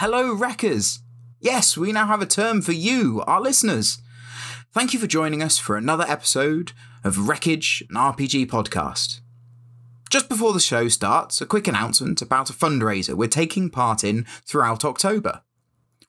Hello, 0.00 0.34
Wreckers! 0.34 0.98
Yes, 1.40 1.74
we 1.74 1.90
now 1.90 2.06
have 2.06 2.20
a 2.20 2.26
term 2.26 2.60
for 2.60 2.72
you, 2.72 3.24
our 3.26 3.40
listeners. 3.40 3.96
Thank 4.70 4.92
you 4.92 5.00
for 5.00 5.06
joining 5.06 5.42
us 5.42 5.56
for 5.56 5.74
another 5.74 6.04
episode 6.06 6.72
of 7.02 7.26
Wreckage, 7.26 7.82
an 7.88 7.96
RPG 7.96 8.48
podcast. 8.48 9.20
Just 10.10 10.28
before 10.28 10.52
the 10.52 10.60
show 10.60 10.88
starts, 10.88 11.40
a 11.40 11.46
quick 11.46 11.66
announcement 11.66 12.20
about 12.20 12.50
a 12.50 12.52
fundraiser 12.52 13.14
we're 13.14 13.26
taking 13.26 13.70
part 13.70 14.04
in 14.04 14.26
throughout 14.44 14.84
October. 14.84 15.40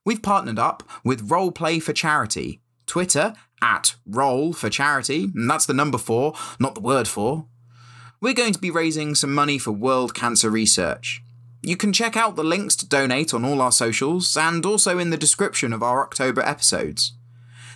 We've 0.04 0.22
partnered 0.22 0.60
up 0.60 0.84
with 1.06 1.30
Roleplay 1.30 1.82
for 1.82 1.94
Charity, 1.94 2.60
Twitter 2.88 3.36
at 3.62 3.96
Roll 4.06 4.52
for 4.52 4.70
Charity, 4.70 5.32
and 5.34 5.50
that's 5.50 5.66
the 5.66 5.74
number 5.74 5.98
four, 5.98 6.34
not 6.60 6.76
the 6.76 6.82
word 6.82 7.08
for. 7.08 7.46
We're 8.20 8.34
going 8.34 8.52
to 8.52 8.60
be 8.60 8.70
raising 8.70 9.16
some 9.16 9.34
money 9.34 9.58
for 9.58 9.72
world 9.72 10.14
cancer 10.14 10.50
research. 10.50 11.22
You 11.68 11.76
can 11.76 11.92
check 11.92 12.16
out 12.16 12.38
the 12.38 12.46
links 12.46 12.78
to 12.78 12.88
donate 12.88 13.34
on 13.34 13.44
all 13.44 13.62
our 13.62 13.74
socials 13.74 14.38
and 14.38 14.66
also 14.66 15.00
in 15.00 15.10
the 15.10 15.18
description 15.18 15.74
of 15.74 15.84
our 15.84 16.02
October 16.02 16.40
episodes. 16.40 17.12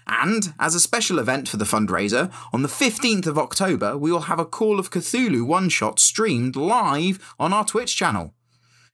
And 0.08 0.54
as 0.62 0.74
a 0.76 0.80
special 0.80 1.20
event 1.20 1.50
for 1.50 1.58
the 1.58 1.66
fundraiser, 1.66 2.32
on 2.54 2.62
the 2.62 2.70
15th 2.70 3.28
of 3.28 3.38
October, 3.38 3.98
we 3.98 4.10
will 4.10 4.22
have 4.32 4.40
a 4.40 4.46
Call 4.46 4.80
of 4.80 4.92
Cthulhu 4.92 5.46
one 5.46 5.68
shot 5.68 6.00
streamed 6.00 6.56
live 6.56 7.36
on 7.38 7.52
our 7.52 7.66
Twitch 7.66 7.98
channel. 7.98 8.34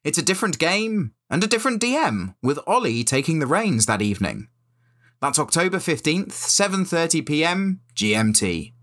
It's 0.04 0.18
a 0.18 0.24
different 0.24 0.58
game 0.58 1.14
and 1.30 1.44
a 1.44 1.48
different 1.48 1.80
DM, 1.80 2.34
with 2.42 2.58
Ollie 2.66 3.04
taking 3.04 3.38
the 3.38 3.46
reins 3.46 3.86
that 3.86 4.02
evening. 4.02 4.48
That's 5.22 5.38
October 5.38 5.78
15th, 5.78 6.32
7:30 6.32 7.24
p.m. 7.24 7.82
GMT. 7.94 8.74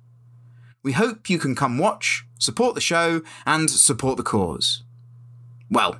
We 0.85 0.93
hope 0.93 1.29
you 1.29 1.41
can 1.41 1.57
come 1.57 1.77
watch, 1.77 2.25
support 2.39 2.77
the 2.77 2.81
show, 2.81 3.23
and 3.45 3.69
support 3.69 4.17
the 4.17 4.23
cause. 4.23 4.85
Well, 5.69 5.99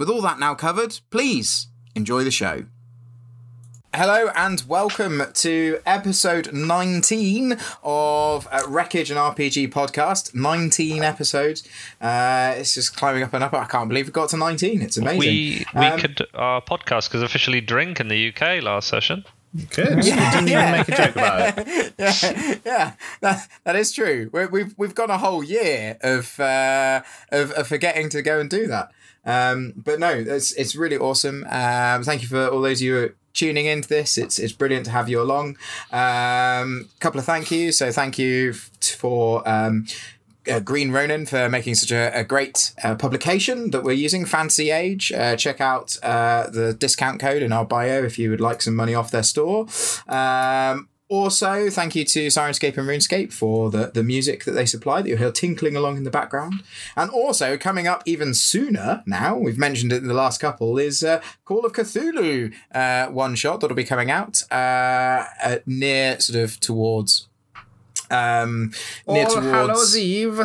with 0.00 0.08
all 0.08 0.22
that 0.22 0.38
now 0.38 0.54
covered, 0.54 0.98
please 1.10 1.68
enjoy 1.94 2.24
the 2.24 2.30
show. 2.30 2.64
Hello 3.92 4.30
and 4.34 4.64
welcome 4.66 5.22
to 5.34 5.78
episode 5.84 6.54
19 6.54 7.58
of 7.82 8.48
uh, 8.50 8.62
Wreckage 8.66 9.10
and 9.10 9.20
RPG 9.20 9.70
podcast. 9.70 10.34
19 10.34 11.02
episodes. 11.02 11.68
Uh, 12.00 12.54
it's 12.56 12.72
just 12.74 12.96
climbing 12.96 13.24
up 13.24 13.34
and 13.34 13.44
up. 13.44 13.52
I 13.52 13.66
can't 13.66 13.90
believe 13.90 14.06
we 14.06 14.12
got 14.12 14.30
to 14.30 14.38
19. 14.38 14.80
It's 14.80 14.96
amazing. 14.96 15.18
We 15.18 15.66
we 15.74 15.86
Um, 15.86 16.00
could 16.00 16.26
our 16.32 16.62
podcast 16.62 17.10
could 17.10 17.22
officially 17.22 17.60
drink 17.60 18.00
in 18.00 18.08
the 18.08 18.32
UK 18.32 18.62
last 18.62 18.88
session. 18.88 19.26
Good. 19.74 20.02
You 20.06 20.14
didn't 20.14 20.48
even 20.48 20.70
make 20.70 20.88
a 20.88 20.96
joke 20.96 21.10
about 21.16 21.58
it. 21.58 21.94
yeah, 21.98 22.58
yeah, 22.64 22.92
that, 23.20 23.48
that 23.64 23.76
is 23.76 23.92
true. 23.92 24.30
We're, 24.32 24.46
we've 24.48 24.72
we've 24.78 24.94
gone 24.94 25.10
a 25.10 25.18
whole 25.18 25.42
year 25.44 25.98
of 26.02 26.38
uh, 26.40 27.02
of, 27.32 27.50
of 27.50 27.66
forgetting 27.66 28.08
to 28.10 28.22
go 28.22 28.38
and 28.38 28.48
do 28.48 28.68
that. 28.68 28.92
Um, 29.24 29.74
but 29.76 29.98
no, 29.98 30.10
it's 30.10 30.52
it's 30.52 30.74
really 30.74 30.96
awesome. 30.96 31.44
Um, 31.50 32.02
thank 32.02 32.22
you 32.22 32.28
for 32.28 32.48
all 32.48 32.60
those 32.60 32.80
of 32.80 32.86
you 32.86 32.94
who 32.94 33.10
tuning 33.32 33.66
into 33.66 33.88
this. 33.88 34.18
It's 34.18 34.38
it's 34.38 34.52
brilliant 34.52 34.86
to 34.86 34.90
have 34.92 35.08
you 35.08 35.20
along. 35.20 35.56
Um, 35.92 36.88
couple 37.00 37.18
of 37.20 37.26
thank 37.26 37.50
yous. 37.50 37.78
So 37.78 37.92
thank 37.92 38.18
you 38.18 38.52
for. 38.52 39.48
Um, 39.48 39.86
uh, 40.50 40.58
Green 40.58 40.90
Ronin 40.90 41.26
for 41.26 41.50
making 41.50 41.74
such 41.74 41.92
a, 41.92 42.10
a 42.18 42.24
great 42.24 42.72
uh, 42.82 42.94
publication 42.94 43.70
that 43.72 43.84
we're 43.84 43.92
using, 43.92 44.24
Fantasy 44.24 44.70
Age. 44.70 45.12
Uh, 45.12 45.36
check 45.36 45.60
out 45.60 45.96
uh, 46.02 46.48
the 46.48 46.72
discount 46.72 47.20
code 47.20 47.42
in 47.42 47.52
our 47.52 47.64
bio 47.64 48.02
if 48.02 48.18
you 48.18 48.30
would 48.30 48.40
like 48.40 48.62
some 48.62 48.74
money 48.74 48.94
off 48.94 49.10
their 49.10 49.22
store. 49.22 49.66
Um, 50.08 50.88
also, 51.10 51.68
thank 51.68 51.96
you 51.96 52.04
to 52.04 52.28
Syrinscape 52.28 52.78
and 52.78 52.88
RuneScape 52.88 53.32
for 53.32 53.68
the, 53.68 53.90
the 53.92 54.04
music 54.04 54.44
that 54.44 54.52
they 54.52 54.64
supply 54.64 55.02
that 55.02 55.08
you'll 55.08 55.18
hear 55.18 55.32
tinkling 55.32 55.74
along 55.74 55.96
in 55.96 56.04
the 56.04 56.10
background. 56.10 56.62
And 56.96 57.10
also, 57.10 57.58
coming 57.58 57.88
up 57.88 58.04
even 58.06 58.32
sooner 58.32 59.02
now, 59.06 59.36
we've 59.36 59.58
mentioned 59.58 59.92
it 59.92 60.02
in 60.02 60.06
the 60.06 60.14
last 60.14 60.40
couple, 60.40 60.78
is 60.78 61.02
uh, 61.02 61.20
Call 61.44 61.66
of 61.66 61.72
Cthulhu 61.72 62.54
uh, 62.72 63.08
one 63.08 63.34
shot 63.34 63.60
that'll 63.60 63.74
be 63.74 63.82
coming 63.82 64.08
out 64.08 64.50
uh, 64.52 65.24
near 65.66 66.20
sort 66.20 66.38
of 66.38 66.60
towards. 66.60 67.28
Um, 68.08 68.72
near 69.08 69.24
All 69.24 69.30
towards 69.32 69.46
Hallows 69.46 69.96
Eve. 69.98 70.40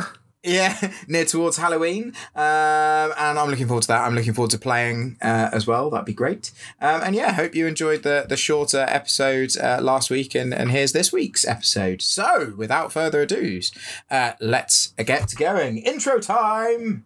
Yeah, 0.46 0.94
near 1.08 1.26
towards 1.26 1.58
Halloween, 1.58 2.14
um, 2.36 3.14
and 3.18 3.40
I'm 3.40 3.50
looking 3.50 3.68
forward 3.68 3.84
to 3.84 3.88
that. 3.90 4.02
I'm 4.02 4.16
looking 4.16 4.34
forward 4.34 4.52
to 4.52 4.58
playing 4.58 5.18
uh, 5.22 5.50
as 5.52 5.68
well. 5.68 5.90
That'd 5.90 6.06
be 6.06 6.14
great. 6.14 6.52
Um, 6.82 7.02
and 7.04 7.16
yeah, 7.16 7.34
hope 7.34 7.56
you 7.56 7.68
enjoyed 7.68 8.04
the 8.04 8.26
the 8.28 8.38
shorter 8.38 8.86
episode 8.90 9.58
uh, 9.58 9.80
last 9.82 10.10
week, 10.10 10.36
and 10.36 10.54
and 10.54 10.72
here's 10.72 10.92
this 10.92 11.12
week's 11.12 11.46
episode. 11.46 12.02
So, 12.02 12.54
without 12.58 12.92
further 12.92 13.22
ado, 13.22 13.62
uh, 14.10 14.34
let's 14.40 14.88
get 14.98 15.34
going. 15.38 15.78
Intro 15.78 16.20
time. 16.20 17.06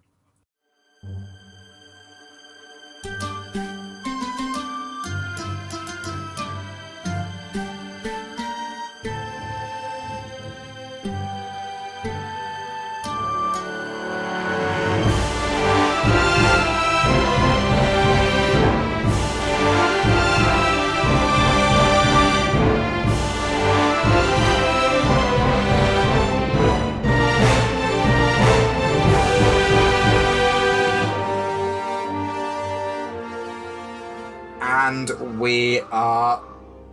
And 34.90 35.40
we 35.40 35.82
are 35.92 36.44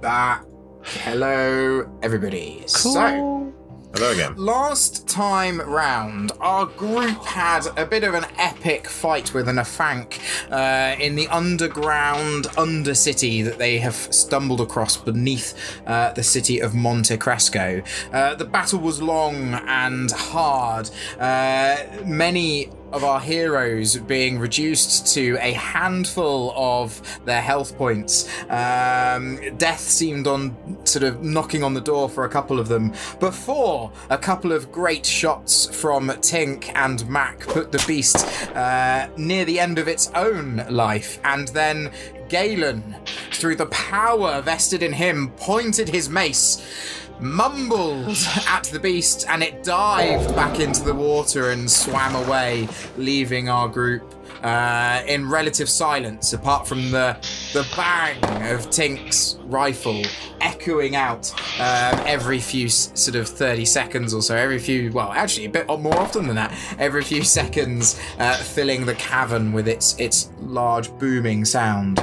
back. 0.02 0.44
Hello, 0.82 1.90
everybody. 2.02 2.62
So. 2.66 3.54
Hello 3.94 4.12
again. 4.12 4.36
Last 4.36 5.08
time 5.08 5.62
round, 5.62 6.32
our 6.38 6.66
group 6.66 7.24
had 7.24 7.66
a 7.78 7.86
bit 7.86 8.04
of 8.04 8.12
an 8.12 8.26
epic 8.36 8.86
fight 8.86 9.32
with 9.32 9.48
an 9.48 9.56
Afanc 9.56 10.20
uh, 10.52 11.00
in 11.00 11.14
the 11.14 11.26
underground 11.28 12.44
undercity 12.58 13.42
that 13.42 13.56
they 13.56 13.78
have 13.78 13.94
stumbled 13.94 14.60
across 14.60 14.98
beneath 14.98 15.54
uh, 15.86 16.12
the 16.12 16.22
city 16.22 16.60
of 16.60 16.74
Monte 16.74 17.16
Cresco. 17.16 17.82
Uh, 18.12 18.34
the 18.34 18.44
battle 18.44 18.80
was 18.80 19.00
long 19.00 19.54
and 19.54 20.10
hard. 20.10 20.90
Uh, 21.18 21.76
many 22.04 22.68
of 22.96 23.04
our 23.04 23.20
heroes 23.20 23.96
being 23.98 24.38
reduced 24.38 25.06
to 25.14 25.36
a 25.40 25.52
handful 25.52 26.52
of 26.56 27.20
their 27.26 27.42
health 27.42 27.76
points. 27.76 28.26
Um, 28.44 29.38
death 29.58 29.80
seemed 29.80 30.26
on 30.26 30.86
sort 30.86 31.02
of 31.02 31.22
knocking 31.22 31.62
on 31.62 31.74
the 31.74 31.80
door 31.80 32.08
for 32.08 32.24
a 32.24 32.28
couple 32.28 32.58
of 32.58 32.68
them 32.68 32.94
before 33.20 33.92
a 34.08 34.16
couple 34.16 34.50
of 34.50 34.72
great 34.72 35.04
shots 35.04 35.66
from 35.66 36.08
Tink 36.08 36.72
and 36.74 37.06
Mac 37.06 37.40
put 37.40 37.70
the 37.70 37.84
beast 37.86 38.16
uh, 38.56 39.08
near 39.18 39.44
the 39.44 39.60
end 39.60 39.78
of 39.78 39.88
its 39.88 40.10
own 40.14 40.64
life, 40.70 41.20
and 41.24 41.48
then. 41.48 41.90
Galen, 42.28 42.96
through 43.30 43.54
the 43.54 43.66
power 43.66 44.42
vested 44.42 44.82
in 44.82 44.92
him, 44.92 45.30
pointed 45.36 45.88
his 45.88 46.08
mace 46.08 46.60
mumbled 47.20 48.16
at 48.46 48.64
the 48.64 48.78
beast 48.78 49.26
and 49.28 49.42
it 49.42 49.62
dived 49.62 50.34
back 50.34 50.60
into 50.60 50.82
the 50.82 50.94
water 50.94 51.50
and 51.50 51.70
swam 51.70 52.14
away, 52.14 52.68
leaving 52.96 53.48
our 53.48 53.68
group 53.68 54.14
uh, 54.42 55.02
in 55.06 55.28
relative 55.28 55.68
silence, 55.68 56.32
apart 56.32 56.66
from 56.66 56.90
the 56.90 57.16
the 57.52 57.66
bang 57.74 58.52
of 58.52 58.70
Tink's 58.70 59.38
rifle 59.44 60.02
echoing 60.40 60.94
out 60.94 61.32
um, 61.58 61.98
every 62.06 62.38
few 62.38 62.68
sort 62.68 63.16
of 63.16 63.28
30 63.28 63.64
seconds 63.64 64.12
or 64.14 64.22
so. 64.22 64.36
Every 64.36 64.58
few, 64.58 64.92
well, 64.92 65.10
actually 65.12 65.46
a 65.46 65.50
bit 65.50 65.66
more 65.66 65.98
often 65.98 66.26
than 66.26 66.36
that. 66.36 66.54
Every 66.78 67.02
few 67.02 67.24
seconds, 67.38 68.00
uh, 68.18 68.36
filling 68.36 68.86
the 68.86 68.94
cavern 68.94 69.52
with 69.52 69.68
its 69.68 69.98
its 69.98 70.30
large 70.40 70.90
booming 70.98 71.44
sound 71.44 71.98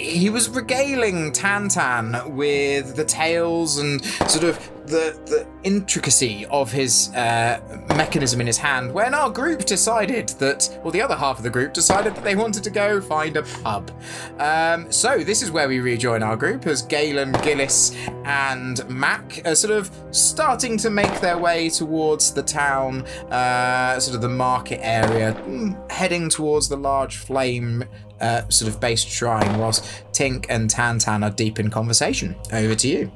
he 0.00 0.30
was 0.30 0.48
regaling 0.48 1.32
Tantan 1.32 2.30
with 2.30 2.96
the 2.96 3.04
tales 3.04 3.78
and 3.78 4.04
sort 4.04 4.44
of 4.44 4.58
the 4.86 5.18
the 5.26 5.46
intricacy 5.62 6.46
of 6.46 6.72
his 6.72 7.10
uh, 7.14 7.60
mechanism 7.96 8.40
in 8.40 8.46
his 8.46 8.58
hand 8.58 8.92
when 8.92 9.14
our 9.14 9.30
group 9.30 9.64
decided 9.64 10.28
that, 10.40 10.80
well, 10.82 10.90
the 10.90 11.02
other 11.02 11.16
half 11.16 11.36
of 11.36 11.44
the 11.44 11.50
group 11.50 11.72
decided 11.72 12.14
that 12.14 12.24
they 12.24 12.34
wanted 12.34 12.64
to 12.64 12.70
go 12.70 13.00
find 13.00 13.36
a 13.36 13.42
pub. 13.42 13.90
Um, 14.38 14.90
so 14.90 15.18
this 15.18 15.42
is 15.42 15.50
where 15.50 15.68
we 15.68 15.80
rejoin 15.80 16.22
our 16.22 16.36
group 16.36 16.66
as 16.66 16.82
Galen, 16.82 17.32
Gillis, 17.42 17.94
and 18.24 18.88
Mac 18.88 19.42
are 19.44 19.54
sort 19.54 19.72
of 19.72 19.90
starting 20.10 20.76
to 20.78 20.90
make 20.90 21.20
their 21.20 21.38
way 21.38 21.68
towards 21.68 22.32
the 22.32 22.42
town, 22.42 23.02
uh, 23.30 24.00
sort 24.00 24.14
of 24.14 24.22
the 24.22 24.28
market 24.28 24.80
area, 24.82 25.34
mm, 25.46 25.90
heading 25.90 26.28
towards 26.28 26.68
the 26.68 26.76
large 26.76 27.18
flame 27.18 27.84
uh, 28.20 28.48
sort 28.48 28.72
of 28.72 28.80
based 28.80 29.08
shrine, 29.08 29.58
whilst 29.58 29.84
Tink 30.12 30.46
and 30.48 30.68
Tantan 30.70 31.22
are 31.24 31.30
deep 31.30 31.58
in 31.58 31.70
conversation. 31.70 32.36
Over 32.52 32.74
to 32.74 32.88
you. 32.88 33.12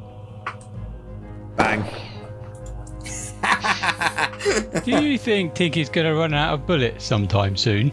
Bang. 1.57 1.85
Do 4.85 4.91
you 4.91 5.19
think 5.19 5.55
Tinky's 5.55 5.89
going 5.89 6.07
to 6.07 6.15
run 6.15 6.35
out 6.35 6.55
of 6.55 6.67
bullets 6.67 7.05
sometime 7.05 7.57
soon? 7.57 7.93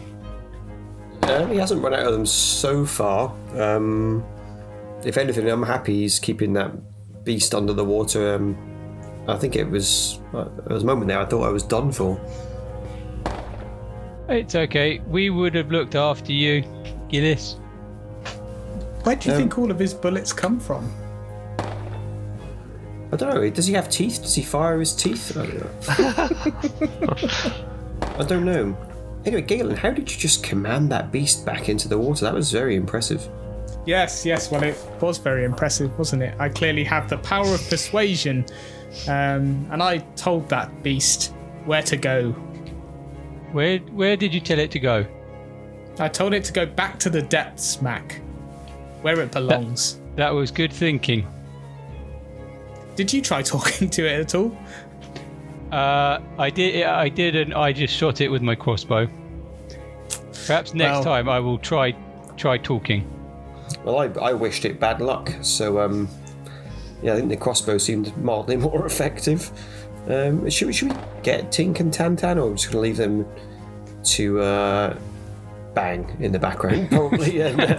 Uh, 1.24 1.46
he 1.48 1.58
hasn't 1.58 1.82
run 1.82 1.94
out 1.94 2.06
of 2.08 2.14
them 2.14 2.26
so 2.26 2.86
far. 2.86 3.34
Um, 3.56 4.24
if 5.06 5.18
anything, 5.18 5.50
I'm 5.50 5.64
happy 5.64 6.02
he's 6.02 6.20
keeping 6.20 6.54
that 6.54 6.72
beast 7.24 7.56
under 7.56 7.74
the 7.74 7.86
water. 7.86 8.36
Um, 8.36 8.58
I 9.28 9.38
think 9.38 9.56
it 9.56 9.70
was 9.70 10.20
uh, 10.34 10.46
there 10.66 10.74
was 10.74 10.84
a 10.84 10.86
moment 10.86 11.08
there 11.08 11.20
I 11.20 11.26
thought 11.26 11.44
I 11.44 11.50
was 11.52 11.64
done 11.64 11.92
for. 11.92 12.20
It's 14.28 14.56
okay. 14.56 15.00
We 15.08 15.30
would 15.30 15.54
have 15.56 15.72
looked 15.72 15.96
after 15.96 16.32
you, 16.32 16.64
Gillis. 17.12 17.56
Where 19.04 19.16
do 19.16 19.30
you 19.30 19.36
Um, 19.36 19.42
think 19.42 19.58
all 19.58 19.70
of 19.72 19.78
his 19.80 19.94
bullets 19.94 20.32
come 20.34 20.60
from? 20.60 20.92
I 23.14 23.18
don't 23.18 23.36
know. 23.36 23.50
Does 23.50 23.68
he 23.68 23.74
have 23.74 23.90
teeth? 23.90 24.22
Does 24.22 24.36
he 24.36 24.42
fire 24.42 24.80
his 24.80 24.96
teeth? 24.96 25.36
I 25.38 25.46
don't 25.46 25.60
know. 25.60 25.72
I 28.18 28.24
don't 28.24 28.46
know. 28.46 28.78
Anyway, 29.26 29.42
Galen, 29.42 29.76
how 29.76 29.92
did 29.92 30.10
you 30.12 30.18
just 30.18 30.44
command 30.44 30.90
that 30.92 31.12
beast 31.12 31.46
back 31.46 31.68
into 31.70 31.88
the 31.90 31.98
water? 31.98 32.26
That 32.26 32.34
was 32.34 32.52
very 32.52 32.76
impressive. 32.76 33.28
Yes, 33.86 34.26
yes. 34.26 34.50
Well, 34.50 34.64
it 34.64 34.78
was 35.02 35.18
very 35.18 35.44
impressive, 35.44 35.98
wasn't 36.00 36.24
it? 36.24 36.34
I 36.40 36.50
clearly 36.50 36.84
have 36.86 37.10
the 37.10 37.18
power 37.18 37.48
of 37.54 37.68
persuasion, 37.70 38.46
um, 39.08 39.68
and 39.72 39.82
I 39.84 39.98
told 40.16 40.48
that 40.50 40.84
beast 40.84 41.34
where 41.66 41.82
to 41.84 41.98
go. 41.98 42.32
Where 43.52 43.80
where 43.80 44.16
did 44.16 44.34
you 44.34 44.40
tell 44.40 44.60
it 44.60 44.72
to 44.72 44.80
go? 44.80 45.06
I 46.02 46.08
told 46.08 46.34
it 46.34 46.44
to 46.46 46.54
go 46.54 46.66
back 46.66 46.98
to 47.00 47.12
the 47.12 47.22
depths, 47.22 47.80
Mac, 47.80 48.20
where 49.04 49.20
it 49.20 49.32
belongs. 49.32 50.00
That 50.16 50.32
was 50.32 50.50
good 50.50 50.74
thinking. 50.74 51.28
Did 52.96 53.14
you 53.14 53.22
try 53.22 53.42
talking 53.44 53.90
to 53.92 54.06
it 54.06 54.20
at 54.20 54.36
all? 54.36 54.58
Uh, 55.72 56.20
I 56.40 56.50
did. 56.50 56.84
I 56.84 57.08
did, 57.08 57.36
and 57.36 57.54
I 57.54 57.72
just 57.72 57.94
shot 57.96 58.20
it 58.20 58.30
with 58.30 58.42
my 58.42 58.56
crossbow. 58.56 59.08
Perhaps 60.48 60.74
next 60.74 60.96
Well- 60.96 61.04
time 61.04 61.30
I 61.30 61.40
will 61.40 61.60
try 61.60 61.96
try 62.36 62.58
talking. 62.58 63.08
Well, 63.84 64.00
I, 64.00 64.06
I 64.20 64.34
wished 64.34 64.66
it 64.66 64.80
bad 64.80 65.02
luck, 65.02 65.32
so 65.42 65.80
um, 65.80 66.10
yeah, 67.02 67.14
I 67.14 67.16
think 67.16 67.30
the 67.30 67.38
crossbow 67.38 67.78
seemed 67.78 68.16
mildly 68.18 68.58
more 68.68 68.86
effective. 68.86 69.52
Um, 70.10 70.50
should, 70.50 70.68
we, 70.68 70.74
should 70.74 70.90
we 70.92 71.00
get 71.22 71.52
Tink 71.52 71.80
and 71.80 71.94
Tantan, 71.94 72.38
or 72.38 72.42
are 72.42 72.48
we 72.48 72.56
just 72.56 72.72
going 72.72 72.74
to 72.74 72.80
leave 72.80 72.98
them 72.98 73.26
to 74.04 74.42
uh, 74.42 74.98
bang 75.74 76.18
in 76.20 76.32
the 76.32 76.40
background, 76.40 76.90
probably? 76.92 77.42
and, 77.42 77.60
uh, 77.62 77.76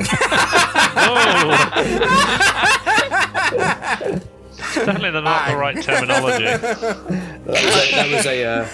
Definitely 4.75 5.11
the- 5.11 5.21
not 5.21 5.49
the 5.51 5.57
right 5.57 5.83
terminology. 5.83 6.45
that 6.57 6.79
was 7.47 7.57
a. 7.57 7.91
That 7.95 8.11
was 8.11 8.27
a 8.27 8.45
uh, 8.45 8.69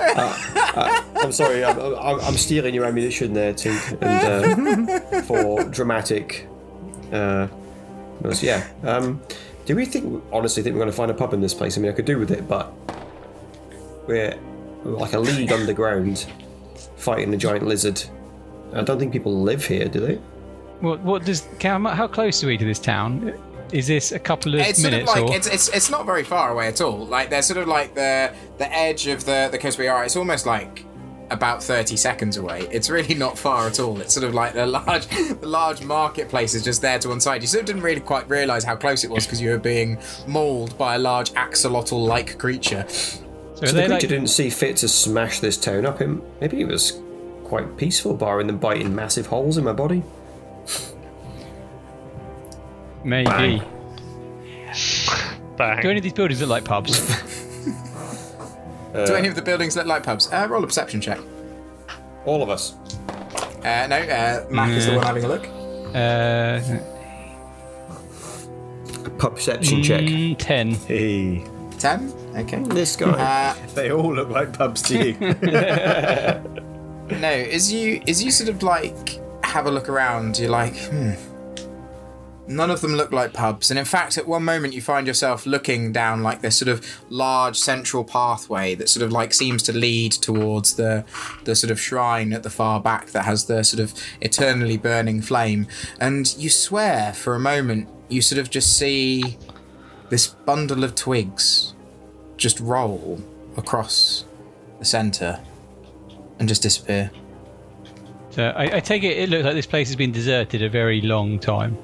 uh, 0.00 0.38
uh, 0.76 1.02
I'm 1.16 1.32
sorry, 1.32 1.64
I'm, 1.64 1.78
I'm, 1.78 2.20
I'm 2.20 2.34
stealing 2.34 2.74
your 2.74 2.84
ammunition 2.86 3.32
there, 3.34 3.52
Tink, 3.52 3.98
and 4.02 4.88
uh, 4.88 5.22
for 5.22 5.64
dramatic. 5.64 6.46
Uh, 7.12 7.48
noise. 8.22 8.42
yeah. 8.42 8.66
Um, 8.82 9.20
do 9.66 9.76
we 9.76 9.84
think, 9.84 10.22
honestly, 10.32 10.62
think 10.62 10.74
we're 10.74 10.80
going 10.80 10.90
to 10.90 10.96
find 10.96 11.10
a 11.10 11.14
pub 11.14 11.34
in 11.34 11.40
this 11.40 11.54
place? 11.54 11.76
I 11.76 11.80
mean, 11.80 11.90
I 11.90 11.94
could 11.94 12.04
do 12.06 12.18
with 12.18 12.30
it, 12.30 12.48
but 12.48 12.72
we're 14.06 14.38
like 14.84 15.12
a 15.12 15.18
league 15.18 15.52
underground 15.52 16.26
fighting 16.96 17.32
a 17.34 17.36
giant 17.36 17.66
lizard. 17.66 18.02
I 18.74 18.82
don't 18.82 18.98
think 18.98 19.12
people 19.12 19.40
live 19.40 19.64
here, 19.64 19.88
do 19.88 20.00
they? 20.00 20.14
What 20.80 21.00
what 21.00 21.24
does 21.24 21.46
how, 21.60 21.78
how 21.88 22.08
close 22.08 22.42
are 22.42 22.46
we 22.46 22.56
to 22.56 22.64
this 22.64 22.78
town? 22.78 23.34
Is 23.72 23.86
this 23.86 24.12
a 24.12 24.18
couple 24.18 24.54
of 24.54 24.60
It's 24.60 24.80
sort 24.80 24.92
of 24.94 25.00
minutes 25.00 25.14
like 25.14 25.24
or? 25.24 25.36
it's, 25.36 25.46
it's 25.46 25.68
it's 25.68 25.90
not 25.90 26.06
very 26.06 26.24
far 26.24 26.50
away 26.50 26.68
at 26.68 26.80
all. 26.80 27.06
Like 27.06 27.30
they're 27.30 27.42
sort 27.42 27.58
of 27.58 27.68
like 27.68 27.94
the 27.94 28.32
the 28.58 28.72
edge 28.72 29.06
of 29.06 29.24
the 29.24 29.48
the 29.50 29.58
coast 29.58 29.78
we 29.78 29.88
are. 29.88 30.04
It's 30.04 30.16
almost 30.16 30.46
like 30.46 30.84
about 31.30 31.62
30 31.62 31.96
seconds 31.96 32.36
away. 32.36 32.66
It's 32.72 32.90
really 32.90 33.14
not 33.14 33.38
far 33.38 33.68
at 33.68 33.78
all. 33.78 34.00
It's 34.00 34.12
sort 34.12 34.24
of 34.24 34.34
like 34.34 34.54
the 34.54 34.66
large 34.66 35.06
the 35.06 35.46
large 35.46 35.82
marketplace 35.82 36.54
is 36.54 36.64
just 36.64 36.82
there 36.82 36.98
to 36.98 37.08
one 37.08 37.20
side. 37.20 37.42
You 37.42 37.48
sort 37.48 37.60
of 37.60 37.66
didn't 37.66 37.82
really 37.82 38.00
quite 38.00 38.28
realise 38.28 38.64
how 38.64 38.76
close 38.76 39.04
it 39.04 39.10
was 39.10 39.26
because 39.26 39.40
you 39.40 39.50
were 39.50 39.58
being 39.58 39.98
mauled 40.26 40.76
by 40.76 40.96
a 40.96 40.98
large 40.98 41.30
axolotl 41.32 42.06
like 42.06 42.38
creature. 42.38 42.84
so 42.88 43.20
So 43.54 43.66
the 43.66 43.72
creature 43.72 43.88
like, 43.88 44.00
didn't 44.00 44.28
see 44.28 44.50
fit 44.50 44.76
to 44.78 44.88
smash 44.88 45.40
this 45.40 45.56
town 45.56 45.86
up. 45.86 46.00
Him, 46.00 46.22
maybe 46.40 46.60
it 46.60 46.66
was 46.66 47.00
quite 47.50 47.76
peaceful, 47.76 48.14
barring 48.14 48.46
them 48.46 48.58
biting 48.58 48.94
massive 48.94 49.26
holes 49.26 49.58
in 49.58 49.64
my 49.64 49.72
body. 49.72 50.04
maybe? 53.02 53.60
Bang. 55.56 55.82
Do 55.82 55.88
any 55.90 55.96
of 55.98 56.02
these 56.04 56.12
buildings 56.12 56.40
look 56.40 56.48
like 56.48 56.64
pubs? 56.64 57.00
Do 58.94 59.14
any 59.14 59.26
of 59.28 59.34
the 59.34 59.42
buildings 59.42 59.74
look 59.76 59.86
like 59.86 60.04
pubs? 60.04 60.30
Uh, 60.32 60.46
roll 60.48 60.62
a 60.62 60.66
perception 60.66 61.00
check. 61.00 61.18
All 62.24 62.40
of 62.42 62.48
us. 62.50 62.74
Uh, 63.64 63.86
no, 63.88 63.96
uh, 63.98 64.46
Mac 64.48 64.70
is 64.70 64.86
the 64.86 64.94
one 64.94 65.04
having 65.04 65.24
a 65.24 65.28
look. 65.28 65.46
uh, 65.94 66.60
A 69.06 69.10
perception 69.18 69.82
check. 69.82 70.02
mm, 70.02 70.36
ten. 70.38 70.70
Hey, 70.74 71.44
10? 71.80 72.12
Okay. 72.36 72.62
This 72.62 72.94
guy. 72.94 73.10
Uh, 73.10 73.54
they 73.74 73.90
all 73.90 74.14
look 74.14 74.28
like 74.28 74.56
pubs 74.56 74.82
to 74.82 74.94
you. 75.08 75.14
No, 77.18 77.28
as 77.28 77.72
you 77.72 78.02
as 78.06 78.22
you 78.22 78.30
sort 78.30 78.48
of 78.48 78.62
like 78.62 79.20
have 79.44 79.66
a 79.66 79.70
look 79.70 79.88
around, 79.88 80.38
you're 80.38 80.50
like, 80.50 80.76
hmm. 80.76 81.12
None 82.46 82.70
of 82.70 82.80
them 82.80 82.94
look 82.94 83.12
like 83.12 83.32
pubs, 83.32 83.70
and 83.70 83.78
in 83.78 83.84
fact, 83.84 84.18
at 84.18 84.26
one 84.26 84.44
moment 84.44 84.74
you 84.74 84.82
find 84.82 85.06
yourself 85.06 85.46
looking 85.46 85.92
down 85.92 86.24
like 86.24 86.40
this 86.40 86.56
sort 86.56 86.68
of 86.68 86.84
large 87.08 87.56
central 87.56 88.02
pathway 88.02 88.74
that 88.74 88.88
sort 88.88 89.04
of 89.04 89.12
like 89.12 89.32
seems 89.32 89.62
to 89.64 89.72
lead 89.72 90.10
towards 90.10 90.74
the 90.74 91.04
the 91.44 91.54
sort 91.54 91.70
of 91.70 91.80
shrine 91.80 92.32
at 92.32 92.42
the 92.42 92.50
far 92.50 92.80
back 92.80 93.06
that 93.10 93.24
has 93.24 93.44
the 93.44 93.62
sort 93.62 93.78
of 93.78 93.94
eternally 94.20 94.76
burning 94.76 95.22
flame, 95.22 95.68
and 96.00 96.34
you 96.38 96.50
swear 96.50 97.12
for 97.12 97.36
a 97.36 97.38
moment 97.38 97.88
you 98.08 98.20
sort 98.20 98.40
of 98.40 98.50
just 98.50 98.76
see 98.76 99.38
this 100.08 100.26
bundle 100.26 100.82
of 100.82 100.96
twigs 100.96 101.74
just 102.36 102.58
roll 102.58 103.22
across 103.56 104.24
the 104.80 104.84
center 104.84 105.38
and 106.40 106.48
just 106.48 106.62
disappear. 106.62 107.10
So 108.30 108.48
I, 108.56 108.76
I 108.76 108.80
take 108.80 109.04
it 109.04 109.16
it 109.18 109.28
looks 109.28 109.44
like 109.44 109.54
this 109.54 109.66
place 109.66 109.88
has 109.88 109.96
been 109.96 110.10
deserted 110.10 110.62
a 110.62 110.68
very 110.68 111.00
long 111.00 111.38
time. 111.38 111.78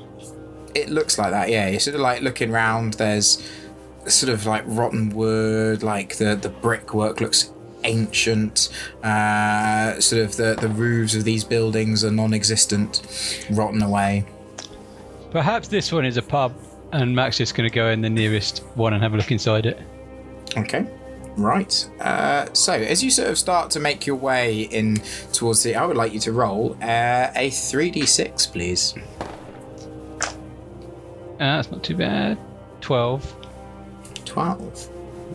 It 0.74 0.88
looks 0.88 1.18
like 1.18 1.30
that, 1.30 1.48
yeah. 1.48 1.68
You're 1.68 1.80
sort 1.80 1.94
of 1.94 2.00
like 2.00 2.22
looking 2.22 2.50
round. 2.50 2.94
There's 2.94 3.48
sort 4.06 4.32
of 4.32 4.46
like 4.46 4.64
rotten 4.66 5.10
wood, 5.10 5.82
like 5.82 6.16
the 6.16 6.34
the 6.34 6.48
brickwork 6.48 7.20
looks 7.20 7.52
ancient. 7.84 8.70
Uh, 9.02 10.00
sort 10.00 10.22
of 10.22 10.36
the 10.36 10.56
the 10.60 10.68
roofs 10.68 11.14
of 11.14 11.24
these 11.24 11.44
buildings 11.44 12.04
are 12.04 12.10
non-existent, 12.10 13.46
rotten 13.50 13.82
away. 13.82 14.24
Perhaps 15.30 15.68
this 15.68 15.92
one 15.92 16.04
is 16.04 16.16
a 16.16 16.22
pub, 16.22 16.54
and 16.92 17.14
Mac's 17.14 17.36
just 17.36 17.54
going 17.54 17.68
to 17.68 17.74
go 17.74 17.90
in 17.90 18.00
the 18.00 18.10
nearest 18.10 18.58
one 18.74 18.94
and 18.94 19.02
have 19.02 19.12
a 19.12 19.16
look 19.16 19.30
inside 19.30 19.66
it. 19.66 19.78
Okay. 20.56 20.86
Right. 21.36 21.88
Uh, 22.00 22.46
so 22.54 22.72
as 22.72 23.04
you 23.04 23.10
sort 23.10 23.28
of 23.28 23.38
start 23.38 23.70
to 23.72 23.80
make 23.80 24.06
your 24.06 24.16
way 24.16 24.62
in 24.62 24.96
towards 25.32 25.62
the, 25.62 25.74
I 25.74 25.84
would 25.84 25.96
like 25.96 26.12
you 26.12 26.20
to 26.20 26.32
roll 26.32 26.76
uh, 26.82 27.30
a 27.34 27.50
three 27.50 27.90
d 27.90 28.06
six, 28.06 28.46
please. 28.46 28.94
Uh, 31.38 31.38
that's 31.38 31.70
not 31.70 31.82
too 31.84 31.96
bad. 31.96 32.38
Twelve. 32.80 33.34
Twelve. 34.24 34.88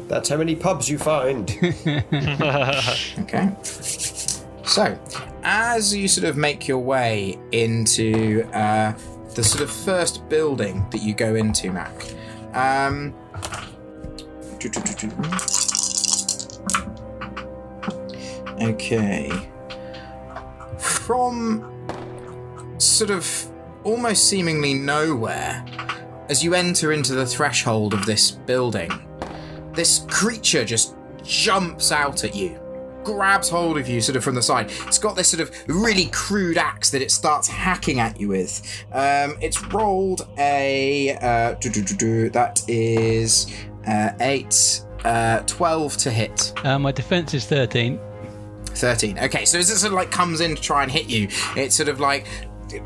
That's 0.08 0.30
how 0.30 0.38
many 0.38 0.56
pubs 0.56 0.90
you 0.90 0.98
find. 0.98 1.50
Okay. 3.20 3.56
So, 4.64 4.98
as 5.44 5.94
you 5.94 6.08
sort 6.08 6.28
of 6.28 6.38
make 6.38 6.68
your 6.68 6.80
way 6.80 7.38
into 7.52 8.44
uh, 8.54 8.94
the 9.36 9.44
sort 9.44 9.64
of 9.64 9.70
first 9.70 10.28
building 10.30 10.86
that 10.92 11.02
you 11.02 11.14
go 11.14 11.36
into, 11.36 11.72
Mac, 11.72 11.92
um, 12.54 13.14
okay, 18.62 19.32
from 20.78 21.68
sort 22.78 23.12
of 23.12 23.52
almost 23.84 24.28
seemingly 24.28 24.74
nowhere, 24.74 25.66
as 26.30 26.44
you 26.44 26.54
enter 26.54 26.92
into 26.92 27.14
the 27.14 27.26
threshold 27.26 27.94
of 27.94 28.06
this 28.06 28.32
building, 28.32 28.92
this 29.74 30.06
creature 30.10 30.64
just 30.64 30.96
jumps 31.24 31.92
out 31.92 32.24
at 32.24 32.36
you 32.36 32.62
grabs 33.04 33.50
hold 33.50 33.78
of 33.78 33.88
you 33.90 34.02
sort 34.02 34.16
of 34.16 34.24
from 34.24 34.36
the 34.36 34.42
side. 34.42 34.72
It's 34.88 35.00
got 35.00 35.16
this 35.16 35.30
sort 35.30 35.42
of 35.42 35.52
really 35.68 36.08
crude 36.12 36.58
axe 36.58 36.90
that 36.92 37.02
it 37.02 37.12
starts 37.12 37.48
hacking 37.48 38.00
at 38.00 38.20
you 38.20 38.30
with. 38.30 38.62
Um, 38.92 39.38
it's 39.42 39.64
rolled 39.66 40.28
a 40.38 41.16
uh, 41.18 41.56
that 42.30 42.62
is 42.68 43.48
uh, 43.88 44.12
eight, 44.20 44.84
uh, 45.04 45.40
twelve 45.48 45.98
to 45.98 46.12
hit. 46.12 46.54
Uh, 46.64 46.78
my 46.80 46.92
defense 46.92 47.34
is 47.34 47.46
thirteen. 47.46 48.00
13. 48.76 49.20
Okay, 49.20 49.46
so 49.46 49.58
as 49.60 49.70
it 49.70 49.78
sort 49.78 49.92
of 49.92 49.96
like 49.96 50.12
comes 50.12 50.42
in 50.42 50.56
to 50.56 50.62
try 50.62 50.84
and 50.84 50.92
hit 50.92 51.08
you, 51.08 51.28
it 51.56 51.72
sort 51.72 51.90
of 51.90 52.00
like 52.00 52.26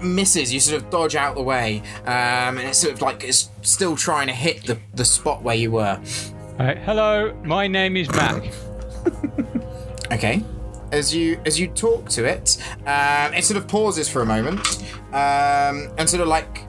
misses. 0.02 0.54
You 0.54 0.60
sort 0.60 0.82
of 0.82 0.90
dodge 0.90 1.16
out 1.16 1.36
the 1.36 1.44
way, 1.44 1.82
um, 2.06 2.58
and 2.58 2.62
it's 2.62 2.80
sort 2.80 2.94
of 2.94 3.02
like 3.02 3.24
it's 3.24 3.50
still 3.62 3.96
trying 3.96 4.28
to 4.28 4.34
hit 4.34 4.64
the, 4.66 4.78
the 4.94 5.06
spot 5.06 5.44
where 5.44 5.56
you 5.56 5.72
were. 5.72 6.00
All 6.60 6.66
right. 6.66 6.78
Hello, 6.78 7.34
my 7.44 7.68
name 7.68 7.98
is 7.98 8.10
Mac. 8.10 8.44
Okay. 10.12 10.44
as 10.92 11.14
you 11.14 11.40
as 11.46 11.60
you 11.60 11.68
talk 11.68 12.10
to 12.10 12.26
it, 12.26 12.58
um, 12.86 13.34
it 13.34 13.44
sort 13.44 13.58
of 13.58 13.68
pauses 13.68 14.08
for 14.08 14.22
a 14.22 14.26
moment 14.26 14.84
um, 15.10 15.92
and 15.98 16.08
sort 16.08 16.22
of 16.22 16.28
like 16.28 16.60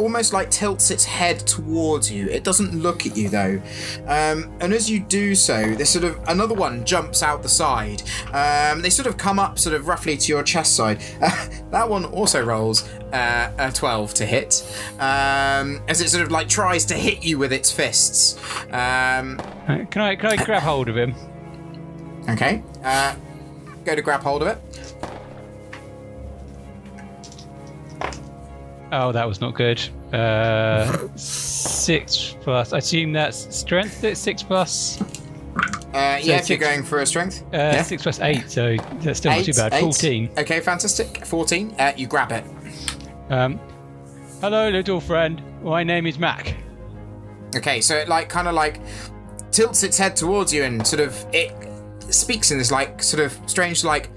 almost 0.00 0.32
like 0.32 0.50
tilts 0.50 0.90
its 0.90 1.04
head 1.04 1.38
towards 1.40 2.10
you. 2.10 2.26
It 2.28 2.42
doesn't 2.42 2.74
look 2.74 3.06
at 3.06 3.16
you 3.16 3.28
though. 3.28 3.60
Um, 4.06 4.50
and 4.60 4.72
as 4.72 4.90
you 4.90 5.00
do 5.00 5.34
so, 5.34 5.74
this 5.74 5.90
sort 5.90 6.04
of 6.04 6.18
another 6.28 6.54
one 6.54 6.84
jumps 6.84 7.22
out 7.22 7.42
the 7.42 7.48
side. 7.48 8.02
Um, 8.32 8.80
they 8.82 8.90
sort 8.90 9.06
of 9.06 9.16
come 9.16 9.38
up 9.38 9.58
sort 9.58 9.74
of 9.74 9.86
roughly 9.86 10.16
to 10.16 10.32
your 10.32 10.42
chest 10.42 10.74
side. 10.74 11.00
Uh, 11.20 11.30
that 11.70 11.88
one 11.88 12.04
also 12.06 12.42
rolls 12.44 12.88
uh, 13.12 13.52
a 13.58 13.70
12 13.72 14.14
to 14.14 14.26
hit 14.26 14.62
um, 14.98 15.80
as 15.88 16.00
it 16.00 16.08
sort 16.08 16.22
of 16.24 16.30
like 16.32 16.48
tries 16.48 16.84
to 16.86 16.94
hit 16.94 17.24
you 17.24 17.38
with 17.38 17.52
its 17.52 17.70
fists. 17.70 18.36
Um, 18.72 19.38
Uh, 19.68 19.84
Can 19.90 20.02
I 20.02 20.16
can 20.16 20.26
I 20.30 20.36
grab 20.44 20.62
hold 20.62 20.88
of 20.88 20.96
him? 20.96 21.14
okay. 22.28 22.62
Uh, 22.82 23.14
go 23.84 23.94
to 23.94 24.02
grab 24.02 24.22
hold 24.22 24.42
of 24.42 24.48
it. 24.48 24.58
Oh, 28.92 29.12
that 29.12 29.26
was 29.26 29.40
not 29.40 29.54
good. 29.54 29.80
Uh, 30.12 31.08
six 31.16 32.36
plus. 32.40 32.72
I 32.72 32.78
assume 32.78 33.12
that's 33.12 33.54
strength. 33.56 34.02
It's 34.02 34.20
six 34.20 34.42
plus. 34.42 35.00
Uh, 35.92 36.18
yeah, 36.22 36.36
if 36.38 36.48
you're 36.48 36.58
going 36.58 36.82
for 36.84 37.00
a 37.00 37.06
strength. 37.06 37.42
Uh, 37.52 37.56
yeah. 37.56 37.82
Six 37.82 38.02
plus 38.02 38.20
eight. 38.20 38.50
So 38.50 38.76
that's 39.00 39.18
still 39.18 39.32
not 39.32 39.44
too 39.44 39.52
bad. 39.52 39.72
eight. 39.74 39.80
Fourteen. 39.80 40.30
Okay, 40.38 40.60
fantastic. 40.60 41.24
14. 41.26 41.74
Uh, 41.78 41.92
you 41.96 42.06
grab 42.06 42.32
it. 42.32 42.44
Um, 43.28 43.60
hello, 44.40 44.68
little 44.68 45.00
friend. 45.00 45.42
My 45.62 45.84
name 45.84 46.06
is 46.06 46.18
Mac. 46.18 46.56
Okay, 47.54 47.80
so 47.80 47.96
it 47.96 48.08
like 48.08 48.28
kind 48.28 48.48
of 48.48 48.54
like 48.54 48.80
tilts 49.50 49.82
its 49.82 49.98
head 49.98 50.16
towards 50.16 50.52
you 50.52 50.62
and 50.62 50.86
sort 50.86 51.00
of 51.00 51.24
it 51.32 51.52
speaks 52.12 52.50
in 52.50 52.58
this 52.58 52.70
like 52.70 53.02
sort 53.02 53.20
of 53.24 53.36
strange 53.46 53.82
like 53.84 54.08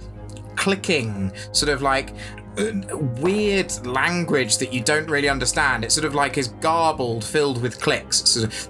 clicking 0.56 1.32
sort 1.52 1.70
of 1.70 1.82
like 1.82 2.14
weird 2.56 3.86
language 3.86 4.58
that 4.58 4.74
you 4.74 4.82
don't 4.82 5.10
really 5.10 5.30
understand. 5.30 5.84
It 5.84 5.92
sort 5.92 6.06
of 6.06 6.14
like 6.14 6.38
is 6.38 6.50
garbled, 6.50 7.24
filled 7.24 7.62
with 7.62 7.80
clicks. 7.80 8.30
Sort 8.30 8.46
of, 8.46 8.70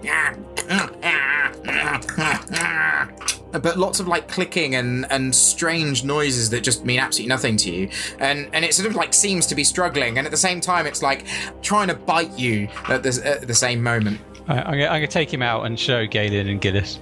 but 3.62 3.78
lots 3.78 4.00
of 4.00 4.08
like 4.08 4.28
clicking 4.28 4.76
and 4.76 5.06
and 5.12 5.34
strange 5.34 6.04
noises 6.04 6.50
that 6.52 6.64
just 6.64 6.86
mean 6.86 7.00
absolutely 7.00 7.30
nothing 7.30 7.58
to 7.58 7.72
you. 7.72 7.90
And 8.20 8.50
and 8.54 8.64
it 8.64 8.74
sort 8.74 8.88
of 8.88 8.96
like 8.96 9.14
seems 9.14 9.46
to 9.48 9.56
be 9.56 9.64
struggling, 9.64 10.18
and 10.18 10.26
at 10.26 10.32
the 10.32 10.38
same 10.38 10.62
time, 10.62 10.86
it's 10.86 11.02
like 11.02 11.26
trying 11.62 11.88
to 11.90 11.96
bite 11.96 12.38
you 12.38 12.68
at 12.90 13.04
the 13.04 13.22
at 13.26 13.48
the 13.48 13.54
same 13.54 13.82
moment. 13.84 14.20
I, 14.48 14.60
I'm, 14.60 14.64
gonna, 14.72 14.86
I'm 14.86 14.98
gonna 14.98 15.08
take 15.08 15.34
him 15.34 15.42
out 15.42 15.66
and 15.66 15.80
show 15.80 16.06
Galen 16.06 16.48
and 16.48 16.60
Gillis. 16.60 17.00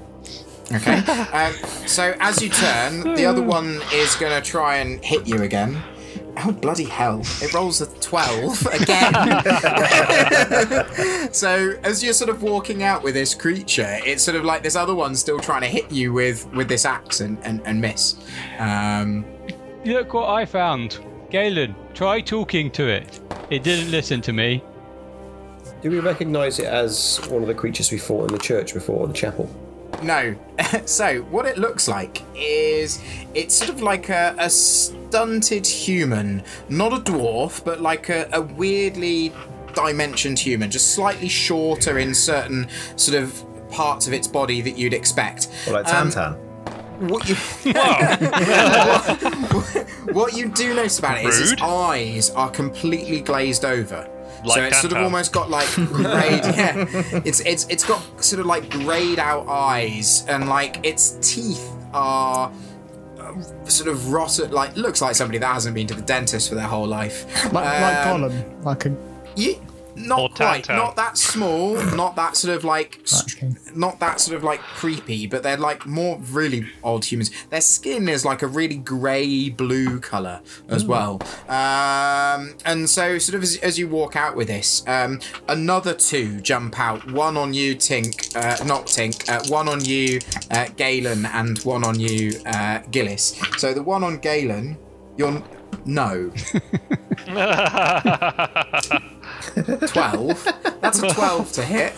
Okay. 0.73 0.97
um, 1.33 1.53
so 1.85 2.15
as 2.19 2.41
you 2.41 2.49
turn, 2.49 3.15
the 3.15 3.25
other 3.25 3.41
one 3.41 3.81
is 3.93 4.15
going 4.15 4.41
to 4.41 4.47
try 4.47 4.77
and 4.77 5.03
hit 5.03 5.27
you 5.27 5.41
again. 5.41 5.81
Oh 6.37 6.51
bloody 6.51 6.85
hell! 6.85 7.21
It 7.41 7.53
rolls 7.53 7.81
a 7.81 7.87
twelve 7.99 8.65
again. 8.73 9.13
so 11.33 11.73
as 11.83 12.03
you're 12.03 12.13
sort 12.13 12.29
of 12.29 12.41
walking 12.41 12.83
out 12.83 13.03
with 13.03 13.13
this 13.13 13.35
creature, 13.35 13.99
it's 14.05 14.23
sort 14.23 14.37
of 14.37 14.45
like 14.45 14.63
this 14.63 14.75
other 14.75 14.95
one's 14.95 15.19
still 15.19 15.39
trying 15.39 15.61
to 15.61 15.67
hit 15.67 15.91
you 15.91 16.13
with 16.13 16.47
with 16.53 16.67
this 16.67 16.85
axe 16.85 17.21
and 17.21 17.37
and, 17.43 17.61
and 17.65 17.81
miss. 17.81 18.15
Um, 18.59 19.25
Look 19.85 20.13
what 20.13 20.29
I 20.29 20.45
found. 20.45 20.99
Galen, 21.31 21.75
try 21.93 22.21
talking 22.21 22.69
to 22.71 22.87
it. 22.87 23.19
It 23.49 23.63
didn't 23.63 23.89
listen 23.89 24.21
to 24.21 24.33
me. 24.33 24.63
Do 25.81 25.89
we 25.89 25.99
recognise 25.99 26.59
it 26.59 26.65
as 26.65 27.19
one 27.29 27.41
of 27.41 27.47
the 27.47 27.55
creatures 27.55 27.91
we 27.91 27.97
fought 27.97 28.29
in 28.29 28.37
the 28.37 28.43
church 28.43 28.73
before, 28.73 29.07
the 29.07 29.13
chapel? 29.13 29.49
No. 30.03 30.35
so 30.85 31.21
what 31.23 31.45
it 31.45 31.57
looks 31.57 31.87
like 31.87 32.21
is 32.35 33.01
it's 33.33 33.55
sort 33.55 33.69
of 33.69 33.81
like 33.81 34.09
a, 34.09 34.35
a 34.37 34.49
stunted 34.49 35.65
human, 35.67 36.43
not 36.69 36.93
a 36.93 36.97
dwarf, 36.97 37.63
but 37.63 37.81
like 37.81 38.09
a, 38.09 38.27
a 38.33 38.41
weirdly 38.41 39.31
dimensioned 39.73 40.39
human, 40.39 40.69
just 40.69 40.93
slightly 40.95 41.29
shorter 41.29 41.97
in 41.99 42.13
certain 42.13 42.67
sort 42.95 43.21
of 43.21 43.43
parts 43.71 44.07
of 44.07 44.13
its 44.13 44.27
body 44.27 44.61
that 44.61 44.77
you'd 44.77 44.93
expect. 44.93 45.47
Well, 45.65 45.75
like 45.75 45.93
Um, 45.93 46.09
Tantan. 46.09 46.37
What 47.09 47.27
you 47.27 47.35
what 50.13 50.37
you 50.37 50.49
do 50.49 50.75
notice 50.75 50.99
about 50.99 51.17
it 51.17 51.25
is 51.25 51.51
its 51.53 51.61
eyes 51.61 52.29
are 52.29 52.51
completely 52.51 53.21
glazed 53.21 53.65
over. 53.65 54.07
So 54.43 54.49
Like 54.49 54.63
it's 54.71 54.81
sort 54.81 54.93
of 54.93 54.99
almost 54.99 55.31
got 55.33 55.49
like 55.49 55.67
grayed. 55.75 56.43
yeah, 56.55 56.85
it's 57.25 57.39
it's 57.41 57.67
it's 57.69 57.85
got 57.85 58.01
sort 58.23 58.39
of 58.39 58.45
like 58.45 58.69
grayed 58.69 59.19
out 59.19 59.47
eyes, 59.47 60.25
and 60.27 60.47
like 60.49 60.79
its 60.85 61.17
teeth 61.21 61.69
are 61.93 62.51
uh, 63.19 63.33
sort 63.65 63.89
of 63.89 64.11
rotted. 64.11 64.51
Like 64.51 64.75
looks 64.75 65.01
like 65.01 65.15
somebody 65.15 65.37
that 65.39 65.53
hasn't 65.53 65.75
been 65.75 65.87
to 65.87 65.93
the 65.93 66.01
dentist 66.01 66.49
for 66.49 66.55
their 66.55 66.67
whole 66.67 66.87
life. 66.87 67.25
Like, 67.53 67.65
like 67.65 68.07
Um, 68.07 68.21
Gollum, 68.21 68.63
like 68.65 68.85
a 68.85 68.95
Ye- 69.35 69.59
not 70.07 70.19
Or 70.19 70.29
quite, 70.29 70.65
Tantan. 70.65 70.75
not 70.77 70.95
that 70.95 71.17
small, 71.17 71.75
not 71.95 72.15
that 72.15 72.35
sort 72.35 72.55
of 72.55 72.63
like, 72.63 72.99
str- 73.05 73.37
Okay. 73.45 73.53
not 73.75 73.99
that 73.99 74.19
sort 74.19 74.35
of 74.37 74.43
like 74.43 74.59
creepy, 74.61 75.27
but 75.27 75.43
they're 75.43 75.57
like 75.57 75.85
more 75.85 76.19
really 76.31 76.65
odd 76.83 77.05
humans. 77.05 77.31
Their 77.49 77.61
skin 77.61 78.07
is 78.09 78.25
like 78.25 78.41
a 78.41 78.47
really 78.47 78.75
grey 78.77 79.49
blue 79.49 79.99
color 79.99 80.41
as 80.67 80.85
well. 80.85 81.21
Um, 81.47 82.55
and 82.65 82.89
so, 82.89 83.17
sort 83.17 83.35
of 83.35 83.43
as, 83.43 83.57
as 83.57 83.77
you 83.79 83.87
walk 83.87 84.15
out 84.15 84.35
with 84.35 84.47
this, 84.47 84.83
um, 84.87 85.19
another 85.47 85.93
two 85.93 86.39
jump 86.41 86.79
out. 86.79 87.09
One 87.11 87.37
on 87.37 87.53
you, 87.53 87.75
Tink, 87.75 88.35
uh, 88.35 88.63
not 88.65 88.87
Tink. 88.87 89.27
Uh, 89.29 89.41
one 89.49 89.67
on 89.69 89.83
you, 89.85 90.19
uh, 90.51 90.67
Galen, 90.77 91.25
and 91.27 91.57
one 91.59 91.83
on 91.83 91.99
you, 91.99 92.39
uh, 92.45 92.79
Gillis. 92.91 93.39
So 93.57 93.73
the 93.73 93.83
one 93.83 94.03
on 94.03 94.17
Galen, 94.17 94.77
you're 95.17 95.41
no. 95.85 96.31
12. 99.87 100.77
That's 100.81 101.01
a 101.01 101.09
12 101.09 101.51
to 101.53 101.63
hit. 101.63 101.93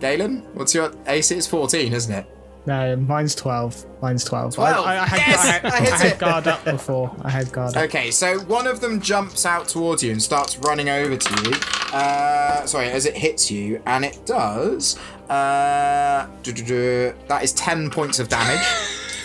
Galen, 0.00 0.42
what's 0.54 0.74
your 0.74 0.92
AC? 1.06 1.34
It's 1.34 1.46
14, 1.46 1.92
isn't 1.92 2.12
it? 2.12 2.26
no, 2.68 2.94
mine's 2.96 3.34
twelve. 3.34 3.82
Mine's 4.02 4.22
twelve. 4.24 4.54
12, 4.54 4.86
I, 4.86 4.96
I, 4.96 5.02
I 5.02 5.06
had, 5.06 5.18
yes, 5.18 5.40
I 5.40 5.46
had, 5.52 5.64
I 5.64 5.80
hit 5.80 5.92
I 5.92 5.96
had 5.96 6.12
it. 6.12 6.18
guard 6.18 6.46
up 6.46 6.64
before. 6.64 7.16
I 7.22 7.30
had 7.30 7.50
guard 7.50 7.76
up. 7.76 7.84
Okay, 7.84 8.10
so 8.10 8.40
one 8.40 8.66
of 8.66 8.80
them 8.80 9.00
jumps 9.00 9.46
out 9.46 9.68
towards 9.68 10.02
you 10.02 10.12
and 10.12 10.22
starts 10.22 10.58
running 10.58 10.90
over 10.90 11.16
to 11.16 11.48
you. 11.48 11.56
Uh, 11.94 12.66
sorry, 12.66 12.90
as 12.90 13.06
it 13.06 13.16
hits 13.16 13.50
you, 13.50 13.82
and 13.86 14.04
it 14.04 14.20
does. 14.26 14.98
Uh, 15.30 16.28
that 16.44 17.40
is 17.42 17.52
10 17.54 17.90
points 17.90 18.18
of 18.18 18.28
damage. 18.28 18.66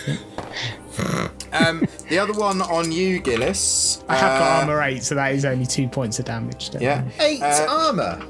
um, 1.54 1.86
the 2.10 2.18
other 2.18 2.32
one 2.34 2.60
on 2.62 2.90
you, 2.92 3.20
Gillis. 3.20 4.02
I 4.08 4.16
have 4.16 4.38
got 4.40 4.42
uh, 4.42 4.60
armor 4.60 4.82
eight, 4.82 5.02
so 5.02 5.14
that 5.14 5.32
is 5.34 5.44
only 5.44 5.66
two 5.66 5.88
points 5.88 6.18
of 6.18 6.24
damage. 6.26 6.70
don't 6.70 6.82
Yeah. 6.82 7.04
Eight 7.20 7.42
Uh, 7.42 7.66
armor. 7.68 8.20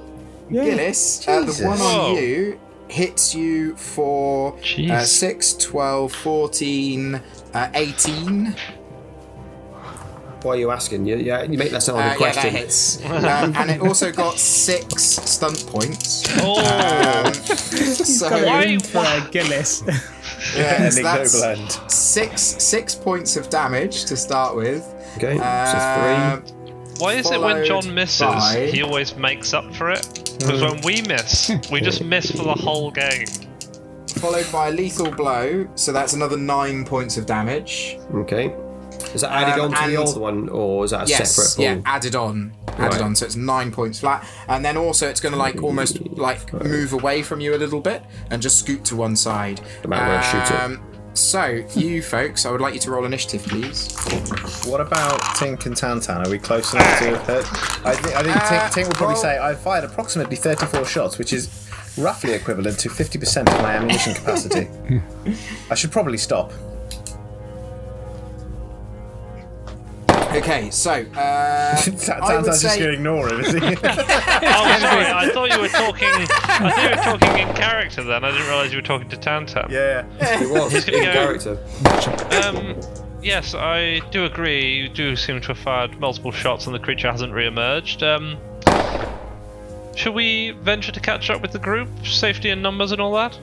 Gillis, 0.50 1.26
uh, 1.26 1.40
the 1.42 1.64
one 1.66 1.80
on 1.80 2.16
you 2.16 2.60
hits 2.88 3.34
you 3.34 3.74
for 3.76 4.52
uh, 4.52 4.56
Jeez. 4.60 5.06
6, 5.06 5.54
12, 5.54 6.12
14, 6.14 7.14
uh, 7.54 7.68
18. 7.74 8.54
Why 10.42 10.52
are 10.52 10.56
you 10.58 10.70
asking? 10.70 11.06
You, 11.06 11.16
yeah, 11.16 11.42
you 11.44 11.56
make 11.56 11.70
that 11.70 11.82
sound 11.82 12.00
Uh, 12.00 12.08
like 12.08 12.20
a 12.20 12.22
yeah, 12.24 12.32
that 12.32 12.40
question. 12.42 12.54
hits. 12.60 13.04
um, 13.06 13.56
and 13.56 13.70
it 13.70 13.80
also 13.80 14.12
got 14.12 14.38
6 14.38 15.02
stunt 15.02 15.66
points. 15.66 16.24
Oh, 16.42 16.58
Um, 17.24 17.32
so, 17.34 18.28
Got 18.28 18.44
Why- 18.46 18.64
room 18.66 18.80
for 18.80 18.98
uh, 18.98 19.26
Gillis. 19.30 19.82
yeah, 20.56 20.88
so 20.90 20.98
An 20.98 21.02
that's 21.04 21.34
ignoble 21.34 21.62
end. 21.62 21.90
six, 21.90 22.42
six 22.42 22.94
points 22.94 23.36
of 23.36 23.48
damage 23.50 24.04
to 24.06 24.16
start 24.16 24.56
with. 24.56 24.84
Okay, 25.16 25.38
Uh, 25.40 26.40
so 26.44 26.54
why 26.98 27.12
is 27.14 27.30
it 27.30 27.40
when 27.40 27.64
John 27.64 27.92
misses, 27.94 28.20
by- 28.20 28.66
he 28.72 28.82
always 28.82 29.16
makes 29.16 29.52
up 29.52 29.72
for 29.74 29.90
it? 29.90 30.06
Because 30.38 30.60
when 30.62 30.80
we 30.82 31.02
miss, 31.02 31.50
we 31.70 31.80
just 31.80 32.02
miss 32.04 32.30
for 32.30 32.42
the 32.44 32.54
whole 32.54 32.90
game. 32.90 33.26
followed 34.18 34.46
by 34.52 34.68
a 34.68 34.70
lethal 34.70 35.10
blow, 35.10 35.66
so 35.74 35.92
that's 35.92 36.12
another 36.14 36.36
9 36.36 36.84
points 36.84 37.16
of 37.16 37.26
damage. 37.26 37.98
Okay. 38.14 38.54
Is 39.14 39.20
that 39.22 39.30
added 39.32 39.60
Um, 39.60 39.74
on 39.74 39.82
to 39.82 39.90
the 39.90 39.96
old 39.96 40.16
one, 40.16 40.48
or 40.48 40.84
is 40.84 40.92
that 40.92 41.06
a 41.06 41.08
yes, 41.08 41.34
separate 41.34 41.62
yeah, 41.62 41.80
added 41.84 42.14
on, 42.14 42.52
added 42.78 42.92
Right. 42.94 43.00
on. 43.02 43.14
So 43.16 43.26
it's 43.26 43.36
nine 43.36 43.70
points 43.72 44.00
flat, 44.00 44.24
and 44.48 44.64
then 44.64 44.76
also 44.76 45.08
it's 45.08 45.20
going 45.20 45.32
to 45.32 45.38
like 45.38 45.62
almost 45.62 45.98
like 46.16 46.52
move 46.52 46.92
away 46.92 47.22
from 47.22 47.40
you 47.40 47.54
a 47.54 47.58
little 47.58 47.80
bit 47.80 48.02
and 48.30 48.40
just 48.40 48.58
scoot 48.58 48.84
to 48.86 48.96
one 48.96 49.16
side. 49.16 49.60
Um, 49.60 49.66
No 49.84 49.88
matter 49.90 50.06
where 50.06 50.18
I 50.18 50.22
shoot 50.22 50.72
it. 50.72 50.80
So 51.16 51.62
you 51.76 52.02
folks, 52.02 52.44
I 52.44 52.50
would 52.50 52.60
like 52.60 52.74
you 52.74 52.80
to 52.80 52.90
roll 52.90 53.04
initiative, 53.04 53.44
please. 53.44 53.94
What 54.66 54.80
about 54.80 55.20
Tink 55.38 55.64
and 55.64 55.76
Tantan? 55.76 56.26
Are 56.26 56.28
we 56.28 56.38
close 56.40 56.74
enough 56.74 56.98
to 56.98 57.16
hurt? 57.18 57.46
I 57.86 57.94
think, 57.94 58.16
I 58.16 58.22
think 58.24 58.36
Uh, 58.36 58.40
Tink, 58.40 58.70
Tink 58.72 58.86
will 58.86 58.94
probably 58.94 59.14
well- 59.14 59.22
say 59.22 59.38
I 59.38 59.54
fired 59.54 59.84
approximately 59.84 60.34
34 60.36 60.84
shots, 60.84 61.16
which 61.16 61.32
is 61.32 61.48
roughly 61.96 62.32
equivalent 62.32 62.80
to 62.80 62.88
50% 62.90 63.48
of 63.48 63.62
my 63.62 63.74
ammunition 63.76 64.12
capacity. 64.12 64.68
I 65.70 65.76
should 65.76 65.92
probably 65.92 66.18
stop. 66.18 66.52
Okay, 70.34 70.70
so 70.70 70.90
uh, 70.90 70.96
I 71.16 71.74
would 71.86 71.98
Tantan's 72.00 72.46
just 72.46 72.62
say 72.62 72.78
going 72.80 72.90
to 72.90 72.92
ignore 72.94 73.28
him, 73.28 73.40
is 73.40 73.52
he? 73.52 73.58
Oh, 74.56 74.78
sorry. 74.80 75.06
I 75.06 75.30
thought 75.32 75.50
you 75.52 75.60
were 75.60 75.68
talking. 75.68 76.08
I 76.08 76.26
thought 76.26 76.82
you 76.82 76.88
were 76.90 77.18
talking 77.18 77.48
in 77.48 77.54
character. 77.54 78.02
Then 78.02 78.24
I 78.24 78.30
didn't 78.30 78.46
realise 78.48 78.70
you 78.72 78.78
were 78.78 78.82
talking 78.82 79.08
to 79.08 79.16
Tantan. 79.16 79.70
yeah. 79.70 80.04
It 80.20 80.50
was 80.50 80.84
gonna 80.84 80.98
in 80.98 81.04
go- 81.04 81.12
character. 81.12 81.58
Um, 82.44 82.80
yes, 83.22 83.54
I 83.54 84.00
do 84.10 84.24
agree. 84.24 84.74
You 84.74 84.88
do 84.88 85.14
seem 85.16 85.40
to 85.42 85.48
have 85.48 85.58
fired 85.58 85.98
multiple 86.00 86.32
shots, 86.32 86.66
and 86.66 86.74
the 86.74 86.78
creature 86.80 87.10
hasn't 87.10 87.32
re-emerged. 87.32 88.02
Um, 88.02 88.36
should 89.96 90.14
we 90.14 90.50
venture 90.50 90.90
to 90.92 91.00
catch 91.00 91.30
up 91.30 91.40
with 91.42 91.52
the 91.52 91.58
group? 91.60 91.88
Safety 92.04 92.50
and 92.50 92.60
numbers 92.62 92.90
and 92.92 93.00
all 93.00 93.12
that. 93.14 93.38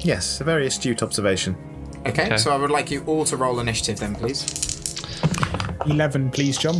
Yes, 0.00 0.40
a 0.40 0.44
very 0.44 0.66
astute 0.66 1.02
observation. 1.02 1.56
okay, 2.06 2.26
Okay. 2.26 2.36
so 2.36 2.52
I 2.52 2.56
would 2.56 2.70
like 2.70 2.90
you 2.90 3.02
all 3.06 3.24
to 3.24 3.36
roll 3.36 3.58
initiative 3.60 3.98
then, 3.98 4.14
please. 4.14 4.44
11, 5.86 6.30
please, 6.30 6.56
John. 6.58 6.76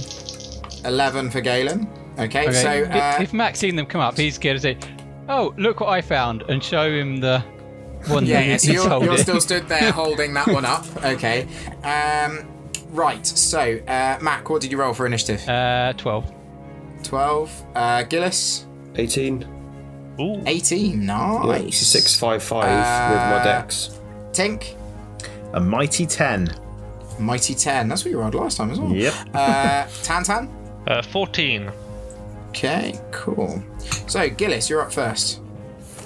Eleven 0.85 1.31
for 1.31 1.41
Galen. 1.41 1.89
Okay, 2.19 2.49
Okay. 2.49 2.53
so 2.53 2.71
if, 2.73 2.91
uh, 2.91 3.19
if 3.23 3.33
Mac's 3.33 3.59
seen 3.59 3.75
them 3.77 3.87
come 3.87 4.01
up, 4.01 4.17
he's 4.17 4.39
going 4.39 4.57
to 4.57 4.61
say, 4.61 4.77
"Oh, 5.29 5.53
look 5.57 5.81
what 5.81 5.89
I 5.89 6.01
found," 6.01 6.43
and 6.49 6.63
show 6.63 6.91
him 6.91 7.17
the 7.19 7.41
one 8.07 8.25
yeah, 8.27 8.41
that 8.41 8.47
yeah, 8.49 8.57
so 8.59 8.73
you're, 8.73 8.89
holding. 8.89 9.09
you're 9.09 9.19
still 9.19 9.41
stood 9.41 9.67
there 9.69 9.91
holding 10.03 10.35
that 10.35 10.47
one 10.47 10.65
up. 10.65 10.85
Okay. 11.05 11.47
Um, 11.83 12.47
right. 12.91 13.27
So 13.27 13.79
uh, 13.89 14.19
Mac, 14.21 14.49
what 14.51 14.61
did 14.63 14.71
you 14.71 14.79
roll 14.79 14.93
for 14.95 15.07
initiative? 15.07 15.47
Uh, 15.49 15.93
twelve. 15.97 16.31
Twelve. 17.03 17.51
Uh, 17.75 18.03
Gillis. 18.05 18.67
18. 18.97 19.45
Ooh. 20.21 20.41
18. 20.47 21.03
Yeah, 21.03 21.43
Nice. 21.45 21.63
it's 21.67 21.83
a 21.83 21.85
655 21.87 23.11
with 23.11 23.19
my 23.19 23.43
dex. 23.43 23.99
Tink. 24.31 24.77
A 25.55 25.61
mighty 25.61 26.07
10. 26.07 26.55
Mighty 27.19 27.55
10. 27.55 27.89
That's 27.89 28.05
what 28.05 28.11
you 28.11 28.19
rolled 28.19 28.35
last 28.35 28.57
time 28.57 28.71
as 28.71 28.79
well. 28.81 28.93
Yep. 28.93 29.15
Uh, 29.35 29.85
Tantan. 30.03 30.49
Uh, 30.87 31.03
Fourteen. 31.03 31.71
Okay, 32.51 32.99
cool. 33.11 33.63
So, 34.07 34.29
Gillis, 34.29 34.69
you're 34.71 34.81
up 34.83 34.93
first. 34.93 35.41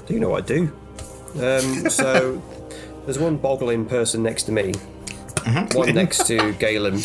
Do 0.07 0.15
you 0.15 0.21
know 0.21 0.31
what 0.31 0.45
I 0.45 0.47
do? 0.47 0.73
Um, 1.35 1.91
so 1.91 2.43
there's 3.05 3.19
one 3.19 3.37
boggling 3.37 3.85
person 3.85 4.23
next 4.23 4.45
to 4.45 4.53
me, 4.53 4.73
one 5.75 5.95
next 5.95 6.27
to 6.29 6.53
Galen. 6.59 7.01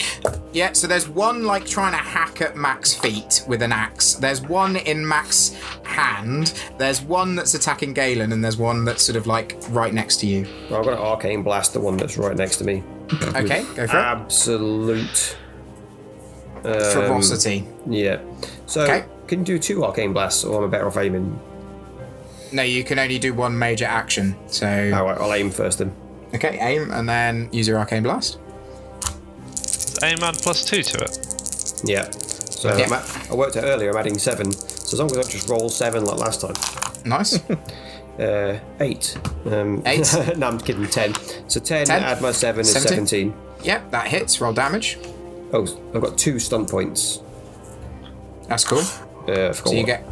Yeah, 0.53 0.71
so 0.73 0.87
there's 0.87 1.09
one 1.09 1.43
like 1.43 1.65
trying 1.65 1.91
to 1.91 1.97
hack 1.97 2.39
at 2.41 2.55
Mac's 2.55 2.93
feet 2.93 3.43
with 3.47 3.61
an 3.61 3.73
axe. 3.73 4.13
There's 4.13 4.41
one 4.41 4.77
in 4.77 5.05
Mac's 5.05 5.53
hand. 5.83 6.53
There's 6.77 7.01
one 7.01 7.35
that's 7.35 7.53
attacking 7.53 7.93
Galen, 7.93 8.31
and 8.31 8.41
there's 8.43 8.57
one 8.57 8.85
that's 8.85 9.03
sort 9.03 9.17
of 9.17 9.27
like 9.27 9.57
right 9.69 9.93
next 9.93 10.17
to 10.21 10.27
you. 10.27 10.47
Well, 10.69 10.79
I've 10.79 10.85
got 10.85 10.93
an 10.93 10.99
arcane 10.99 11.43
blast, 11.43 11.73
the 11.73 11.81
one 11.81 11.97
that's 11.97 12.17
right 12.17 12.35
next 12.37 12.57
to 12.57 12.63
me. 12.63 12.81
Okay, 13.35 13.63
go 13.75 13.87
for 13.87 13.97
it. 13.97 14.01
Absolute. 14.01 15.37
Um, 16.63 16.73
Ferocity. 16.73 17.67
Yeah. 17.89 18.19
So 18.67 18.81
Okay. 18.83 19.05
can 19.27 19.39
you 19.39 19.45
do 19.45 19.59
two 19.59 19.83
arcane 19.83 20.13
blasts, 20.13 20.43
or 20.43 20.59
I'm 20.61 20.67
I 20.69 20.71
better 20.71 20.87
off 20.87 20.97
aiming? 20.97 21.39
No, 22.51 22.61
you 22.63 22.83
can 22.83 22.99
only 22.99 23.19
do 23.19 23.33
one 23.33 23.57
major 23.57 23.85
action. 23.85 24.35
So, 24.47 24.67
All 24.95 25.05
right, 25.05 25.17
I'll 25.19 25.33
aim 25.33 25.49
first 25.51 25.79
then. 25.79 25.91
okay, 26.35 26.57
aim 26.61 26.91
and 26.91 27.09
then 27.09 27.49
use 27.51 27.67
your 27.67 27.79
arcane 27.79 28.03
blast. 28.03 28.37
Aim 30.03 30.19
add 30.21 30.35
plus 30.37 30.63
two 30.65 30.83
to 30.83 30.97
it. 31.03 31.17
Yeah. 31.83 32.09
So 32.11 32.75
Yeah. 32.77 32.85
I'm 32.85 32.93
at- 32.93 33.27
I 33.31 33.35
worked 33.35 33.57
out 33.57 33.63
earlier. 33.65 33.89
I'm 33.91 33.97
adding 33.97 34.17
seven. 34.17 34.51
So 34.51 34.93
as 34.95 34.99
long 34.99 35.11
as 35.11 35.17
I 35.17 35.29
just 35.29 35.49
roll 35.49 35.69
seven 35.69 36.05
like 36.05 36.17
last 36.17 36.41
time. 36.41 36.53
Nice. 37.05 37.39
Uh, 38.19 38.59
eight. 38.79 39.17
Um, 39.45 39.81
Eight. 39.85 40.07
no, 40.37 40.47
I'm 40.47 40.59
kidding. 40.59 40.87
Ten. 40.87 41.13
So 41.47 41.59
ten, 41.59 41.85
Ten. 41.87 42.03
add 42.03 42.21
my 42.21 42.31
seven 42.31 42.61
is 42.61 42.71
17. 42.71 43.07
seventeen. 43.07 43.33
yep, 43.63 43.89
that 43.91 44.07
hits. 44.07 44.39
Roll 44.39 44.53
damage. 44.53 44.99
Oh, 45.51 45.65
I've 45.95 46.01
got 46.01 46.17
two 46.17 46.37
stunt 46.39 46.69
points. 46.69 47.21
That's 48.47 48.63
cool. 48.65 48.79
Uh, 49.27 49.49
I 49.49 49.53
forgot 49.53 49.67
So 49.67 49.71
you 49.73 49.77
what- 49.79 49.85
get 49.87 50.05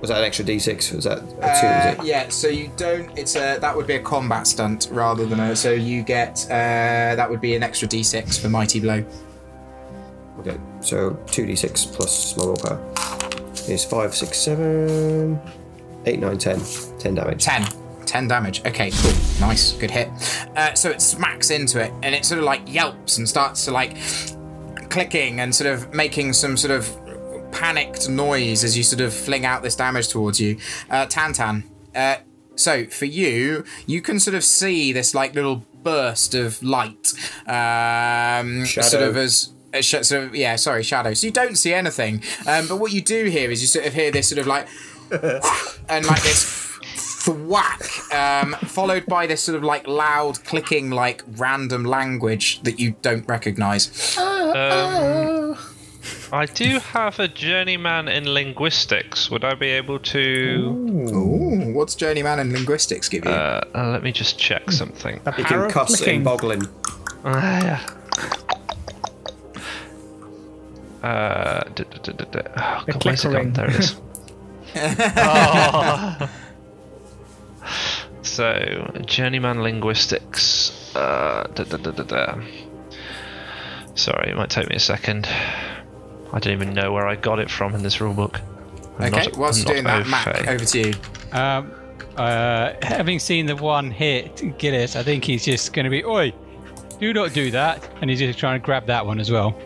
Was 0.00 0.10
that 0.10 0.18
an 0.18 0.24
extra 0.24 0.44
d6? 0.44 0.94
Was 0.94 1.04
that 1.04 1.18
a 1.18 1.20
two? 1.20 1.26
Uh, 1.26 1.94
was 1.98 2.04
it? 2.04 2.08
yeah, 2.08 2.28
so 2.28 2.46
you 2.48 2.70
don't. 2.76 3.10
It's 3.18 3.34
a 3.34 3.58
that 3.60 3.74
would 3.76 3.86
be 3.88 3.94
a 3.94 4.02
combat 4.02 4.46
stunt 4.46 4.88
rather 4.92 5.26
than 5.26 5.40
a. 5.40 5.56
So 5.56 5.72
you 5.72 6.02
get 6.02 6.44
uh, 6.46 7.16
that 7.16 7.28
would 7.28 7.40
be 7.40 7.56
an 7.56 7.62
extra 7.64 7.88
d6 7.88 8.38
for 8.40 8.48
mighty 8.48 8.78
blow. 8.78 9.04
Okay, 10.40 10.58
so 10.80 11.18
two 11.26 11.44
d6 11.46 11.92
plus 11.92 12.36
my 12.36 12.44
willpower 12.44 12.78
is 13.68 13.84
five, 13.84 14.14
six, 14.14 14.38
seven, 14.38 15.40
eight, 16.06 16.18
nine, 16.20 16.38
ten. 16.38 16.58
Ten 16.98 16.98
10 16.98 17.14
damage. 17.14 17.44
10. 17.44 17.66
10 18.06 18.28
damage. 18.28 18.64
Okay, 18.64 18.90
cool. 18.92 19.12
Nice. 19.40 19.72
Good 19.72 19.90
hit. 19.90 20.08
Uh, 20.56 20.74
so 20.74 20.90
it 20.90 21.00
smacks 21.02 21.50
into 21.50 21.80
it 21.82 21.92
and 22.02 22.14
it 22.14 22.24
sort 22.24 22.38
of 22.38 22.44
like 22.44 22.62
yelps 22.72 23.18
and 23.18 23.28
starts 23.28 23.64
to 23.64 23.70
like 23.72 23.96
clicking 24.90 25.40
and 25.40 25.54
sort 25.54 25.68
of 25.70 25.92
making 25.92 26.32
some 26.32 26.56
sort 26.56 26.70
of 26.70 27.52
panicked 27.52 28.08
noise 28.08 28.62
as 28.64 28.76
you 28.76 28.82
sort 28.82 29.00
of 29.00 29.12
fling 29.12 29.44
out 29.44 29.62
this 29.62 29.74
damage 29.76 30.08
towards 30.08 30.40
you. 30.40 30.56
Uh, 30.90 31.06
Tantan. 31.06 31.64
Uh, 31.94 32.16
so 32.54 32.86
for 32.86 33.04
you, 33.06 33.64
you 33.86 34.00
can 34.00 34.18
sort 34.20 34.34
of 34.34 34.44
see 34.44 34.92
this 34.92 35.14
like 35.14 35.34
little 35.34 35.64
burst 35.82 36.34
of 36.34 36.62
light. 36.62 37.12
Um, 37.46 38.64
sort 38.66 39.02
of 39.02 39.16
as. 39.16 39.50
uh, 39.74 39.80
sh- 39.80 39.96
Sort 40.02 40.24
of, 40.24 40.34
yeah, 40.34 40.56
sorry, 40.56 40.82
shadow. 40.82 41.12
So 41.14 41.26
you 41.26 41.32
don't 41.32 41.56
see 41.56 41.74
anything, 41.74 42.22
um, 42.46 42.66
but 42.68 42.76
what 42.78 42.92
you 42.92 43.02
do 43.02 43.26
hear 43.26 43.50
is 43.50 43.60
you 43.60 43.66
sort 43.68 43.84
of 43.86 43.94
hear 43.94 44.10
this 44.10 44.28
sort 44.28 44.38
of 44.38 44.46
like 44.46 44.68
and 45.88 46.04
like 46.06 46.22
this 46.22 46.44
thwack, 47.24 47.82
um, 48.14 48.54
followed 48.66 49.06
by 49.06 49.26
this 49.26 49.42
sort 49.42 49.56
of 49.56 49.64
like 49.64 49.86
loud 49.86 50.42
clicking, 50.44 50.90
like 50.90 51.22
random 51.36 51.84
language 51.84 52.60
that 52.62 52.78
you 52.78 52.94
don't 53.02 53.26
recognize. 53.28 54.16
Um, 54.18 55.56
I 56.32 56.46
do 56.46 56.78
have 56.78 57.18
a 57.18 57.26
journeyman 57.28 58.08
in 58.08 58.32
linguistics. 58.32 59.30
Would 59.30 59.44
I 59.44 59.54
be 59.54 59.66
able 59.68 59.98
to? 60.00 60.20
Ooh, 61.12 61.72
what's 61.72 61.94
journeyman 61.94 62.38
in 62.38 62.52
linguistics 62.52 63.08
give 63.08 63.24
you? 63.24 63.30
Uh, 63.30 63.60
uh, 63.74 63.90
let 63.90 64.02
me 64.02 64.12
just 64.12 64.38
check 64.38 64.70
something. 64.70 65.16
You 65.16 65.20
Power 65.32 65.44
can 65.44 65.60
of 65.66 65.72
cuss 65.72 65.96
clicking. 65.96 66.16
in 66.18 66.24
boggling. 66.24 66.62
Ah, 67.24 67.60
yeah. 71.02 71.06
Uh, 71.08 71.64
d- 71.74 71.84
d- 71.90 71.98
d- 72.02 72.12
d- 72.12 72.24
d- 72.32 72.38
oh, 72.56 72.84
God, 72.86 73.04
where's 73.04 73.24
it 73.24 73.32
gone? 73.32 73.52
There 73.52 73.70
it 73.70 73.76
is. 73.76 73.96
Oh. 75.16 76.30
So, 78.22 79.00
journeyman 79.06 79.62
linguistics. 79.62 80.94
Uh, 80.94 81.46
da, 81.54 81.64
da, 81.64 81.76
da, 81.76 81.90
da, 81.92 82.02
da. 82.02 82.40
Sorry, 83.94 84.30
it 84.30 84.36
might 84.36 84.50
take 84.50 84.68
me 84.68 84.76
a 84.76 84.80
second. 84.80 85.26
I 86.32 86.38
don't 86.40 86.52
even 86.52 86.74
know 86.74 86.92
where 86.92 87.06
I 87.06 87.14
got 87.14 87.38
it 87.38 87.50
from 87.50 87.74
in 87.74 87.82
this 87.82 87.96
rulebook. 87.98 88.40
I'm 88.98 89.14
okay, 89.14 89.24
not- 89.26 89.36
whilst 89.36 89.60
I'm 89.60 89.66
you're 89.66 89.82
doing 89.82 89.84
that, 89.84 90.06
au 90.06 90.10
Mac, 90.10 90.48
over 90.48 90.64
to 90.64 90.78
you. 90.78 90.94
Um, 91.32 91.72
uh, 92.16 92.72
having 92.82 93.18
seen 93.20 93.46
the 93.46 93.56
one 93.56 93.90
hit 93.90 94.58
Gillis, 94.58 94.96
I 94.96 95.02
think 95.02 95.24
he's 95.24 95.44
just 95.44 95.72
going 95.72 95.84
to 95.84 95.90
be, 95.90 96.04
"Oi, 96.04 96.32
do 96.98 97.12
not 97.14 97.32
do 97.32 97.50
that," 97.52 97.88
and 98.00 98.10
he's 98.10 98.18
just 98.18 98.38
trying 98.38 98.60
to 98.60 98.64
grab 98.64 98.86
that 98.86 99.06
one 99.06 99.20
as 99.20 99.30
well. 99.30 99.58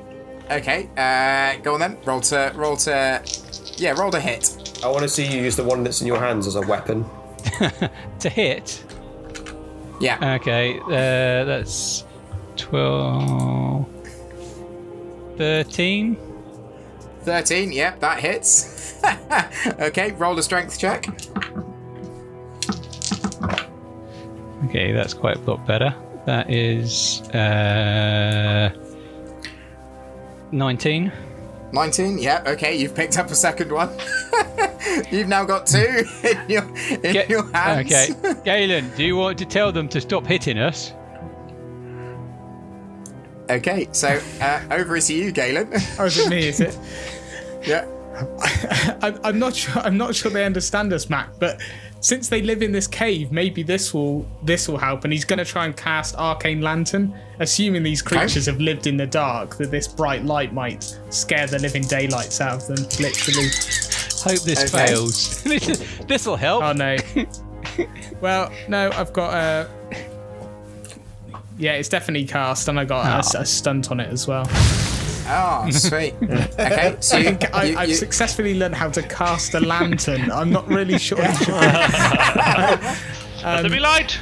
Okay, 0.51 0.89
uh, 0.97 1.61
go 1.63 1.75
on 1.75 1.81
then. 1.81 1.97
Roll 2.05 2.21
to 2.21 2.53
roll 2.55 2.77
to 2.79 3.23
yeah, 3.79 3.93
roll 3.99 4.11
to 4.11 4.21
hit. 4.21 4.60
I 4.83 4.89
want 4.89 5.03
to 5.03 5.09
see 5.09 5.27
you 5.27 5.43
use 5.43 5.57
the 5.57 5.65
one 5.65 5.83
that's 5.85 6.01
in 6.01 6.07
your 6.07 6.19
hands 6.19 6.47
as 6.47 6.57
a 6.57 6.63
weapon. 6.63 7.05
To 8.21 8.29
hit, 8.29 8.85
Yeah, 10.01 10.35
okay, 10.41 10.79
uh, 10.81 11.45
that's 11.45 12.05
12, 12.57 13.87
13. 15.39 16.17
thirteen. 17.23 17.73
Yep, 17.73 18.01
that 18.01 18.21
hits. 18.21 19.03
okay, 19.81 20.13
roll 20.13 20.39
a 20.39 20.43
strength 20.43 20.79
check. 20.79 21.07
Okay, 24.67 24.93
that's 24.93 25.15
quite 25.15 25.37
a 25.37 25.41
lot 25.41 25.67
better. 25.67 25.95
That 26.27 26.51
is 26.51 27.23
uh, 27.31 28.71
19. 30.53 31.11
19, 31.73 32.19
yeah, 32.19 32.43
okay, 32.47 32.77
you've 32.77 32.95
picked 32.95 33.19
up 33.19 33.31
a 33.31 33.35
second 33.35 33.71
one. 33.71 33.91
you've 35.11 35.29
now 35.29 35.45
got 35.45 35.67
two 35.67 36.05
in 36.25 36.39
your, 36.49 36.65
in 36.91 37.13
Get- 37.13 37.31
your 37.31 37.51
hands. 37.53 37.93
Okay, 37.93 38.35
Galen, 38.45 38.91
do 38.97 39.05
you 39.05 39.17
want 39.17 39.39
to 39.39 39.45
tell 39.45 39.71
them 39.73 39.89
to 39.89 40.01
stop 40.01 40.27
hitting 40.27 40.59
us? 40.59 40.93
Okay, 43.49 43.89
so 43.93 44.21
uh, 44.41 44.63
over 44.71 45.01
to 45.01 45.15
you, 45.15 45.33
Galen. 45.33 45.69
Oh, 45.99 46.05
is 46.05 46.19
it 46.19 46.29
me? 46.31 46.49
Is 46.49 46.61
it? 46.61 46.79
yeah. 47.65 47.85
I, 49.03 49.19
I'm 49.25 49.39
not 49.39 49.57
sure. 49.57 49.83
I'm 49.83 49.97
not 49.97 50.15
sure 50.15 50.31
they 50.31 50.45
understand 50.45 50.93
us, 50.93 51.11
Mac. 51.11 51.31
But 51.41 51.61
since 52.01 52.29
they 52.29 52.41
live 52.43 52.63
in 52.63 52.73
this 52.73 52.87
cave, 52.87 53.31
maybe 53.31 53.63
this 53.63 53.93
will 53.93 54.27
this 54.43 54.69
will 54.69 54.79
help. 54.79 55.05
And 55.05 55.13
he's 55.13 55.25
going 55.25 55.39
to 55.39 55.45
try 55.45 55.67
and 55.67 55.77
cast 55.77 56.17
arcane 56.17 56.61
lantern, 56.63 57.15
assuming 57.39 57.83
these 57.83 58.03
creatures 58.03 58.47
have 58.47 58.59
lived 58.59 58.87
in 58.87 58.97
the 58.97 59.07
dark. 59.07 59.57
That 59.59 59.71
this 59.71 59.87
bright 59.87 60.25
light 60.25 60.53
might 60.53 60.99
scare 61.11 61.47
the 61.47 61.59
living 61.59 61.83
daylights 61.83 62.41
out 62.41 62.55
of 62.63 62.67
them. 62.69 62.85
Literally. 62.99 63.49
Hope 64.23 64.41
this 64.45 64.75
Okay. 64.75 64.87
fails. 64.89 65.43
this 66.07 66.27
will 66.27 66.37
help. 66.37 66.63
Oh 66.65 66.73
no. 66.73 66.97
well, 68.21 68.53
no, 68.69 68.91
I've 68.93 69.13
got 69.13 69.35
Uh, 69.35 69.69
yeah, 71.59 71.73
it's 71.73 71.91
definitely 71.91 72.27
cast, 72.27 72.69
and 72.69 72.81
I 72.81 72.87
got 72.87 73.35
a, 73.35 73.41
a 73.41 73.45
stunt 73.47 73.91
on 73.91 74.01
it 74.01 74.11
as 74.11 74.27
well. 74.27 74.45
Oh, 75.33 75.71
sweet. 75.71 76.15
Okay, 76.23 76.97
so 77.01 77.17
I 77.17 77.21
you, 77.21 77.25
think 77.25 77.55
I, 77.55 77.65
you- 77.65 77.77
I've 77.79 77.89
you- 77.91 77.95
successfully 77.95 78.55
learned 78.59 78.75
how 78.75 78.89
to 78.91 79.03
cast 79.03 79.55
a 79.55 79.61
lantern. 79.61 80.31
I'm 80.31 80.51
not 80.51 80.67
really 80.69 80.99
sure. 80.99 81.19
Let 81.19 82.97
there 83.43 83.71
be 83.71 83.79
light. 83.81 84.19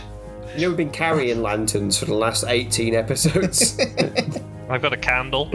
You 0.54 0.62
know, 0.62 0.68
we've 0.68 0.76
been 0.76 0.90
carrying 0.90 1.42
lanterns 1.42 1.98
for 1.98 2.04
the 2.06 2.14
last 2.14 2.44
18 2.46 2.94
episodes. 2.94 3.78
I've 4.68 4.82
got 4.82 4.92
a 4.92 4.96
candle. 4.96 5.50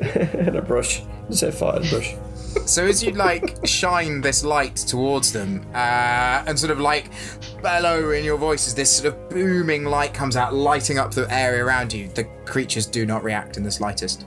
and 0.00 0.56
a 0.56 0.62
brush. 0.62 1.02
Set 1.30 1.54
fire 1.54 1.80
brush. 1.88 2.14
So 2.66 2.84
as 2.84 3.02
you 3.02 3.12
like 3.12 3.66
shine 3.66 4.20
this 4.20 4.44
light 4.44 4.76
towards 4.76 5.32
them, 5.32 5.66
uh, 5.74 6.44
and 6.46 6.58
sort 6.58 6.70
of 6.70 6.78
like 6.78 7.10
bellow 7.62 8.10
in 8.10 8.24
your 8.24 8.36
voices, 8.36 8.74
this 8.74 8.90
sort 8.90 9.12
of 9.14 9.28
booming 9.30 9.84
light 9.84 10.14
comes 10.14 10.36
out, 10.36 10.54
lighting 10.54 10.98
up 10.98 11.12
the 11.12 11.26
area 11.32 11.64
around 11.64 11.92
you. 11.92 12.08
The 12.08 12.24
creatures 12.44 12.86
do 12.86 13.06
not 13.06 13.24
react 13.24 13.56
in 13.56 13.62
the 13.64 13.70
slightest. 13.72 14.24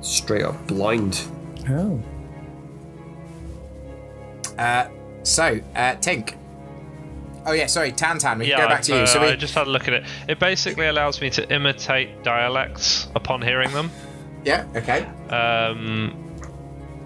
Straight 0.00 0.42
up 0.44 0.66
blind. 0.66 1.22
oh. 1.68 2.02
So, 5.22 5.60
uh, 5.76 5.94
Tink. 5.96 6.34
Oh 7.46 7.52
yeah, 7.52 7.66
sorry, 7.66 7.92
Tantan. 7.92 8.38
We 8.38 8.46
can 8.46 8.58
Yeah, 8.58 8.62
go 8.64 8.68
back 8.68 8.82
to 8.82 8.92
I've, 8.92 8.98
you. 8.98 9.04
uh, 9.04 9.06
So 9.06 9.20
we, 9.20 9.26
I 9.28 9.36
just 9.36 9.54
had 9.54 9.66
a 9.66 9.70
look 9.70 9.86
at 9.88 9.94
it. 9.94 10.04
It 10.28 10.38
basically 10.38 10.86
allows 10.86 11.20
me 11.20 11.30
to 11.30 11.52
imitate 11.54 12.22
dialects 12.22 13.08
upon 13.14 13.42
hearing 13.42 13.72
them. 13.72 13.90
yeah, 14.44 14.66
okay. 14.74 15.04
Um, 15.30 16.24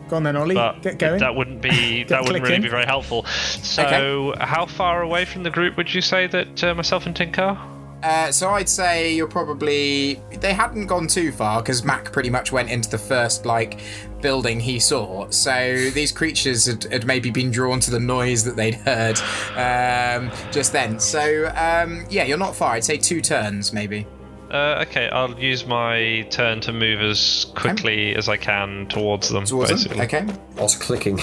Go 0.09 0.17
on 0.17 0.23
then, 0.25 0.37
Ollie. 0.37 0.55
but 0.55 0.83
Get 0.83 0.99
going. 0.99 1.21
that 1.21 1.35
wouldn't 1.35 1.63
be 1.63 2.05
that 2.09 2.21
wouldn't 2.23 2.43
really 2.45 2.47
clicking. 2.47 2.63
be 2.63 2.69
very 2.69 2.85
helpful. 2.87 3.25
So, 3.27 4.35
how 4.39 4.67
far 4.67 5.03
away 5.03 5.25
from 5.25 5.43
the 5.43 5.51
group 5.51 5.77
would 5.77 5.93
you 5.93 6.01
say 6.01 6.27
that 6.29 6.63
uh, 6.65 6.75
myself 6.75 7.07
and 7.07 7.15
Tink 7.15 7.39
are? 7.39 7.59
Uh, 8.03 8.33
so 8.33 8.51
I'd 8.51 8.69
say 8.69 9.15
you're 9.15 9.29
probably 9.29 10.21
they 10.41 10.53
hadn't 10.53 10.87
gone 10.87 11.07
too 11.07 11.31
far 11.31 11.63
because 11.63 11.85
Mac 11.85 12.11
pretty 12.13 12.31
much 12.31 12.51
went 12.51 12.71
into 12.71 12.91
the 12.91 12.99
first 12.99 13.47
like 13.47 13.81
building 14.21 14.61
he 14.61 14.79
saw. 14.79 15.29
So 15.31 15.91
these 15.91 16.13
creatures 16.13 16.67
had, 16.67 16.85
had 16.85 17.07
maybe 17.07 17.31
been 17.31 17.51
drawn 17.51 17.81
to 17.81 17.91
the 17.91 18.01
noise 18.01 18.45
that 18.45 18.57
they'd 18.57 18.75
heard 18.75 19.19
um, 19.57 20.31
just 20.51 20.73
then. 20.73 20.99
So 20.99 21.47
um, 21.57 22.05
yeah, 22.11 22.25
you're 22.25 22.39
not 22.39 22.57
far. 22.57 22.73
I'd 22.73 22.85
say 22.85 22.97
two 22.97 23.21
turns 23.21 23.73
maybe. 23.73 24.07
Uh, 24.51 24.85
okay, 24.87 25.09
I'll 25.09 25.39
use 25.39 25.65
my 25.67 26.27
turn 26.29 26.61
to 26.61 26.75
move 26.75 27.01
as 27.01 27.47
quickly 27.55 28.15
as 28.15 28.29
I 28.29 28.37
can 28.37 28.87
towards 28.89 29.31
them. 29.31 29.47
Towards 29.47 29.71
them. 29.71 29.97
basically. 29.97 30.03
Okay. 30.03 30.27
Whilst 30.57 30.81
clicking. 30.81 31.19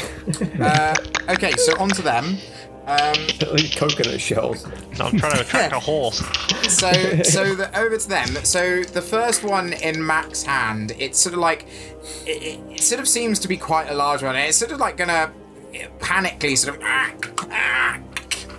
Uh, 0.59 0.95
okay. 1.29 1.51
So 1.51 1.77
onto 1.77 2.01
them. 2.01 2.37
Um, 2.89 3.27
Coconut 3.75 4.19
shells. 4.19 4.65
No, 4.97 5.05
I'm 5.05 5.17
trying 5.19 5.33
to 5.35 5.41
attract 5.41 5.73
a 5.73 5.79
horse. 5.91 6.17
so 6.67 6.91
so 7.21 7.53
the, 7.53 7.69
over 7.77 7.97
to 7.97 8.09
them. 8.09 8.27
So 8.43 8.81
the 8.83 9.01
first 9.01 9.43
one 9.43 9.73
in 9.73 10.03
mac's 10.03 10.41
hand 10.41 10.93
it's 10.97 11.19
sort 11.19 11.33
of 11.33 11.39
like 11.39 11.67
it, 12.25 12.41
it, 12.41 12.59
it 12.71 12.81
sort 12.81 12.99
of 12.99 13.07
seems 13.07 13.37
to 13.39 13.47
be 13.47 13.57
quite 13.57 13.89
a 13.89 13.93
large 13.93 14.23
one. 14.23 14.35
And 14.35 14.47
it's 14.47 14.57
sort 14.57 14.71
of 14.71 14.79
like 14.79 14.97
gonna 14.97 15.31
panically 15.99 16.57
sort 16.57 16.77
of 16.77 16.81
"Ah, 16.83 17.13
ah," 17.51 17.99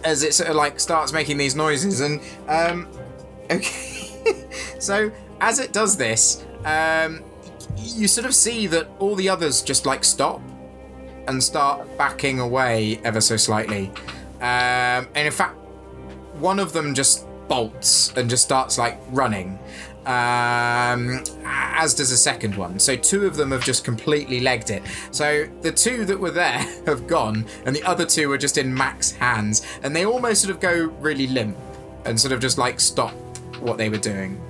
as 0.04 0.22
it 0.22 0.32
sort 0.32 0.48
of 0.48 0.54
like 0.54 0.78
starts 0.78 1.12
making 1.12 1.36
these 1.36 1.56
noises. 1.56 2.00
And 2.00 2.20
um 2.46 2.88
okay. 3.50 4.46
So 4.78 5.10
as 5.40 5.58
it 5.58 5.72
does 5.72 5.96
this 5.96 6.44
um 6.64 7.24
you 7.76 8.06
sort 8.06 8.26
of 8.26 8.34
see 8.34 8.68
that 8.68 8.88
all 9.00 9.16
the 9.16 9.28
others 9.28 9.60
just 9.60 9.86
like 9.86 10.04
stop 10.04 10.40
and 11.26 11.42
start 11.42 11.98
backing 11.98 12.38
away 12.38 13.00
ever 13.02 13.20
so 13.20 13.36
slightly 13.36 13.90
um 14.40 15.06
and 15.14 15.26
in 15.26 15.32
fact 15.32 15.56
one 16.34 16.58
of 16.58 16.72
them 16.72 16.94
just 16.94 17.26
bolts 17.48 18.12
and 18.16 18.30
just 18.30 18.44
starts 18.44 18.78
like 18.78 18.98
running 19.10 19.58
um, 20.06 21.22
as 21.44 21.94
does 21.94 22.10
a 22.10 22.16
second 22.16 22.56
one 22.56 22.78
so 22.78 22.96
two 22.96 23.26
of 23.26 23.36
them 23.36 23.50
have 23.50 23.62
just 23.62 23.84
completely 23.84 24.40
legged 24.40 24.70
it 24.70 24.82
so 25.10 25.46
the 25.60 25.70
two 25.70 26.04
that 26.06 26.18
were 26.18 26.30
there 26.30 26.58
have 26.86 27.06
gone 27.06 27.44
and 27.66 27.76
the 27.76 27.82
other 27.82 28.06
two 28.06 28.32
are 28.32 28.38
just 28.38 28.56
in 28.56 28.72
mac's 28.72 29.10
hands 29.10 29.66
and 29.82 29.94
they 29.94 30.06
almost 30.06 30.40
sort 30.42 30.54
of 30.54 30.60
go 30.60 30.84
really 31.00 31.26
limp 31.26 31.56
and 32.06 32.18
sort 32.18 32.32
of 32.32 32.40
just 32.40 32.56
like 32.56 32.80
stop 32.80 33.12
what 33.60 33.76
they 33.76 33.90
were 33.90 33.98
doing 33.98 34.40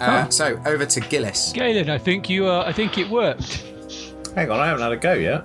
uh, 0.00 0.28
so 0.28 0.60
over 0.66 0.84
to 0.84 1.00
gillis 1.00 1.52
Galen, 1.52 1.88
I 1.88 1.98
think 1.98 2.28
you. 2.28 2.46
Uh, 2.46 2.64
I 2.66 2.72
think 2.72 2.98
it 2.98 3.08
worked. 3.08 3.64
Hang 4.34 4.50
on, 4.50 4.58
I 4.58 4.66
haven't 4.66 4.82
had 4.82 4.92
a 4.92 4.96
go 4.96 5.12
yet. 5.12 5.44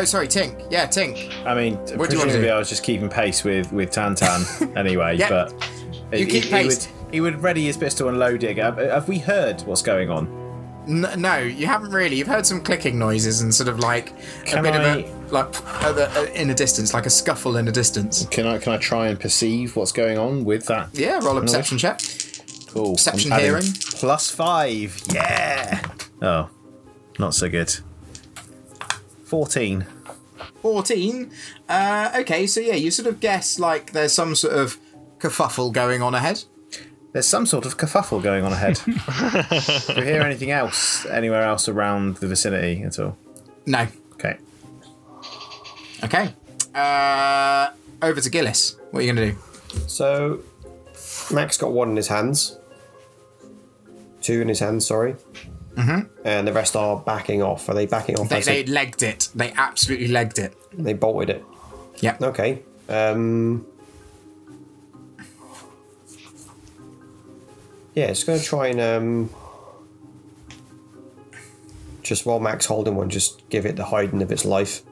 Oh 0.00 0.04
sorry 0.04 0.28
tink 0.28 0.66
yeah 0.70 0.86
tink 0.86 1.30
I 1.46 1.54
mean, 1.54 1.74
What 1.76 1.86
do 1.88 1.92
you 1.92 1.98
wanna 1.98 2.08
presumably 2.08 2.42
do? 2.48 2.48
I 2.54 2.58
was 2.58 2.68
just 2.68 2.82
keeping 2.82 3.08
pace 3.08 3.44
with 3.44 3.72
with 3.72 3.90
Tantan 3.90 4.76
anyway, 4.76 5.16
Yeah. 5.16 5.28
but 5.30 5.52
You 6.12 6.18
he, 6.18 6.26
keep 6.26 6.44
he 6.44 6.50
pace. 6.50 6.88
would, 6.88 7.12
he 7.14 7.20
would 7.20 7.42
ready 7.42 7.64
his 7.66 7.76
pistol 7.76 8.08
and 8.08 8.18
load 8.18 8.42
it. 8.44 8.56
Have, 8.58 8.78
have 8.78 9.08
we 9.08 9.18
heard 9.18 9.60
what's 9.62 9.82
going 9.82 10.10
on? 10.10 10.42
No, 10.86 11.38
you 11.38 11.66
haven't 11.66 11.92
really. 11.92 12.16
You've 12.16 12.28
heard 12.28 12.44
some 12.44 12.60
clicking 12.60 12.98
noises 12.98 13.40
and 13.40 13.54
sort 13.54 13.68
of 13.68 13.78
like 13.78 14.10
a 14.52 14.60
bit 14.62 14.74
I- 14.74 14.98
of 14.98 15.06
a 15.30 15.32
like 15.32 15.46
uh, 15.82 16.26
in 16.34 16.50
a 16.50 16.54
distance, 16.54 16.92
like 16.92 17.06
a 17.06 17.10
scuffle 17.10 17.56
in 17.56 17.68
a 17.68 17.72
distance. 17.72 18.26
Can 18.26 18.46
I 18.46 18.58
can 18.58 18.72
I 18.74 18.76
try 18.76 19.08
and 19.08 19.18
perceive 19.18 19.76
what's 19.76 19.92
going 19.92 20.18
on 20.18 20.44
with 20.44 20.66
that? 20.66 20.90
Yeah, 20.92 21.20
roll 21.24 21.38
a 21.38 21.40
perception 21.40 21.78
check. 21.78 22.00
Cool. 22.68 22.94
Perception, 22.96 23.32
hearing. 23.32 23.64
Plus 23.92 24.30
five. 24.30 25.00
Yeah. 25.12 25.80
Oh, 26.20 26.50
not 27.18 27.32
so 27.34 27.48
good. 27.48 27.74
Fourteen. 29.34 29.84
14. 30.62 31.28
Uh, 31.68 32.12
okay, 32.20 32.46
so 32.46 32.60
yeah, 32.60 32.74
you 32.74 32.92
sort 32.92 33.08
of 33.08 33.18
guess 33.18 33.58
like 33.58 33.90
there's 33.90 34.12
some 34.12 34.36
sort 34.36 34.54
of 34.54 34.78
kerfuffle 35.18 35.72
going 35.72 36.02
on 36.02 36.14
ahead. 36.14 36.44
There's 37.10 37.26
some 37.26 37.44
sort 37.44 37.66
of 37.66 37.76
kerfuffle 37.76 38.22
going 38.22 38.44
on 38.44 38.52
ahead. 38.52 38.80
Do 38.86 40.00
you 40.00 40.06
hear 40.06 40.22
anything 40.22 40.52
else 40.52 41.04
anywhere 41.06 41.42
else 41.42 41.68
around 41.68 42.18
the 42.18 42.28
vicinity 42.28 42.84
at 42.84 43.00
all? 43.00 43.18
No. 43.66 43.88
Okay. 44.12 44.38
Okay. 46.04 46.32
Uh, 46.72 47.70
over 48.02 48.20
to 48.20 48.30
Gillis. 48.30 48.76
What 48.92 49.00
are 49.00 49.02
you 49.02 49.12
going 49.12 49.30
to 49.30 49.32
do? 49.32 49.38
So, 49.88 50.44
Mac's 51.32 51.58
got 51.58 51.72
one 51.72 51.90
in 51.90 51.96
his 51.96 52.06
hands. 52.06 52.56
Two 54.20 54.40
in 54.42 54.46
his 54.46 54.60
hands, 54.60 54.86
sorry. 54.86 55.16
Mm-hmm. 55.74 56.26
And 56.26 56.46
the 56.46 56.52
rest 56.52 56.76
are 56.76 56.98
backing 56.98 57.42
off. 57.42 57.68
Are 57.68 57.74
they 57.74 57.86
backing 57.86 58.18
off? 58.18 58.28
They, 58.28 58.40
they 58.40 58.64
legged 58.64 59.02
it. 59.02 59.28
They 59.34 59.52
absolutely 59.52 60.08
legged 60.08 60.38
it. 60.38 60.56
they 60.72 60.92
bolted 60.92 61.30
it. 61.30 61.44
Yeah. 61.96 62.16
Okay. 62.20 62.62
Um, 62.88 63.66
yeah, 67.94 68.06
it's 68.06 68.24
going 68.24 68.38
to 68.38 68.44
try 68.44 68.68
and 68.68 68.80
um, 68.80 69.30
just 72.02 72.26
while 72.26 72.40
Mac's 72.40 72.66
holding 72.66 72.94
one, 72.94 73.10
just 73.10 73.48
give 73.48 73.66
it 73.66 73.76
the 73.76 73.84
hiding 73.84 74.22
of 74.22 74.30
its 74.30 74.44
life. 74.44 74.82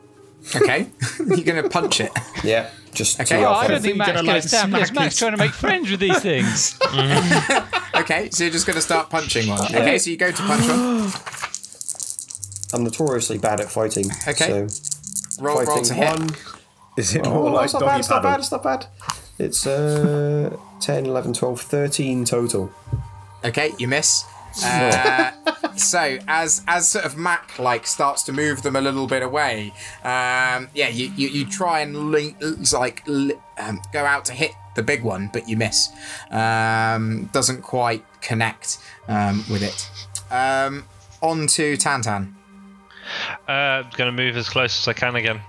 Okay. 0.56 0.88
You're 1.18 1.44
going 1.44 1.62
to 1.62 1.68
punch 1.68 2.00
it. 2.00 2.10
Yeah, 2.42 2.70
just 2.94 3.20
Okay. 3.20 3.36
tee 3.38 3.44
Oh, 3.44 3.48
Oh, 3.48 3.52
off 3.52 3.64
I 3.64 3.68
don't 3.68 3.80
think 3.82 3.96
You're 3.96 3.96
Max 3.96 4.12
gonna, 4.12 4.32
like, 4.32 4.42
stand 4.42 4.72
this. 4.74 4.88
smack 4.88 4.94
Max 5.04 5.16
trying 5.16 5.32
to 5.32 5.36
make 5.38 5.52
friends 5.52 5.90
with 5.90 6.00
these 6.00 6.18
things. 6.20 6.78
Okay, 7.94 8.30
so 8.30 8.44
you're 8.44 8.52
just 8.52 8.66
going 8.66 8.74
to 8.76 8.82
start 8.82 9.10
punching 9.10 9.46
one. 9.48 9.60
Okay, 9.66 9.98
so 9.98 10.10
you 10.10 10.16
go 10.16 10.30
to 10.30 10.42
punch 10.42 10.62
one. 10.66 11.12
I'm 12.74 12.84
notoriously 12.84 13.36
bad 13.38 13.60
at 13.60 13.70
fighting. 13.70 14.06
Okay. 14.26 14.66
So 14.66 15.42
Roll, 15.42 15.56
roll 15.58 15.66
fighting 15.66 15.84
to 15.84 15.94
hit. 15.94 16.18
one. 16.18 16.30
Is 16.96 17.14
it 17.14 17.26
Oh, 17.26 17.42
like 17.44 17.64
it's 17.66 17.74
not 17.74 17.82
bad, 17.82 18.00
it's 18.00 18.08
not 18.10 18.22
bad, 18.22 18.40
it's 18.40 18.50
not 18.50 18.62
bad. 18.62 18.86
It's 19.38 19.66
uh, 19.66 20.56
10, 20.80 21.04
11, 21.06 21.34
12, 21.34 21.60
13 21.60 22.24
total. 22.24 22.72
Okay, 23.44 23.72
you 23.78 23.88
miss. 23.88 24.24
Uh, 24.64 25.32
so 25.76 26.18
as 26.28 26.62
as 26.68 26.88
sort 26.88 27.04
of 27.04 27.16
Mac 27.16 27.58
like 27.58 27.86
starts 27.86 28.22
to 28.24 28.32
move 28.32 28.62
them 28.62 28.76
a 28.76 28.80
little 28.80 29.06
bit 29.06 29.22
away, 29.22 29.72
um, 30.04 30.68
yeah, 30.74 30.88
you, 30.88 31.12
you, 31.16 31.28
you 31.28 31.46
try 31.46 31.80
and 31.80 32.10
link, 32.10 32.36
like 32.72 33.02
li- 33.06 33.34
um, 33.58 33.80
go 33.92 34.04
out 34.04 34.24
to 34.26 34.32
hit 34.32 34.52
the 34.74 34.82
big 34.82 35.02
one, 35.02 35.30
but 35.32 35.48
you 35.48 35.56
miss. 35.56 35.90
Um, 36.30 37.30
doesn't 37.32 37.62
quite 37.62 38.04
connect 38.20 38.78
um, 39.08 39.44
with 39.50 39.62
it. 39.62 39.90
Um, 40.32 40.84
on 41.20 41.46
to 41.48 41.76
Tantan. 41.76 42.32
Uh, 43.46 43.82
gonna 43.96 44.12
move 44.12 44.36
as 44.36 44.48
close 44.48 44.78
as 44.80 44.88
I 44.88 44.92
can 44.92 45.16
again. 45.16 45.40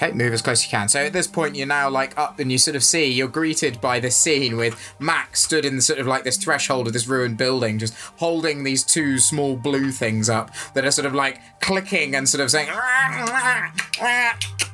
Okay, 0.00 0.12
move 0.12 0.32
as 0.32 0.42
close 0.42 0.60
as 0.60 0.64
you 0.64 0.70
can. 0.70 0.88
So 0.88 1.00
at 1.00 1.12
this 1.12 1.26
point, 1.26 1.56
you're 1.56 1.66
now 1.66 1.90
like 1.90 2.16
up, 2.16 2.38
and 2.38 2.52
you 2.52 2.58
sort 2.58 2.76
of 2.76 2.84
see 2.84 3.10
you're 3.10 3.26
greeted 3.26 3.80
by 3.80 3.98
this 3.98 4.16
scene 4.16 4.56
with 4.56 4.94
Max 5.00 5.40
stood 5.40 5.64
in 5.64 5.74
the 5.74 5.82
sort 5.82 5.98
of 5.98 6.06
like 6.06 6.22
this 6.22 6.36
threshold 6.36 6.86
of 6.86 6.92
this 6.92 7.08
ruined 7.08 7.36
building, 7.36 7.80
just 7.80 7.94
holding 8.16 8.62
these 8.62 8.84
two 8.84 9.18
small 9.18 9.56
blue 9.56 9.90
things 9.90 10.28
up 10.28 10.52
that 10.74 10.84
are 10.84 10.92
sort 10.92 11.06
of 11.06 11.14
like 11.14 11.40
clicking 11.60 12.14
and 12.14 12.28
sort 12.28 12.40
of 12.40 12.48
saying 12.48 12.68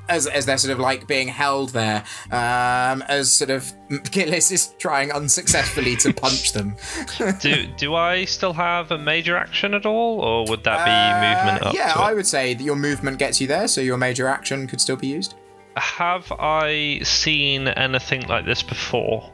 as, 0.08 0.26
as 0.26 0.46
they're 0.46 0.58
sort 0.58 0.72
of 0.72 0.78
like 0.78 1.06
being 1.06 1.28
held 1.28 1.70
there. 1.70 2.04
Um, 2.30 3.02
as 3.08 3.32
sort 3.32 3.50
of 3.50 3.72
Gillis 4.10 4.50
is 4.50 4.68
trying 4.78 5.12
unsuccessfully 5.12 5.96
to 5.96 6.12
punch 6.12 6.52
them. 6.52 6.76
Do 7.40 7.66
do 7.76 7.94
I 7.94 8.24
still 8.24 8.52
have 8.52 8.90
a 8.90 8.98
major 8.98 9.36
action 9.36 9.74
at 9.74 9.86
all, 9.86 10.20
or 10.20 10.44
would 10.48 10.64
that 10.64 10.84
be 10.84 11.26
movement 11.26 11.62
Uh, 11.62 11.68
up? 11.68 11.74
yeah? 11.74 11.92
I 11.96 12.12
would 12.14 12.26
say 12.26 12.54
that 12.54 12.62
your 12.62 12.76
movement 12.76 13.18
gets 13.18 13.40
you 13.40 13.46
there, 13.46 13.68
so 13.68 13.80
your 13.80 13.96
major 13.96 14.28
action 14.28 14.66
could 14.66 14.80
still 14.80 14.96
be 14.96 15.06
used. 15.08 15.34
Have 15.76 16.30
I 16.32 17.00
seen 17.02 17.68
anything 17.68 18.22
like 18.28 18.44
this 18.46 18.62
before? 18.62 19.30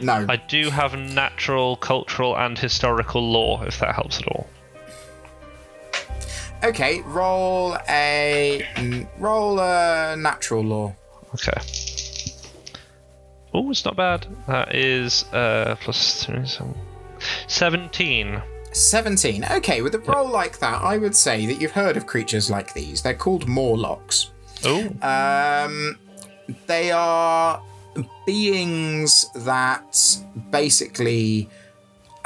No. 0.00 0.24
I 0.28 0.36
do 0.36 0.70
have 0.70 0.96
natural, 0.96 1.74
cultural, 1.76 2.36
and 2.38 2.56
historical 2.56 3.20
lore, 3.20 3.66
if 3.66 3.80
that 3.80 3.94
helps 3.96 4.20
at 4.20 4.28
all. 4.28 4.48
Okay, 6.64 7.00
roll 7.02 7.76
a 7.88 8.62
mm, 8.74 9.06
roll 9.18 9.58
a 9.60 10.16
natural 10.16 10.62
lore. 10.62 10.96
Okay. 11.34 11.60
Oh, 13.54 13.70
it's 13.70 13.84
not 13.84 13.96
bad. 13.96 14.26
That 14.46 14.74
is 14.74 15.24
uh, 15.32 15.76
plus 15.80 16.24
three, 16.24 16.46
so 16.46 16.74
17. 17.46 18.42
17. 18.72 19.44
Okay, 19.44 19.82
with 19.82 19.94
a 19.94 19.98
roll 20.00 20.28
like 20.28 20.58
that, 20.58 20.82
I 20.82 20.98
would 20.98 21.16
say 21.16 21.46
that 21.46 21.60
you've 21.60 21.72
heard 21.72 21.96
of 21.96 22.06
creatures 22.06 22.50
like 22.50 22.74
these. 22.74 23.02
They're 23.02 23.14
called 23.14 23.48
Morlocks. 23.48 24.30
Oh, 24.64 24.88
Um, 25.02 25.98
they 26.66 26.90
are 26.90 27.62
beings 28.26 29.26
that 29.34 29.96
basically 30.50 31.48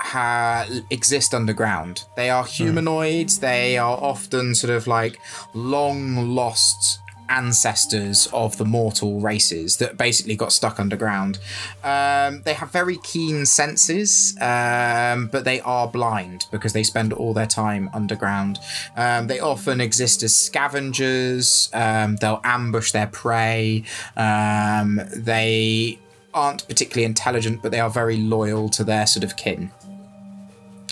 ha- 0.03 0.67
exist 0.91 1.35
underground. 1.35 2.05
They 2.17 2.31
are 2.31 2.45
humanoids. 2.45 3.39
They 3.39 3.79
are 3.79 3.97
often 3.97 4.55
sort 4.55 4.73
of 4.73 4.87
like 4.87 5.19
long 5.55 6.35
lost 6.35 6.99
ancestors 7.29 8.29
of 8.33 8.59
the 8.59 8.65
mortal 8.65 9.21
races 9.21 9.79
that 9.79 9.97
basically 9.97 10.37
got 10.37 10.53
stuck 10.53 10.79
underground. 10.79 11.39
Um, 11.83 12.43
they 12.45 12.53
have 12.53 12.71
very 12.71 12.99
keen 12.99 13.47
senses, 13.47 14.37
um, 14.41 15.29
but 15.29 15.45
they 15.45 15.61
are 15.63 15.89
blind 15.89 16.47
because 16.51 16.75
they 16.75 16.83
spend 16.83 17.13
all 17.13 17.33
their 17.33 17.47
time 17.47 17.89
underground. 17.95 18.59
Um, 18.97 19.29
they 19.29 19.41
often 19.41 19.81
exist 19.81 20.23
as 20.23 20.35
scavengers. 20.37 21.71
Um, 21.73 22.17
they'll 22.17 22.41
ambush 22.45 22.93
their 22.93 23.07
prey. 23.07 23.85
Um, 24.17 25.01
they 25.17 25.99
aren't 26.35 26.67
particularly 26.69 27.05
intelligent, 27.05 27.63
but 27.63 27.73
they 27.73 27.81
are 27.81 27.91
very 27.91 28.17
loyal 28.19 28.69
to 28.71 28.85
their 28.85 29.07
sort 29.07 29.25
of 29.25 29.37
kin 29.37 29.71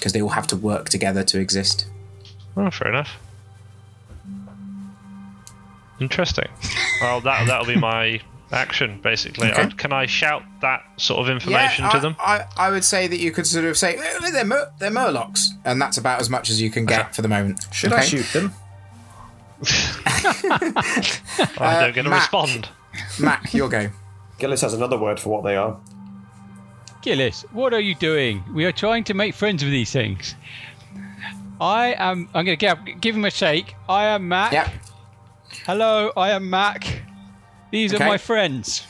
because 0.00 0.12
they 0.14 0.22
all 0.22 0.30
have 0.30 0.46
to 0.48 0.56
work 0.56 0.88
together 0.88 1.22
to 1.24 1.38
exist. 1.38 1.86
oh, 2.56 2.70
fair 2.70 2.88
enough. 2.88 3.18
Interesting. 6.00 6.48
Well, 7.02 7.20
that 7.20 7.46
that'll 7.46 7.66
be 7.66 7.76
my 7.76 8.20
action 8.52 8.98
basically. 9.02 9.50
Okay. 9.50 9.62
Uh, 9.62 9.70
Can 9.76 9.92
I 9.92 10.06
shout 10.06 10.42
that 10.62 10.82
sort 10.96 11.20
of 11.20 11.28
information 11.28 11.84
Yeah, 11.84 11.90
to 11.90 11.96
I, 11.96 12.00
them? 12.00 12.16
I, 12.18 12.44
I 12.56 12.70
would 12.70 12.84
say 12.84 13.06
that 13.06 13.18
you 13.18 13.30
could 13.30 13.46
sort 13.46 13.66
of 13.66 13.76
say 13.76 13.96
"Eh, 13.96 14.30
they're 14.30 14.44
Mur- 14.46 14.72
they're 14.78 14.90
Murlocs, 14.90 15.48
and 15.64 15.80
that's 15.80 15.98
about 15.98 16.20
as 16.20 16.30
much 16.30 16.48
as 16.48 16.60
you 16.60 16.70
can 16.70 16.86
get 16.86 17.14
for 17.14 17.20
the 17.22 17.28
moment. 17.28 17.66
Should 17.72 17.92
I 17.92 18.00
shoot 18.00 18.24
them? 18.32 18.54
I 21.58 21.76
don't 21.80 21.94
get 21.94 22.06
a 22.06 22.10
Mac. 22.10 22.20
respond. 22.32 22.68
Mac, 23.20 23.52
your 23.52 23.68
go. 23.68 23.90
Gillis 24.38 24.62
has 24.62 24.72
another 24.72 24.96
word 24.98 25.20
for 25.20 25.28
what 25.28 25.44
they 25.44 25.54
are. 25.56 25.78
Gillis, 27.02 27.44
what 27.52 27.72
are 27.72 27.80
you 27.80 27.94
doing? 27.94 28.44
We 28.52 28.64
are 28.66 28.72
trying 28.72 29.04
to 29.04 29.14
make 29.14 29.34
friends 29.34 29.62
with 29.64 29.72
these 29.72 29.90
things. 29.90 30.34
I 31.60 31.94
am. 31.98 32.28
I'm 32.34 32.44
going 32.44 32.56
to 32.58 32.66
give, 32.66 33.00
give 33.00 33.14
him 33.16 33.24
a 33.24 33.30
shake. 33.30 33.74
I 33.88 34.04
am 34.06 34.28
Mac. 34.28 34.52
Yep. 34.52 34.68
Hello, 35.66 36.12
I 36.16 36.30
am 36.30 36.48
Mac. 36.48 37.02
These 37.70 37.94
Okay. 37.94 38.04
are 38.04 38.08
my 38.08 38.18
friends. 38.18 38.86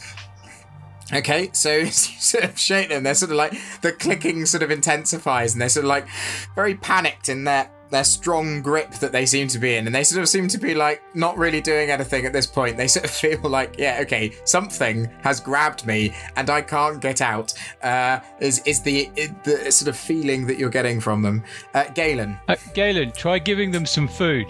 Okay, 1.13 1.51
so 1.53 1.73
you 1.79 1.87
sort 1.91 2.45
of 2.45 2.59
shake 2.59 2.89
them. 2.89 3.03
They're 3.03 3.15
sort 3.15 3.31
of 3.33 3.37
like 3.37 3.53
the 3.81 3.93
clicking 3.93 4.47
sort 4.47 4.63
of 4.63 4.71
intensifies, 4.71 5.53
and 5.53 5.61
they're 5.63 5.69
sort 5.69 5.85
of 5.85 5.89
like 5.89 6.07
very 6.55 6.75
panicked 6.75 7.29
in 7.29 7.45
their 7.45 7.71
their 7.91 8.05
strong 8.05 8.63
grip 8.63 8.91
that 9.01 9.11
they 9.11 9.27
seem 9.27 9.49
to 9.49 9.59
be 9.59 9.75
in, 9.77 9.87
and 9.87 9.95
they 9.95 10.05
sort 10.05 10.23
of 10.23 10.29
seem 10.29 10.47
to 10.49 10.59
be 10.59 10.75
like 10.75 11.03
not 11.15 11.37
really 11.37 11.61
doing 11.61 11.91
anything 11.91 12.25
at 12.25 12.33
this 12.33 12.47
point. 12.47 12.77
They 12.77 12.87
sort 12.97 13.05
of 13.05 13.11
feel 13.11 13.41
like, 13.43 13.77
yeah, 13.79 13.99
okay, 14.03 14.33
something 14.45 15.11
has 15.23 15.41
grabbed 15.41 15.87
me, 15.87 16.15
and 16.37 16.49
I 16.51 16.63
can't 16.63 17.01
get 17.01 17.21
out. 17.21 17.53
Uh, 17.83 18.21
is 18.41 18.61
is 18.67 18.81
the 18.83 19.11
the 19.45 19.71
sort 19.73 19.89
of 19.89 19.97
feeling 19.97 20.47
that 20.47 20.57
you're 20.59 20.71
getting 20.71 21.01
from 21.01 21.23
them, 21.23 21.43
uh, 21.75 21.85
Galen? 21.95 22.39
Uh, 22.49 22.57
Galen, 22.75 23.13
try 23.13 23.39
giving 23.39 23.71
them 23.71 23.85
some 23.87 24.07
food. 24.09 24.47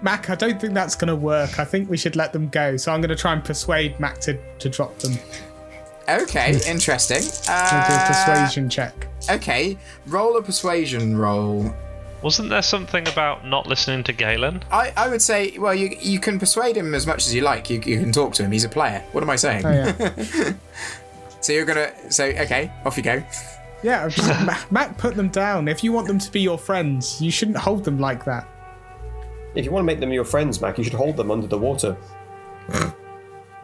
Mac, 0.00 0.30
I 0.30 0.36
don't 0.36 0.60
think 0.60 0.74
that's 0.74 0.94
going 0.94 1.08
to 1.08 1.16
work. 1.16 1.58
I 1.58 1.64
think 1.64 1.90
we 1.90 1.96
should 1.96 2.14
let 2.14 2.32
them 2.32 2.48
go. 2.48 2.76
So 2.76 2.92
I'm 2.92 3.00
going 3.00 3.08
to 3.10 3.16
try 3.16 3.32
and 3.32 3.44
persuade 3.44 3.98
Mac 3.98 4.18
to, 4.20 4.38
to 4.58 4.68
drop 4.68 4.96
them. 5.00 5.14
Okay, 6.08 6.58
interesting. 6.68 7.22
I'll 7.48 7.86
do 7.88 7.92
a 7.92 7.96
Uh, 7.96 8.06
persuasion 8.06 8.68
check. 8.70 8.94
okay, 9.28 9.76
roll 10.06 10.36
a 10.36 10.42
persuasion 10.42 11.16
roll. 11.18 11.74
Wasn't 12.22 12.50
there 12.50 12.62
something 12.62 13.06
about 13.08 13.46
not 13.46 13.66
listening 13.66 14.02
to 14.04 14.12
Galen? 14.12 14.62
I, 14.72 14.92
I 14.96 15.08
would 15.08 15.22
say, 15.22 15.56
well, 15.58 15.74
you 15.74 15.96
you 16.00 16.18
can 16.18 16.38
persuade 16.38 16.76
him 16.76 16.94
as 16.94 17.06
much 17.06 17.26
as 17.26 17.34
you 17.34 17.42
like. 17.42 17.70
You, 17.70 17.80
you 17.80 18.00
can 18.00 18.10
talk 18.10 18.34
to 18.34 18.44
him. 18.44 18.50
He's 18.50 18.64
a 18.64 18.68
player. 18.68 19.04
What 19.12 19.22
am 19.22 19.30
I 19.30 19.36
saying? 19.36 19.64
Oh, 19.64 19.70
yeah. 19.70 20.52
So 21.40 21.52
you're 21.52 21.64
gonna 21.64 21.92
so 22.10 22.24
okay, 22.24 22.70
off 22.84 22.96
you 22.96 23.02
go. 23.02 23.22
Yeah, 23.82 24.02
I'm 24.04 24.10
just, 24.10 24.28
Ma- 24.44 24.58
Mac, 24.70 24.98
put 24.98 25.14
them 25.14 25.28
down. 25.28 25.68
If 25.68 25.84
you 25.84 25.92
want 25.92 26.08
them 26.08 26.18
to 26.18 26.32
be 26.32 26.40
your 26.40 26.58
friends, 26.58 27.22
you 27.22 27.30
shouldn't 27.30 27.56
hold 27.56 27.84
them 27.84 28.00
like 28.00 28.24
that. 28.24 28.46
If 29.54 29.64
you 29.64 29.70
want 29.70 29.82
to 29.84 29.86
make 29.86 30.00
them 30.00 30.12
your 30.12 30.24
friends, 30.24 30.60
Mac, 30.60 30.78
you 30.78 30.84
should 30.84 30.94
hold 30.94 31.16
them 31.16 31.30
under 31.30 31.46
the 31.46 31.56
water. 31.56 31.96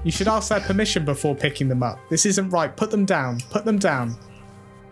You 0.05 0.13
should 0.13 0.29
ask 0.29 0.51
their 0.51 0.61
permission 0.61 1.05
before 1.05 1.35
picking 1.35 1.67
them 1.69 1.83
up. 1.83 1.99
This 2.11 2.27
isn't 2.27 2.51
right. 2.51 2.75
Put 2.75 2.91
them 2.91 3.05
down. 3.05 3.41
Put 3.51 3.65
them 3.65 3.79
down. 3.79 4.17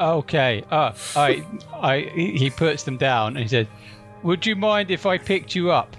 Okay. 0.03 0.65
Uh, 0.71 0.93
I, 1.17 1.45
I, 1.75 2.01
he 2.15 2.33
he 2.33 2.51
puts 2.51 2.83
them 2.83 2.97
down 2.97 3.37
and 3.37 3.43
he 3.43 3.49
said, 3.49 3.69
"Would 4.23 4.45
you 4.45 4.57
mind 4.57 4.91
if 4.91 5.07
I 5.07 5.19
picked 5.19 5.55
you 5.55 5.71
up?" 5.71 5.97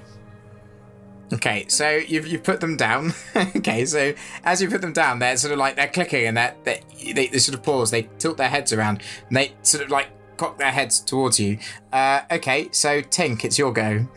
Okay, 1.32 1.66
so 1.68 1.90
you've 1.90 2.28
you've 2.28 2.44
put 2.44 2.60
them 2.60 2.78
down. 2.78 3.14
okay, 3.36 3.86
so 3.86 4.14
as 4.44 4.62
you 4.62 4.70
put 4.70 4.82
them 4.82 4.94
down, 4.94 5.20
they're 5.20 5.38
sort 5.38 5.54
of 5.54 5.60
like 5.60 5.76
they're 5.76 5.88
clicking 5.88 6.28
and 6.28 6.38
they're, 6.38 6.56
they 6.64 6.82
they 7.14 7.28
they 7.28 7.38
sort 7.40 7.58
of 7.58 7.64
pause. 7.64 7.92
They 7.92 8.04
tilt 8.20 8.38
their 8.38 8.50
heads 8.50 8.74
around 8.74 9.02
and 9.28 9.38
they 9.38 9.54
sort 9.64 9.84
of 9.84 9.90
like 9.90 10.10
cock 10.38 10.58
their 10.58 10.72
heads 10.72 11.00
towards 11.00 11.40
you. 11.40 11.58
Uh, 11.92 12.22
okay, 12.32 12.70
so 12.72 13.02
Tink, 13.02 13.46
it's 13.46 13.58
your 13.58 13.72
go. 13.72 14.08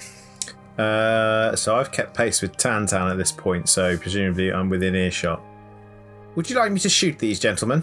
Uh, 0.77 1.57
so 1.57 1.77
I've 1.77 1.91
kept 1.91 2.15
pace 2.15 2.43
with 2.43 2.57
Tantan 2.57 3.11
at 3.11 3.17
this 3.17 3.33
point, 3.33 3.69
so 3.69 3.97
presumably 3.97 4.53
I'm 4.53 4.69
within 4.69 4.95
earshot. 4.95 5.41
Would 6.35 6.51
you 6.51 6.57
like 6.57 6.71
me 6.71 6.81
to 6.81 6.91
shoot 6.91 7.19
these 7.19 7.41
gentlemen? 7.41 7.83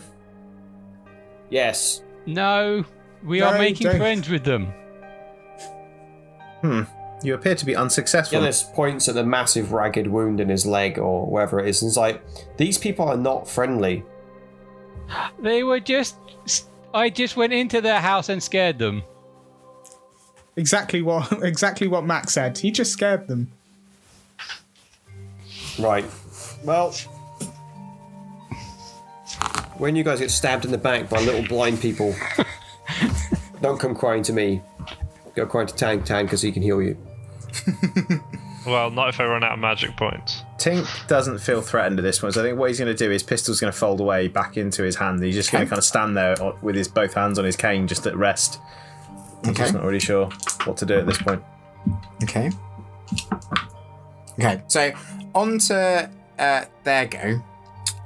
Yes. 1.54 2.02
No, 2.26 2.84
we 3.24 3.42
are 3.42 3.60
making 3.60 3.86
don't. 3.86 3.98
friends 3.98 4.28
with 4.28 4.44
them. 4.44 4.74
Hmm. 6.62 6.82
You 7.22 7.36
appear 7.36 7.54
to 7.54 7.64
be 7.64 7.76
unsuccessful. 7.76 8.40
Gillis 8.40 8.64
points 8.64 9.08
at 9.08 9.14
the 9.14 9.24
massive 9.24 9.72
ragged 9.72 10.08
wound 10.08 10.40
in 10.40 10.50
his 10.50 10.66
leg 10.66 10.98
or 10.98 11.28
wherever 11.28 11.60
it 11.60 11.68
is 11.68 11.84
and 11.84 11.92
is 11.92 11.96
like, 11.96 12.24
these 12.58 12.80
people 12.80 13.08
are 13.08 13.18
not 13.18 13.48
friendly. 13.48 14.04
They 15.40 15.64
were 15.64 15.80
just. 15.80 16.16
I 16.92 17.12
just 17.12 17.38
went 17.38 17.54
into 17.54 17.82
their 17.82 18.02
house 18.02 18.30
and 18.30 18.42
scared 18.42 18.80
them. 18.80 19.04
Exactly 20.56 21.04
what 21.04 21.32
exactly 21.44 21.88
what 21.88 22.04
Mac 22.04 22.32
said. 22.32 22.58
He 22.58 22.72
just 22.72 22.92
scared 22.92 23.28
them. 23.28 23.52
Right. 25.78 26.06
Well, 26.64 26.96
when 29.84 29.98
you 29.98 30.04
guys 30.06 30.20
get 30.20 30.32
stabbed 30.32 30.64
in 30.64 30.72
the 30.72 30.78
back 30.78 31.10
by 31.10 31.20
little 31.20 31.44
blind 31.46 31.82
people, 31.82 32.16
don't 33.62 33.78
come 33.78 33.94
crying 33.94 34.24
to 34.24 34.32
me. 34.32 34.62
Go 35.36 35.46
crying 35.46 35.68
to 35.68 35.76
Tang 35.76 36.02
Tang 36.04 36.26
because 36.26 36.42
he 36.42 36.52
can 36.54 36.62
heal 36.64 36.82
you. 36.82 36.98
Well, 38.66 38.92
not 38.92 39.10
if 39.10 39.20
I 39.20 39.26
run 39.26 39.44
out 39.44 39.52
of 39.52 39.60
magic 39.60 39.98
points. 39.98 40.42
Tink 40.58 40.88
doesn't 41.10 41.40
feel 41.40 41.62
threatened 41.62 42.00
at 42.00 42.04
this 42.04 42.20
point, 42.20 42.34
so 42.34 42.40
I 42.40 42.46
think 42.46 42.58
what 42.58 42.70
he's 42.70 42.80
going 42.80 42.96
to 42.96 42.98
do 42.98 43.12
is 43.12 43.22
pistol's 43.22 43.60
going 43.60 43.74
to 43.74 43.78
fold 43.78 44.00
away 44.00 44.30
back 44.30 44.56
into 44.56 44.84
his 44.84 44.96
hand. 44.96 45.22
He's 45.22 45.36
just 45.36 45.52
going 45.52 45.66
to 45.66 45.70
kind 45.70 45.78
of 45.80 45.84
stand 45.84 46.16
there 46.16 46.34
with 46.62 46.76
his 46.76 46.88
both 46.88 47.14
hands 47.14 47.38
on 47.38 47.44
his 47.44 47.58
cane, 47.58 47.90
just 47.90 48.08
at 48.08 48.16
rest. 48.16 48.62
He's 49.42 49.50
Okay. 49.50 49.64
just 49.64 49.74
not 49.74 49.84
really 49.84 50.00
sure 50.00 50.30
what 50.64 50.78
to 50.78 50.86
do 50.86 50.98
at 50.98 51.06
this 51.06 51.22
point. 51.22 51.44
Okay. 52.24 52.52
Okay, 54.40 54.64
so 54.68 54.94
on 55.36 55.58
to 55.60 56.10
uh, 56.40 56.64
their 56.86 57.06
go. 57.08 57.42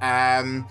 Um, 0.02 0.66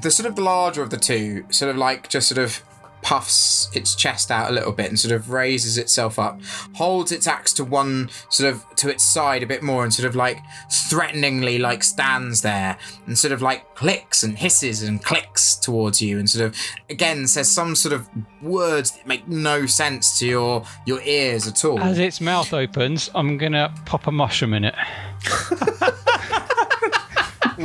the 0.00 0.10
sort 0.10 0.28
of 0.28 0.38
larger 0.38 0.82
of 0.82 0.90
the 0.90 0.96
two, 0.96 1.44
sort 1.50 1.70
of 1.70 1.76
like 1.76 2.08
just 2.08 2.28
sort 2.28 2.38
of 2.38 2.62
puffs 3.02 3.70
its 3.72 3.94
chest 3.94 4.32
out 4.32 4.50
a 4.50 4.52
little 4.52 4.72
bit 4.72 4.86
and 4.88 4.98
sort 4.98 5.12
of 5.12 5.30
raises 5.30 5.78
itself 5.78 6.18
up, 6.18 6.40
holds 6.74 7.12
its 7.12 7.28
axe 7.28 7.52
to 7.52 7.62
one 7.62 8.10
sort 8.30 8.52
of 8.52 8.64
to 8.74 8.88
its 8.88 9.04
side 9.04 9.44
a 9.44 9.46
bit 9.46 9.62
more, 9.62 9.84
and 9.84 9.94
sort 9.94 10.08
of 10.08 10.16
like 10.16 10.38
threateningly 10.70 11.56
like 11.58 11.84
stands 11.84 12.42
there 12.42 12.76
and 13.06 13.16
sort 13.16 13.32
of 13.32 13.40
like 13.40 13.74
clicks 13.76 14.24
and 14.24 14.38
hisses 14.38 14.82
and 14.82 15.04
clicks 15.04 15.54
towards 15.54 16.02
you, 16.02 16.18
and 16.18 16.28
sort 16.28 16.46
of 16.46 16.56
again 16.90 17.26
says 17.28 17.48
some 17.48 17.76
sort 17.76 17.92
of 17.92 18.08
words 18.42 18.90
that 18.92 19.06
make 19.06 19.28
no 19.28 19.66
sense 19.66 20.18
to 20.18 20.26
your 20.26 20.64
your 20.84 21.00
ears 21.02 21.46
at 21.46 21.64
all. 21.64 21.78
As 21.78 21.98
its 22.00 22.20
mouth 22.20 22.52
opens, 22.52 23.08
I'm 23.14 23.38
gonna 23.38 23.72
pop 23.84 24.08
a 24.08 24.12
mushroom 24.12 24.52
in 24.52 24.64
it. 24.64 24.74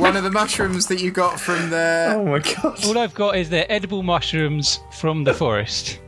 one 0.02 0.16
of 0.16 0.24
the 0.24 0.30
mushrooms 0.30 0.86
that 0.88 1.00
you 1.00 1.10
got 1.10 1.38
from 1.40 1.70
the 1.70 2.12
Oh 2.16 2.24
my 2.24 2.38
god. 2.40 2.84
All 2.84 2.98
I've 2.98 3.14
got 3.14 3.36
is 3.36 3.48
the 3.50 3.70
edible 3.70 4.02
mushrooms 4.02 4.80
from 4.98 5.24
the 5.24 5.32
forest. 5.34 5.98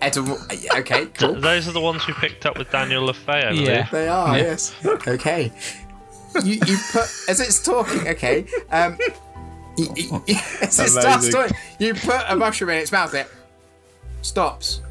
edible. 0.00 0.38
Okay, 0.76 1.06
cool. 1.06 1.34
Those 1.40 1.66
are 1.68 1.72
the 1.72 1.80
ones 1.80 2.06
we 2.06 2.12
picked 2.14 2.46
up 2.46 2.56
with 2.58 2.70
Daniel 2.70 3.06
LaFay, 3.08 3.44
I 3.46 3.50
believe. 3.50 3.66
Yeah. 3.66 3.88
They 3.90 4.08
are 4.08 4.36
Yeah. 4.36 4.42
yes. 4.44 4.74
Okay. 4.84 5.52
You 6.44 6.52
you 6.66 6.76
put 6.92 7.08
as 7.28 7.40
it's 7.40 7.62
talking. 7.64 8.06
Okay. 8.08 8.44
Um, 8.70 8.96
You, 9.76 9.88
you- 9.96 10.22
as 10.62 10.78
it 10.78 10.88
starts 10.90 11.28
Amazing. 11.34 11.48
to, 11.48 11.54
you 11.78 11.94
put 11.94 12.20
a 12.28 12.36
mushroom 12.36 12.70
in 12.70 12.76
its 12.78 12.92
mouth, 12.92 13.14
it 13.14 13.26
stops 14.22 14.82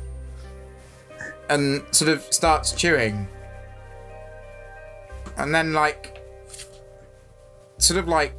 and 1.49 1.83
sort 1.91 2.09
of 2.09 2.21
starts 2.31 2.71
chewing, 2.73 3.27
and 5.37 5.53
then 5.53 5.73
like, 5.73 6.19
sort 7.77 7.99
of 7.99 8.07
like, 8.07 8.33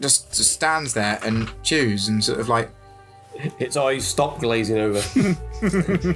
just, 0.00 0.34
just 0.34 0.52
stands 0.52 0.94
there 0.94 1.18
and 1.22 1.50
chews 1.62 2.08
and 2.08 2.22
sort 2.22 2.40
of 2.40 2.48
like, 2.48 2.70
Its 3.58 3.76
eyes 3.76 4.06
stop 4.06 4.40
glazing 4.40 4.78
over. 4.78 4.98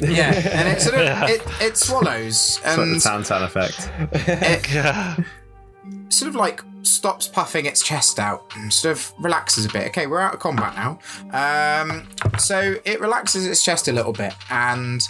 yeah, 0.05 0.33
and 0.53 0.69
it 0.69 0.81
sort 0.81 0.97
of 0.97 1.29
it, 1.29 1.43
it 1.61 1.77
swallows 1.77 2.59
It's 2.65 2.65
like 2.65 2.77
the 2.77 2.83
and 2.83 3.01
Tantan 3.01 3.45
effect. 3.45 5.27
sort 6.13 6.29
of 6.29 6.35
like 6.35 6.63
stops 6.83 7.27
puffing 7.29 7.67
its 7.67 7.83
chest 7.83 8.19
out 8.19 8.45
and 8.57 8.73
sort 8.73 8.97
of 8.97 9.13
relaxes 9.19 9.65
a 9.65 9.69
bit. 9.69 9.87
Okay, 9.89 10.07
we're 10.07 10.21
out 10.21 10.35
of 10.35 10.41
combat 10.41 10.75
now. 10.75 10.99
Um, 11.33 12.09
so 12.39 12.77
it 12.85 13.01
relaxes 13.01 13.47
its 13.47 13.65
chest 13.65 13.89
a 13.89 13.93
little 13.93 14.13
bit 14.13 14.35
and 14.51 15.01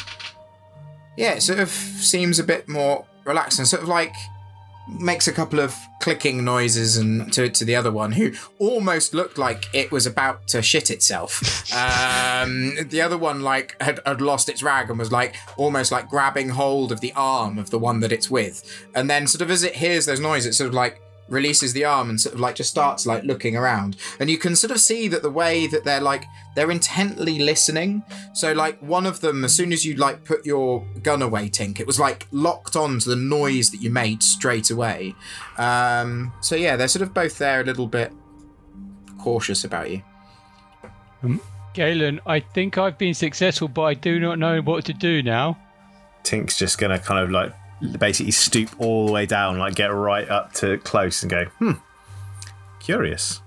yeah, 1.17 1.33
it 1.33 1.43
sort 1.43 1.59
of 1.59 1.69
seems 1.69 2.39
a 2.39 2.45
bit 2.45 2.69
more 2.69 3.05
relaxed 3.25 3.59
and 3.59 3.69
sort 3.69 3.83
of 3.83 3.89
like 3.89 4.15
makes 4.88 5.29
a 5.29 5.33
couple 5.33 5.61
of 5.61 5.77
clicking 6.01 6.45
noises 6.45 6.97
and 6.97 7.33
to, 7.33 7.49
to 7.49 7.64
the 7.64 7.77
other 7.77 7.92
one 7.92 8.12
who 8.12 8.33
almost 8.59 9.14
looked 9.14 9.38
like 9.38 9.68
it 9.73 9.92
was 9.92 10.07
about 10.07 10.47
to 10.49 10.62
shit 10.62 10.90
itself. 10.90 11.40
Um, 11.73 12.75
the 12.88 13.01
other 13.01 13.16
one 13.16 13.40
like 13.40 13.81
had, 13.81 14.01
had 14.05 14.21
lost 14.21 14.49
its 14.49 14.62
rag 14.62 14.90
and 14.90 14.99
was 14.99 15.11
like 15.11 15.37
almost 15.57 15.90
like 15.90 16.09
grabbing 16.09 16.51
hold 16.51 16.92
of 16.92 17.01
the 17.01 17.12
arm 17.14 17.57
of 17.57 17.71
the 17.71 17.79
one 17.79 18.01
that 18.01 18.12
it's 18.12 18.31
with. 18.31 18.87
And 18.95 19.09
then 19.09 19.27
sort 19.27 19.42
of 19.42 19.51
as 19.51 19.62
it 19.62 19.77
hears 19.77 20.07
those 20.07 20.21
noises 20.21 20.47
it 20.47 20.53
sort 20.55 20.68
of 20.68 20.75
like 20.75 21.01
releases 21.29 21.73
the 21.73 21.85
arm 21.85 22.11
and 22.11 22.21
sort 22.21 22.35
of 22.35 22.41
like 22.41 22.55
just 22.55 22.71
starts 22.71 23.07
like 23.07 23.25
looking 23.25 23.57
around. 23.57 23.97
And 24.21 24.31
you 24.31 24.39
can 24.39 24.55
sort 24.55 24.71
of 24.71 24.81
see 24.81 25.09
that 25.09 25.23
the 25.23 25.31
way 25.31 25.67
that 25.67 25.85
they're 25.85 26.01
like 26.01 26.25
they're 26.55 26.71
intently 26.71 27.39
listening. 27.39 28.03
So 28.35 28.53
like 28.53 28.79
one 28.81 29.07
of 29.07 29.21
them 29.21 29.45
as 29.45 29.55
soon 29.55 29.73
as 29.73 29.85
you 29.85 29.95
like 29.95 30.25
put 30.25 30.45
your 30.45 30.85
gun 31.03 31.23
away 31.23 31.49
tink 31.49 31.81
it 31.81 31.87
was 31.87 31.99
like 31.99 32.27
locked 32.31 32.77
on 32.77 32.99
to 33.01 33.09
the 33.09 33.17
noise 33.17 33.71
that 33.71 33.81
you 33.81 33.91
made 33.91 34.23
straight 34.23 34.71
away. 34.71 35.15
Um 35.59 36.33
so 36.41 36.57
yeah 36.57 36.77
they're 36.77 36.89
sort 36.89 37.03
of 37.03 37.15
both 37.15 37.39
there 37.39 37.61
a 37.61 37.65
little 37.65 37.87
bit 37.87 38.13
cautious 39.19 39.65
about 39.65 39.91
you. 39.91 40.03
Galen, 41.75 42.21
I 42.27 42.41
think 42.41 42.77
I've 42.77 42.99
been 42.99 43.15
successful, 43.15 43.69
but 43.69 43.83
I 43.83 43.95
do 43.95 44.21
not 44.21 44.39
know 44.39 44.61
what 44.61 44.85
to 44.87 44.93
do 44.93 45.23
now. 45.23 45.57
Tink's 46.23 46.59
just 46.59 46.79
gonna 46.79 46.99
kind 46.99 47.21
of 47.21 47.31
like 47.31 47.55
basically 47.99 48.33
stoop 48.33 48.71
all 48.79 49.07
the 49.07 49.12
way 49.12 49.27
down, 49.27 49.59
like 49.59 49.75
get 49.75 49.87
right 49.87 50.29
up 50.29 50.53
to 50.55 50.79
close 50.79 51.23
and 51.23 51.31
go, 51.31 51.45
hmm, 51.59 51.73
curious. 52.81 53.40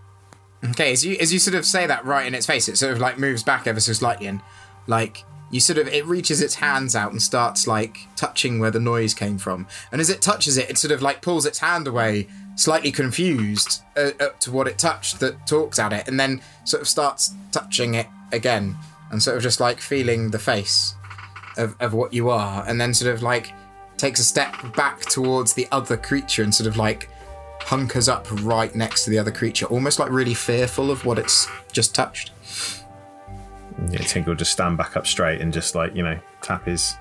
Okay, 0.72 0.92
as 0.92 1.06
you 1.06 1.16
as 1.20 1.32
you 1.32 1.40
sort 1.40 1.56
of 1.56 1.66
say 1.66 1.86
that 1.86 2.06
right 2.06 2.26
in 2.26 2.34
its 2.34 2.46
face, 2.46 2.68
it 2.68 2.78
sort 2.78 2.92
of 2.92 3.00
like 3.00 3.18
moves 3.18 3.44
back 3.44 3.68
ever 3.68 3.80
so 3.80 3.94
slightly, 3.94 4.28
and 4.28 4.42
like 4.88 5.24
you 5.52 5.60
sort 5.60 5.78
of 5.78 5.88
it 5.88 6.06
reaches 6.06 6.42
its 6.42 6.56
hands 6.56 6.96
out 6.96 7.12
and 7.12 7.22
starts 7.22 7.68
like 7.68 8.08
touching 8.16 8.60
where 8.60 8.72
the 8.72 8.80
noise 8.80 9.14
came 9.14 9.38
from. 9.38 9.68
And 9.92 10.02
as 10.02 10.10
it 10.10 10.22
touches 10.22 10.58
it, 10.58 10.70
it 10.70 10.78
sort 10.78 10.92
of 10.92 11.02
like 11.02 11.22
pulls 11.22 11.46
its 11.46 11.60
hand 11.60 11.88
away, 11.88 12.28
slightly 12.56 12.92
confused 12.92 13.84
uh, 13.96 14.12
up 14.20 14.40
to 14.42 14.52
what 14.52 14.68
it 14.68 14.80
touched 14.80 15.20
that 15.20 15.46
talks 15.46 15.78
at 15.78 15.94
it, 15.94 16.08
and 16.08 16.20
then 16.20 16.42
sort 16.64 16.82
of 16.82 16.88
starts 16.88 17.34
touching 17.52 17.94
it 17.94 18.08
again, 18.32 18.76
and 19.12 19.22
sort 19.22 19.38
of 19.38 19.44
just 19.44 19.60
like 19.60 19.80
feeling 19.80 20.32
the 20.32 20.40
face 20.40 20.96
of, 21.58 21.76
of 21.80 21.94
what 21.94 22.12
you 22.14 22.30
are, 22.30 22.66
and 22.68 22.82
then 22.82 22.94
sort 22.94 23.14
of 23.14 23.22
like 23.22 23.54
takes 23.98 24.20
a 24.20 24.24
step 24.24 24.54
back 24.76 25.02
towards 25.02 25.54
the 25.54 25.68
other 25.72 25.98
creature 25.98 26.44
and 26.44 26.54
sort 26.54 26.68
of 26.68 26.78
like 26.78 27.10
hunkers 27.62 28.08
up 28.08 28.28
right 28.44 28.74
next 28.76 29.06
to 29.06 29.10
the 29.10 29.18
other 29.18 29.32
creature, 29.32 29.66
almost 29.68 30.00
like 30.00 30.12
really 30.12 30.34
fearful 30.34 30.92
of 30.92 31.06
what 31.06 31.18
it's 31.18 31.48
just 31.72 31.96
touched. 31.96 32.32
Yeah, 33.90 34.00
Tink 34.00 34.26
will 34.26 34.36
just 34.36 34.52
stand 34.52 34.78
back 34.78 34.96
up 34.96 35.06
straight 35.06 35.42
and 35.42 35.52
just 35.52 35.76
like 35.76 35.96
you 35.96 36.04
know 36.04 36.18
tap 36.42 36.66
his. 36.66 36.96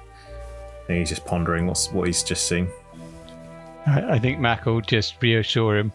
And 0.89 0.99
he's 0.99 1.09
just 1.09 1.25
pondering 1.25 1.67
what's 1.67 1.91
what 1.93 2.07
he's 2.07 2.23
just 2.23 2.47
seen. 2.47 2.69
I, 3.87 4.15
I 4.15 4.19
think 4.19 4.39
Mac 4.39 4.67
will 4.67 4.81
just 4.81 5.15
reassure 5.21 5.79
him. 5.79 5.93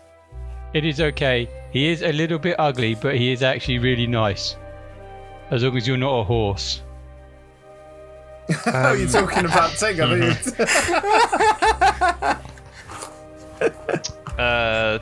It 0.73 0.85
is 0.85 1.01
okay. 1.01 1.49
He 1.71 1.87
is 1.87 2.01
a 2.01 2.11
little 2.11 2.39
bit 2.39 2.55
ugly, 2.59 2.95
but 2.95 3.15
he 3.15 3.31
is 3.31 3.43
actually 3.43 3.79
really 3.79 4.07
nice. 4.07 4.55
As 5.51 5.63
long 5.63 5.75
as 5.77 5.87
you're 5.87 5.97
not 5.97 6.19
a 6.19 6.23
horse. 6.23 6.81
Oh, 8.67 8.93
you're 8.93 9.07
talking 9.07 9.45
about 9.45 9.71
Tink? 9.71 9.99
I 9.99 10.33
think. 10.33 11.69
Uh, 14.39 14.99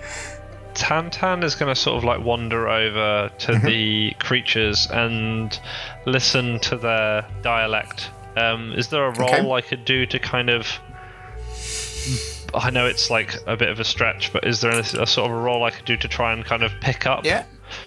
Tantan 0.74 1.44
is 1.44 1.54
going 1.56 1.74
to 1.74 1.80
sort 1.80 1.98
of 1.98 2.04
like 2.04 2.24
wander 2.24 2.68
over 2.68 3.30
to 3.40 3.60
the 3.60 4.12
creatures 4.20 4.88
and 4.92 5.60
listen 6.06 6.60
to 6.62 6.76
their 6.78 7.26
dialect. 7.44 8.10
Um, 8.36 8.74
is 8.74 8.88
there 8.90 9.06
a 9.06 9.12
role 9.20 9.30
Okay. 9.30 9.52
I 9.52 9.62
could 9.62 9.86
do 9.86 10.06
to 10.08 10.18
kind 10.20 10.50
of? 10.50 10.68
I 12.54 12.70
know 12.72 12.86
it's 12.88 13.10
like 13.12 13.36
a 13.46 13.56
bit 13.58 13.70
of 13.70 13.80
a 13.80 13.84
stretch, 13.84 14.32
but 14.34 14.48
is 14.48 14.62
there 14.62 14.72
a, 14.72 14.80
a 14.80 15.06
sort 15.08 15.30
of 15.30 15.32
a 15.32 15.36
role 15.40 15.64
I 15.64 15.70
could 15.72 15.86
do 15.86 15.98
to 15.98 16.08
try 16.08 16.34
and 16.34 16.44
kind 16.46 16.64
of 16.64 16.72
pick 16.82 17.06
up 17.06 17.26
Yeah, 17.26 17.44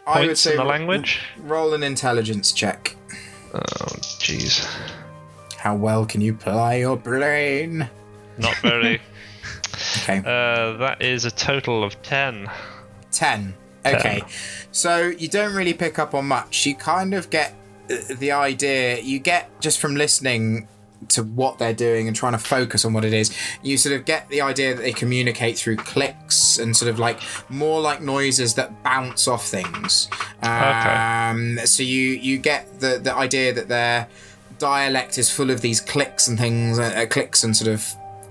I 0.06 0.20
would 0.20 0.26
points 0.28 0.40
say 0.42 0.52
in 0.52 0.56
the 0.58 0.64
language? 0.64 1.20
roll 1.38 1.74
an 1.74 1.82
intelligence 1.82 2.52
check. 2.52 2.94
Oh, 3.54 3.58
jeez, 4.20 4.68
How 5.60 5.74
well 5.76 6.06
can 6.06 6.22
you 6.22 6.32
ply 6.32 6.76
your 6.76 6.96
brain? 6.96 7.88
not 8.38 8.56
very. 8.62 9.00
Okay, 10.02 10.18
uh, 10.18 10.76
that 10.78 10.98
is 11.00 11.24
a 11.24 11.30
total 11.30 11.84
of 11.84 12.00
ten. 12.02 12.50
10. 13.12 13.54
Okay, 13.86 14.22
so 14.72 15.06
you 15.08 15.28
don't 15.28 15.54
really 15.54 15.72
pick 15.72 15.98
up 15.98 16.14
on 16.14 16.26
much. 16.26 16.66
You 16.66 16.74
kind 16.74 17.14
of 17.14 17.30
get 17.30 17.54
uh, 17.90 17.96
the 18.18 18.32
idea, 18.32 19.00
you 19.00 19.18
get 19.18 19.48
just 19.60 19.78
from 19.78 19.94
listening 19.96 20.68
to 21.08 21.22
what 21.22 21.58
they're 21.58 21.72
doing 21.74 22.08
and 22.08 22.16
trying 22.16 22.32
to 22.32 22.38
focus 22.38 22.84
on 22.84 22.92
what 22.92 23.04
it 23.04 23.14
is, 23.14 23.34
you 23.62 23.78
sort 23.78 23.94
of 23.94 24.04
get 24.04 24.28
the 24.28 24.42
idea 24.42 24.74
that 24.74 24.82
they 24.82 24.92
communicate 24.92 25.56
through 25.56 25.76
clicks 25.76 26.58
and 26.58 26.76
sort 26.76 26.90
of 26.90 26.98
like 26.98 27.20
more 27.48 27.80
like 27.80 28.02
noises 28.02 28.54
that 28.54 28.82
bounce 28.82 29.26
off 29.26 29.46
things. 29.46 30.08
Um, 30.42 31.58
So 31.64 31.82
you 31.82 32.02
you 32.12 32.38
get 32.38 32.80
the 32.80 32.98
the 33.02 33.14
idea 33.14 33.52
that 33.54 33.68
their 33.68 34.08
dialect 34.60 35.18
is 35.18 35.28
full 35.30 35.50
of 35.50 35.60
these 35.60 35.80
clicks 35.80 36.28
and 36.28 36.38
things, 36.38 36.78
uh, 36.78 36.82
uh, 36.84 37.06
clicks 37.06 37.42
and 37.42 37.56
sort 37.56 37.72
of 37.72 37.84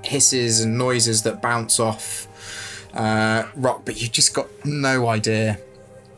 hisses 0.03 0.61
and 0.61 0.77
noises 0.77 1.23
that 1.23 1.41
bounce 1.41 1.79
off 1.79 2.27
uh, 2.93 3.43
rock, 3.55 3.81
but 3.85 4.01
you 4.01 4.07
just 4.07 4.33
got 4.33 4.47
no 4.65 5.07
idea. 5.09 5.59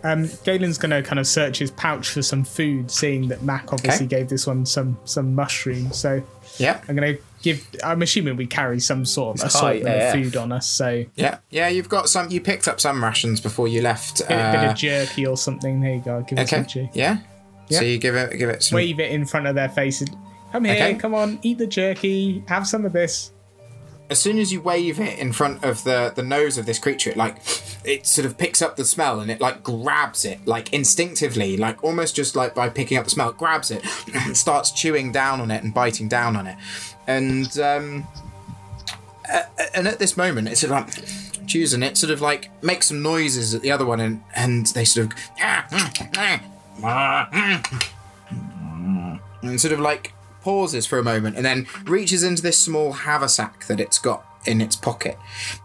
Um, 0.03 0.27
Galen's 0.43 0.77
gonna 0.79 1.03
kind 1.03 1.19
of 1.19 1.27
search 1.27 1.59
his 1.59 1.69
pouch 1.71 2.09
for 2.09 2.21
some 2.23 2.43
food, 2.43 2.89
seeing 2.89 3.27
that 3.27 3.43
Mac 3.43 3.71
obviously 3.71 4.07
Okay. 4.07 4.17
gave 4.19 4.29
this 4.29 4.47
one 4.47 4.65
some 4.65 4.97
some 5.05 5.35
mushrooms. 5.35 5.95
So 5.97 6.23
Yeah, 6.57 6.81
I'm 6.89 6.95
gonna 6.95 7.17
give. 7.43 7.63
I'm 7.83 8.01
assuming 8.01 8.35
we 8.35 8.47
carry 8.47 8.79
some 8.79 9.05
sort 9.05 9.37
of 9.39 9.45
It's 9.45 9.53
assortment 9.55 9.87
high 9.87 9.93
of 9.93 10.15
AF. 10.15 10.23
food 10.23 10.35
on 10.37 10.51
us. 10.51 10.65
So 10.67 11.05
yeah, 11.15 11.37
yeah. 11.51 11.67
You've 11.67 11.89
got 11.89 12.09
some. 12.09 12.31
You 12.31 12.41
picked 12.41 12.67
up 12.67 12.81
some 12.81 13.03
rations 13.03 13.39
before 13.41 13.67
you 13.67 13.81
left. 13.83 14.21
a 14.21 14.23
bit, 14.23 14.29
bit 14.29 14.37
uh, 14.67 14.71
of 14.71 14.75
jerky 14.75 15.27
or 15.27 15.37
something. 15.37 15.81
There 15.81 15.93
you 15.93 16.01
go. 16.01 16.15
I'll 16.15 16.21
give 16.23 16.39
it 16.39 16.43
okay. 16.51 16.55
some 16.57 16.65
jerky. 16.65 16.89
Yeah. 17.71 17.79
So 17.79 17.85
you 17.85 17.97
give 17.97 18.15
it 18.15 18.37
give 18.37 18.49
it 18.49 18.61
some. 18.63 18.75
Wave 18.77 18.99
it 18.99 19.11
in 19.11 19.25
front 19.25 19.47
of 19.47 19.55
their 19.55 19.69
faces. 19.69 20.09
Come 20.51 20.65
here, 20.65 20.75
Okay. 20.75 20.93
come 20.95 21.13
on, 21.15 21.39
eat 21.43 21.57
the 21.57 21.67
jerky. 21.67 22.43
Have 22.47 22.67
some 22.67 22.85
of 22.85 22.93
this. 22.93 23.31
as 24.09 24.19
soon 24.19 24.37
as 24.39 24.51
you 24.51 24.59
wave 24.61 24.99
it 24.99 25.17
in 25.19 25.31
front 25.31 25.63
of 25.63 25.83
the 25.85 26.11
the 26.13 26.21
nose 26.23 26.57
of 26.57 26.65
this 26.65 26.77
creature, 26.79 27.11
it 27.11 27.15
like 27.17 27.37
it 27.85 28.05
sort 28.05 28.25
of 28.25 28.37
picks 28.37 28.61
up 28.61 28.75
the 28.75 28.83
smell 28.85 29.21
and 29.21 29.31
it 29.31 29.39
like 29.39 29.63
grabs 29.63 30.25
it 30.25 30.45
like 30.45 30.73
instinctively, 30.73 31.55
like 31.55 31.81
almost 31.83 32.13
just 32.15 32.35
like 32.35 32.53
by 32.53 32.67
picking 32.69 32.97
up 32.97 33.05
the 33.05 33.09
smell, 33.09 33.29
it 33.29 33.37
grabs 33.37 33.71
it 33.71 33.81
and 34.13 34.35
starts 34.35 34.71
chewing 34.73 35.11
down 35.13 35.39
on 35.39 35.49
it 35.49 35.63
and 35.63 35.73
biting 35.73 36.09
down 36.09 36.35
on 36.35 36.45
it, 36.47 36.57
and 37.07 37.57
um, 37.59 38.05
and 39.73 39.87
at 39.87 39.97
this 39.99 40.17
moment, 40.17 40.49
it 40.49 40.57
sort 40.57 40.71
of 40.73 40.85
like 40.85 41.47
chews 41.47 41.73
and 41.73 41.83
it 41.83 41.97
sort 41.97 42.11
of 42.11 42.19
like 42.21 42.49
makes 42.61 42.87
some 42.87 43.01
noises 43.01 43.53
at 43.55 43.61
the 43.61 43.71
other 43.71 43.85
one 43.85 43.99
and 44.01 44.21
and 44.35 44.67
they 44.67 44.83
sort 44.85 45.07
of 45.07 45.13
Mm. 46.79 49.19
and 49.41 49.61
sort 49.61 49.73
of 49.73 49.79
like 49.79 50.13
pauses 50.41 50.85
for 50.85 50.99
a 50.99 51.03
moment 51.03 51.35
and 51.35 51.45
then 51.45 51.67
reaches 51.85 52.23
into 52.23 52.41
this 52.41 52.57
small 52.57 52.93
haversack 52.93 53.65
that 53.67 53.79
it's 53.79 53.99
got 53.99 54.25
in 54.45 54.61
its 54.61 54.75
pocket. 54.75 55.17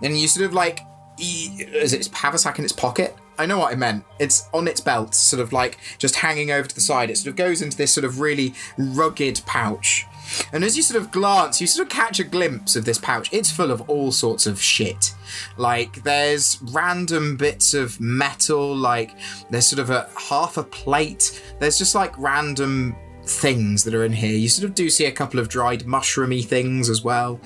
And 0.03 0.19
you 0.19 0.29
sort 0.29 0.47
of 0.47 0.53
like, 0.53 0.81
is 1.19 1.93
it 1.93 2.07
haversack 2.09 2.59
in 2.59 2.65
its 2.65 2.73
pocket? 2.73 3.17
I 3.39 3.47
know 3.47 3.59
what 3.59 3.73
I 3.73 3.77
meant. 3.77 4.05
It's 4.19 4.49
on 4.53 4.67
its 4.67 4.81
belt, 4.81 5.15
sort 5.15 5.41
of 5.41 5.53
like 5.53 5.79
just 5.99 6.17
hanging 6.17 6.51
over 6.51 6.69
to 6.69 6.75
the 6.75 6.81
side. 6.81 7.11
It 7.11 7.19
sort 7.19 7.29
of 7.29 7.37
goes 7.37 7.63
into 7.63 7.77
this 7.77 7.93
sort 7.93 8.05
of 8.05 8.21
really 8.21 8.55
rugged 8.79 9.43
pouch. 9.47 10.07
And 10.53 10.65
as 10.65 10.77
you 10.77 10.83
sort 10.83 11.01
of 11.01 11.11
glance, 11.11 11.61
you 11.61 11.67
sort 11.67 11.87
of 11.87 11.93
catch 11.93 12.21
a 12.21 12.25
glimpse 12.25 12.77
of 12.77 12.85
this 12.85 12.99
pouch. 12.99 13.33
It's 13.33 13.51
full 13.51 13.71
of 13.71 13.89
all 13.89 14.13
sorts 14.13 14.47
of 14.47 14.61
shit. 14.61 15.15
Like 15.57 16.03
there's 16.03 16.61
random 16.63 17.37
bits 17.37 17.75
of 17.75 18.01
metal, 18.01 18.75
like 18.75 19.17
there's 19.51 19.67
sort 19.67 19.81
of 19.81 19.91
a 19.91 20.09
half 20.29 20.57
a 20.57 20.63
plate. 20.63 21.43
There's 21.59 21.79
just 21.79 21.95
like 21.95 22.17
random 22.19 22.97
things 23.25 23.85
that 23.85 23.95
are 23.95 24.05
in 24.05 24.13
here. 24.13 24.37
You 24.37 24.49
sort 24.49 24.69
of 24.69 24.75
do 24.75 24.89
see 24.89 25.07
a 25.07 25.13
couple 25.13 25.41
of 25.41 25.49
dried 25.49 25.83
mushroomy 25.83 26.45
things 26.45 26.89
as 26.89 27.03
well. 27.03 27.41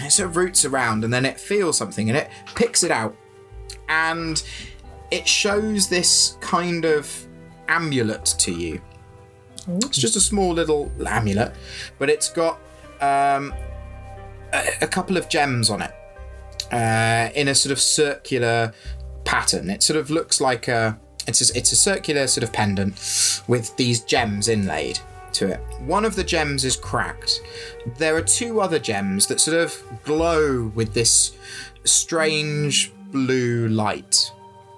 It 0.00 0.12
sort 0.12 0.30
of 0.30 0.36
roots 0.36 0.64
around 0.64 1.04
and 1.04 1.12
then 1.12 1.24
it 1.24 1.40
feels 1.40 1.76
something 1.76 2.08
and 2.08 2.16
it 2.16 2.30
picks 2.54 2.82
it 2.82 2.90
out. 2.90 3.16
And 3.88 4.42
it 5.10 5.28
shows 5.28 5.88
this 5.88 6.38
kind 6.40 6.84
of 6.84 7.26
amulet 7.68 8.24
to 8.38 8.52
you. 8.52 8.80
It's 9.68 9.98
just 9.98 10.16
a 10.16 10.20
small 10.20 10.52
little 10.52 10.92
amulet, 11.06 11.54
but 11.98 12.10
it's 12.10 12.28
got 12.28 12.58
um, 13.00 13.54
a, 14.52 14.70
a 14.82 14.86
couple 14.86 15.16
of 15.16 15.28
gems 15.28 15.70
on 15.70 15.82
it 15.82 15.92
uh, 16.72 17.30
in 17.34 17.48
a 17.48 17.54
sort 17.54 17.72
of 17.72 17.80
circular 17.80 18.72
pattern. 19.24 19.70
It 19.70 19.82
sort 19.82 19.98
of 19.98 20.10
looks 20.10 20.40
like 20.40 20.68
a 20.68 20.98
it's 21.26 21.50
a, 21.50 21.56
it's 21.56 21.72
a 21.72 21.76
circular 21.76 22.26
sort 22.26 22.44
of 22.44 22.52
pendant 22.52 23.42
with 23.46 23.74
these 23.76 24.00
gems 24.02 24.48
inlaid 24.48 24.98
to 25.32 25.48
it. 25.48 25.60
One 25.80 26.04
of 26.04 26.16
the 26.16 26.24
gems 26.24 26.64
is 26.64 26.76
cracked. 26.76 27.40
There 27.96 28.14
are 28.16 28.22
two 28.22 28.60
other 28.60 28.78
gems 28.78 29.26
that 29.28 29.40
sort 29.40 29.56
of 29.56 29.82
glow 30.04 30.70
with 30.74 30.92
this 30.92 31.32
strange 31.84 32.92
blue 33.10 33.68
light, 33.68 34.30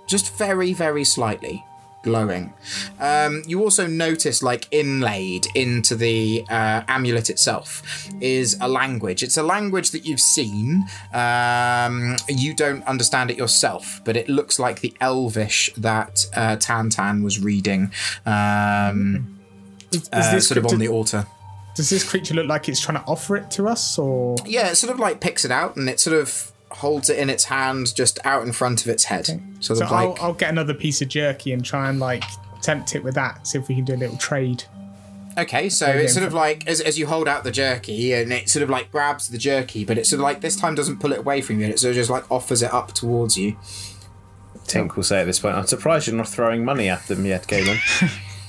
just 0.06 0.36
very 0.36 0.72
very 0.72 1.04
slightly 1.04 1.64
glowing. 2.06 2.54
Um, 3.00 3.42
you 3.46 3.60
also 3.60 3.86
notice, 3.88 4.42
like 4.42 4.68
inlaid 4.70 5.48
into 5.56 5.96
the 5.96 6.46
uh, 6.48 6.82
amulet 6.86 7.28
itself, 7.28 8.08
is 8.20 8.56
a 8.60 8.68
language. 8.68 9.24
It's 9.24 9.36
a 9.36 9.42
language 9.42 9.90
that 9.90 10.06
you've 10.06 10.20
seen. 10.20 10.86
Um, 11.12 12.16
you 12.28 12.54
don't 12.54 12.84
understand 12.84 13.32
it 13.32 13.36
yourself, 13.36 14.00
but 14.04 14.16
it 14.16 14.28
looks 14.28 14.60
like 14.60 14.80
the 14.80 14.94
Elvish 15.00 15.74
that 15.76 16.24
uh, 16.36 16.56
Tantan 16.56 17.24
was 17.24 17.40
reading, 17.42 17.90
um, 18.24 19.40
Is 19.90 20.08
uh, 20.12 20.32
this 20.32 20.46
sort 20.46 20.58
of 20.58 20.66
on 20.66 20.78
the 20.78 20.88
altar. 20.88 21.26
Does 21.74 21.90
this 21.90 22.08
creature 22.08 22.34
look 22.34 22.46
like 22.46 22.68
it's 22.68 22.80
trying 22.80 22.98
to 23.02 23.04
offer 23.06 23.36
it 23.36 23.50
to 23.52 23.66
us, 23.66 23.98
or 23.98 24.36
Yeah, 24.46 24.70
it 24.70 24.76
sort 24.76 24.92
of 24.92 25.00
like 25.00 25.20
picks 25.20 25.44
it 25.44 25.50
out 25.50 25.76
and 25.76 25.88
it 25.90 25.98
sort 25.98 26.16
of 26.16 26.52
holds 26.76 27.10
it 27.10 27.18
in 27.18 27.30
its 27.30 27.44
hand, 27.44 27.94
just 27.94 28.18
out 28.24 28.42
in 28.46 28.52
front 28.52 28.82
of 28.82 28.88
its 28.88 29.04
head. 29.04 29.26
Sort 29.60 29.78
so 29.78 29.84
of 29.84 29.92
I'll, 29.92 30.10
like 30.10 30.22
I'll 30.22 30.34
get 30.34 30.50
another 30.50 30.74
piece 30.74 31.02
of 31.02 31.08
jerky 31.08 31.52
and 31.52 31.64
try 31.64 31.88
and 31.88 31.98
like 31.98 32.24
tempt 32.62 32.94
it 32.94 33.02
with 33.02 33.14
that. 33.14 33.46
See 33.46 33.58
if 33.58 33.68
we 33.68 33.74
can 33.74 33.84
do 33.84 33.94
a 33.94 33.96
little 33.96 34.16
trade. 34.16 34.64
Okay, 35.38 35.68
so 35.68 35.86
it's 35.86 36.14
sort 36.14 36.26
of 36.26 36.32
like 36.32 36.66
as, 36.66 36.80
as 36.80 36.98
you 36.98 37.06
hold 37.06 37.28
out 37.28 37.44
the 37.44 37.50
jerky, 37.50 38.14
and 38.14 38.32
it 38.32 38.48
sort 38.48 38.62
of 38.62 38.70
like 38.70 38.90
grabs 38.90 39.28
the 39.28 39.36
jerky, 39.36 39.84
but 39.84 39.98
it 39.98 40.06
sort 40.06 40.20
of 40.20 40.22
like 40.22 40.40
this 40.40 40.56
time 40.56 40.74
doesn't 40.74 40.98
pull 40.98 41.12
it 41.12 41.18
away 41.18 41.42
from 41.42 41.60
you. 41.60 41.66
It 41.66 41.78
sort 41.78 41.90
of 41.90 41.96
just 41.96 42.08
like 42.08 42.30
offers 42.30 42.62
it 42.62 42.72
up 42.72 42.92
towards 42.92 43.36
you. 43.36 43.56
Tink 44.66 44.96
will 44.96 45.02
say 45.02 45.20
at 45.20 45.24
this 45.24 45.38
point, 45.38 45.54
I'm 45.54 45.66
surprised 45.66 46.06
you're 46.06 46.16
not 46.16 46.28
throwing 46.28 46.64
money 46.64 46.88
at 46.88 47.06
them 47.06 47.26
yet, 47.26 47.46
Galen. 47.46 47.78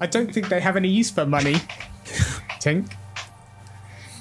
I 0.00 0.06
don't 0.08 0.32
think 0.32 0.48
they 0.48 0.60
have 0.60 0.76
any 0.76 0.88
use 0.88 1.10
for 1.10 1.24
money. 1.24 1.54
Tink. 2.60 2.92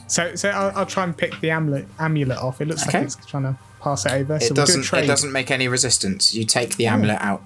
So, 0.08 0.36
so 0.36 0.50
I'll, 0.50 0.72
I'll 0.80 0.86
try 0.86 1.04
and 1.04 1.18
pick 1.18 1.40
the 1.42 1.50
amulet 1.52 1.88
amulet 2.00 2.38
off. 2.38 2.62
It 2.62 2.68
looks 2.68 2.88
Okay. 2.88 3.00
like 3.00 3.08
it's 3.08 3.16
trying 3.26 3.44
to 3.44 3.58
pass 3.82 4.06
it 4.06 4.12
over. 4.12 4.36
It 4.36 4.42
so 4.44 4.54
we'll 4.54 4.66
do 4.66 4.74
doesn't. 4.74 5.00
It 5.04 5.08
doesn't 5.08 5.32
make 5.32 5.50
any 5.52 5.68
resistance. 5.68 6.34
You 6.36 6.44
take 6.46 6.76
the 6.78 6.88
amulet 6.88 7.18
out. 7.22 7.42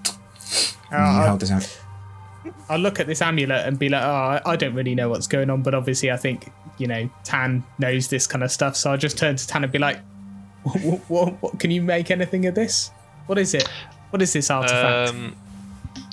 Uh, 0.92 0.96
you 0.96 0.98
I'll, 0.98 1.28
hold 1.30 1.40
this 1.42 1.52
out. 1.52 1.80
I'll 2.70 2.80
look 2.80 3.00
at 3.00 3.08
this 3.08 3.22
amulet 3.22 3.66
and 3.68 3.78
be 3.80 3.90
like, 3.90 4.04
oh, 4.04 4.08
I- 4.10 4.42
I 4.46 4.56
don't 4.56 4.74
really 4.74 4.96
know 4.96 5.10
what's 5.10 5.28
going 5.28 5.50
on, 5.50 5.62
but 5.62 5.74
obviously 5.74 6.12
I 6.12 6.18
think 6.18 6.52
you 6.78 6.88
know 6.88 7.10
Tan 7.24 7.64
knows 7.78 8.08
this 8.08 8.28
kind 8.28 8.44
of 8.44 8.52
stuff. 8.52 8.76
So 8.76 8.92
I'll 8.92 8.98
just 8.98 9.18
turn 9.18 9.36
to 9.36 9.48
Tan 9.48 9.64
and 9.64 9.72
be 9.72 9.80
like, 9.80 10.00
what, 10.64 11.00
what, 11.10 11.42
what 11.42 11.60
can 11.60 11.72
you 11.72 11.82
make 11.82 12.12
anything 12.12 12.46
of 12.46 12.56
this? 12.56 12.92
What 13.28 13.38
is 13.38 13.54
it? 13.54 13.68
What 14.10 14.22
is 14.22 14.34
this 14.34 14.50
artifact? 14.50 15.10
Um, 15.10 15.36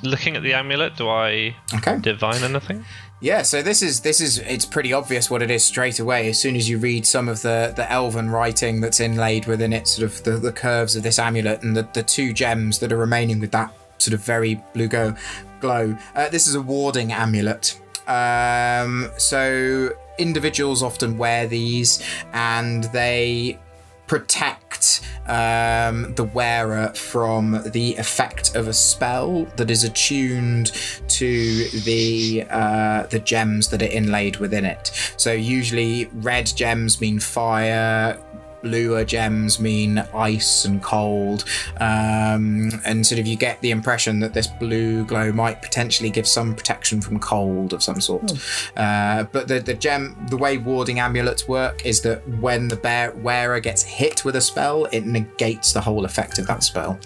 looking 0.02 0.36
at 0.36 0.42
the 0.42 0.52
amulet, 0.54 0.96
do 0.96 1.08
I 1.08 1.56
Okay. 1.74 1.98
divine 1.98 2.42
anything? 2.42 2.84
Yeah, 3.20 3.42
so 3.42 3.62
this 3.62 3.82
is 3.82 4.00
this 4.00 4.20
is 4.20 4.38
it's 4.38 4.66
pretty 4.66 4.92
obvious 4.92 5.30
what 5.30 5.40
it 5.40 5.50
is 5.50 5.64
straight 5.64 6.00
away 6.00 6.28
as 6.28 6.38
soon 6.38 6.54
as 6.54 6.68
you 6.68 6.76
read 6.76 7.06
some 7.06 7.28
of 7.28 7.40
the 7.40 7.72
the 7.74 7.90
elven 7.90 8.28
writing 8.28 8.80
that's 8.80 9.00
inlaid 9.00 9.46
within 9.46 9.72
it, 9.72 9.88
sort 9.88 10.10
of 10.10 10.22
the, 10.22 10.32
the 10.32 10.52
curves 10.52 10.96
of 10.96 11.02
this 11.02 11.18
amulet 11.18 11.62
and 11.62 11.74
the, 11.74 11.88
the 11.94 12.02
two 12.02 12.34
gems 12.34 12.78
that 12.80 12.92
are 12.92 12.98
remaining 12.98 13.40
with 13.40 13.52
that 13.52 13.72
sort 13.96 14.12
of 14.12 14.22
very 14.22 14.62
blue 14.74 14.86
go 14.86 15.14
glow. 15.60 15.96
Uh, 16.14 16.28
this 16.28 16.46
is 16.46 16.54
a 16.54 16.60
warding 16.60 17.12
amulet. 17.12 17.80
Um, 18.06 19.10
so 19.16 19.90
individuals 20.18 20.82
often 20.82 21.16
wear 21.16 21.46
these 21.46 22.02
and 22.34 22.84
they 22.84 23.58
protect 24.06 25.00
um, 25.26 26.14
the 26.14 26.24
wearer 26.24 26.88
from 26.94 27.62
the 27.66 27.96
effect 27.96 28.54
of 28.54 28.68
a 28.68 28.72
spell 28.72 29.44
that 29.56 29.70
is 29.70 29.84
attuned 29.84 30.72
to 31.08 31.68
the 31.84 32.46
uh, 32.50 33.04
the 33.06 33.18
gems 33.18 33.68
that 33.70 33.82
are 33.82 33.86
inlaid 33.90 34.36
within 34.36 34.64
it. 34.64 34.92
So 35.16 35.32
usually 35.32 36.06
red 36.12 36.46
gems 36.46 37.00
mean 37.00 37.18
fire. 37.18 38.18
Bluer 38.62 39.04
gems 39.04 39.60
mean 39.60 39.98
ice 40.14 40.64
and 40.64 40.82
cold, 40.82 41.44
um, 41.80 42.70
and 42.84 43.06
sort 43.06 43.18
of 43.18 43.26
you 43.26 43.36
get 43.36 43.60
the 43.60 43.70
impression 43.70 44.20
that 44.20 44.34
this 44.34 44.46
blue 44.46 45.04
glow 45.04 45.32
might 45.32 45.62
potentially 45.62 46.10
give 46.10 46.26
some 46.26 46.54
protection 46.54 47.00
from 47.00 47.18
cold 47.18 47.72
of 47.72 47.82
some 47.82 48.00
sort. 48.00 48.32
Uh, 48.76 49.24
but 49.32 49.48
the 49.48 49.60
the 49.60 49.74
gem, 49.74 50.16
the 50.30 50.36
way 50.36 50.58
warding 50.58 50.98
amulets 51.00 51.48
work 51.48 51.84
is 51.84 52.00
that 52.02 52.26
when 52.40 52.68
the 52.68 52.76
bear, 52.76 53.12
wearer 53.12 53.60
gets 53.60 53.82
hit 53.82 54.24
with 54.24 54.36
a 54.36 54.40
spell, 54.40 54.86
it 54.92 55.06
negates 55.06 55.72
the 55.72 55.80
whole 55.80 56.04
effect 56.04 56.38
of 56.38 56.46
that 56.46 56.62
spell. 56.62 56.98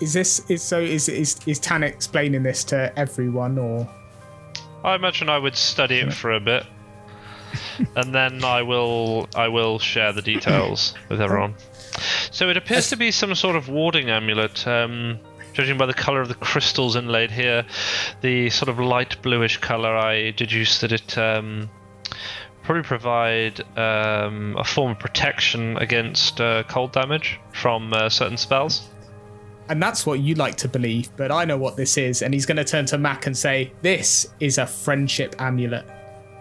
is 0.00 0.12
this 0.12 0.48
is 0.50 0.62
so? 0.62 0.80
Is 0.80 1.08
is 1.08 1.40
is 1.46 1.58
Tan 1.58 1.82
explaining 1.82 2.42
this 2.42 2.64
to 2.64 2.92
everyone 2.98 3.58
or? 3.58 3.88
I 4.82 4.96
imagine 4.96 5.30
I 5.30 5.38
would 5.38 5.56
study 5.56 6.00
it 6.00 6.12
for 6.12 6.32
a 6.32 6.40
bit, 6.40 6.66
and 7.96 8.14
then 8.14 8.44
I 8.44 8.62
will 8.62 9.28
I 9.34 9.48
will 9.48 9.78
share 9.78 10.12
the 10.12 10.22
details 10.22 10.94
with 11.08 11.20
everyone. 11.20 11.54
So 12.30 12.50
it 12.50 12.56
appears 12.56 12.90
to 12.90 12.96
be 12.96 13.10
some 13.10 13.34
sort 13.34 13.56
of 13.56 13.68
warding 13.68 14.10
amulet. 14.10 14.66
Um, 14.66 15.18
judging 15.52 15.78
by 15.78 15.86
the 15.86 15.94
color 15.94 16.20
of 16.20 16.28
the 16.28 16.34
crystals 16.34 16.96
inlaid 16.96 17.30
here, 17.30 17.64
the 18.20 18.50
sort 18.50 18.68
of 18.68 18.78
light 18.78 19.22
bluish 19.22 19.58
color, 19.58 19.96
I 19.96 20.32
deduce 20.32 20.80
that 20.80 20.90
it 20.90 21.16
um, 21.16 21.70
probably 22.64 22.82
provide 22.82 23.60
um, 23.78 24.56
a 24.58 24.64
form 24.64 24.92
of 24.92 24.98
protection 24.98 25.76
against 25.78 26.40
uh, 26.40 26.64
cold 26.64 26.92
damage 26.92 27.38
from 27.52 27.92
uh, 27.92 28.08
certain 28.08 28.36
spells. 28.36 28.88
And 29.68 29.82
that's 29.82 30.04
what 30.04 30.20
you 30.20 30.34
like 30.34 30.56
to 30.56 30.68
believe, 30.68 31.08
but 31.16 31.30
I 31.30 31.44
know 31.44 31.56
what 31.56 31.76
this 31.76 31.96
is. 31.96 32.20
And 32.20 32.34
he's 32.34 32.44
going 32.44 32.58
to 32.58 32.64
turn 32.64 32.84
to 32.86 32.98
Mac 32.98 33.26
and 33.26 33.36
say, 33.36 33.72
This 33.80 34.26
is 34.40 34.58
a 34.58 34.66
friendship 34.66 35.36
amulet. 35.38 35.86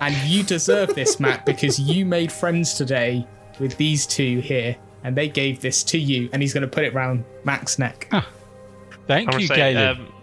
And 0.03 0.13
you 0.29 0.43
deserve 0.43 0.95
this, 0.95 1.17
Matt, 1.17 1.45
because 1.45 1.79
you 1.79 2.05
made 2.05 2.29
friends 2.29 2.73
today 2.73 3.25
with 3.57 3.77
these 3.77 4.05
two 4.05 4.41
here. 4.41 4.75
And 5.05 5.15
they 5.15 5.29
gave 5.29 5.61
this 5.61 5.81
to 5.85 5.97
you. 5.97 6.29
And 6.33 6.41
he's 6.41 6.53
going 6.53 6.63
to 6.63 6.67
put 6.67 6.83
it 6.83 6.93
round 6.93 7.23
Mac's 7.45 7.79
neck. 7.79 8.11
Thank 9.07 9.29
I 9.29 9.31
would 9.33 9.41
you, 9.41 9.47
say, 9.47 9.55
Caleb. 9.55 9.99
um, 9.99 10.13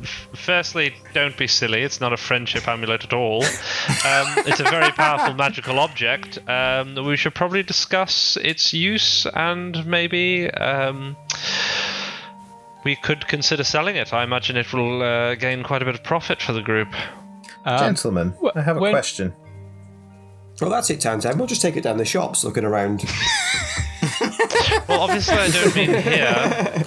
f- 0.00 0.28
firstly, 0.34 0.94
don't 1.12 1.36
be 1.36 1.46
silly. 1.46 1.82
It's 1.82 2.00
not 2.00 2.14
a 2.14 2.16
friendship 2.16 2.66
amulet 2.66 3.04
at 3.04 3.12
all. 3.12 3.42
Um, 3.44 4.26
it's 4.46 4.60
a 4.60 4.64
very 4.64 4.92
powerful 4.92 5.34
magical 5.34 5.78
object. 5.78 6.38
Um, 6.48 6.94
we 7.04 7.18
should 7.18 7.34
probably 7.34 7.62
discuss 7.62 8.38
its 8.38 8.72
use 8.72 9.26
and 9.34 9.84
maybe 9.86 10.50
um, 10.52 11.16
we 12.82 12.96
could 12.96 13.28
consider 13.28 13.62
selling 13.62 13.96
it. 13.96 14.14
I 14.14 14.24
imagine 14.24 14.56
it 14.56 14.72
will 14.72 15.02
uh, 15.02 15.34
gain 15.34 15.64
quite 15.64 15.82
a 15.82 15.84
bit 15.84 15.94
of 15.94 16.02
profit 16.02 16.40
for 16.40 16.54
the 16.54 16.62
group. 16.62 16.88
Um, 17.72 17.78
Gentlemen, 17.80 18.34
I 18.54 18.60
have 18.60 18.76
a 18.76 18.80
when- 18.80 18.92
question. 18.92 19.34
Well, 20.60 20.70
that's 20.70 20.90
it, 20.90 20.98
Tantan. 21.00 21.36
We'll 21.36 21.46
just 21.46 21.62
take 21.62 21.76
it 21.76 21.82
down 21.82 21.98
the 21.98 22.04
shops 22.04 22.42
looking 22.44 22.64
around. 22.64 23.04
Well, 24.88 25.02
obviously, 25.02 25.34
I 25.36 25.48
don't 25.50 25.76
mean 25.76 25.90
here. 26.02 26.84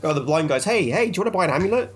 Go 0.00 0.12
the 0.12 0.20
blind 0.20 0.48
guys. 0.48 0.64
Hey, 0.64 0.90
hey, 0.90 1.10
do 1.10 1.16
you 1.18 1.22
want 1.22 1.32
to 1.32 1.38
buy 1.38 1.44
an 1.46 1.50
amulet? 1.50 1.94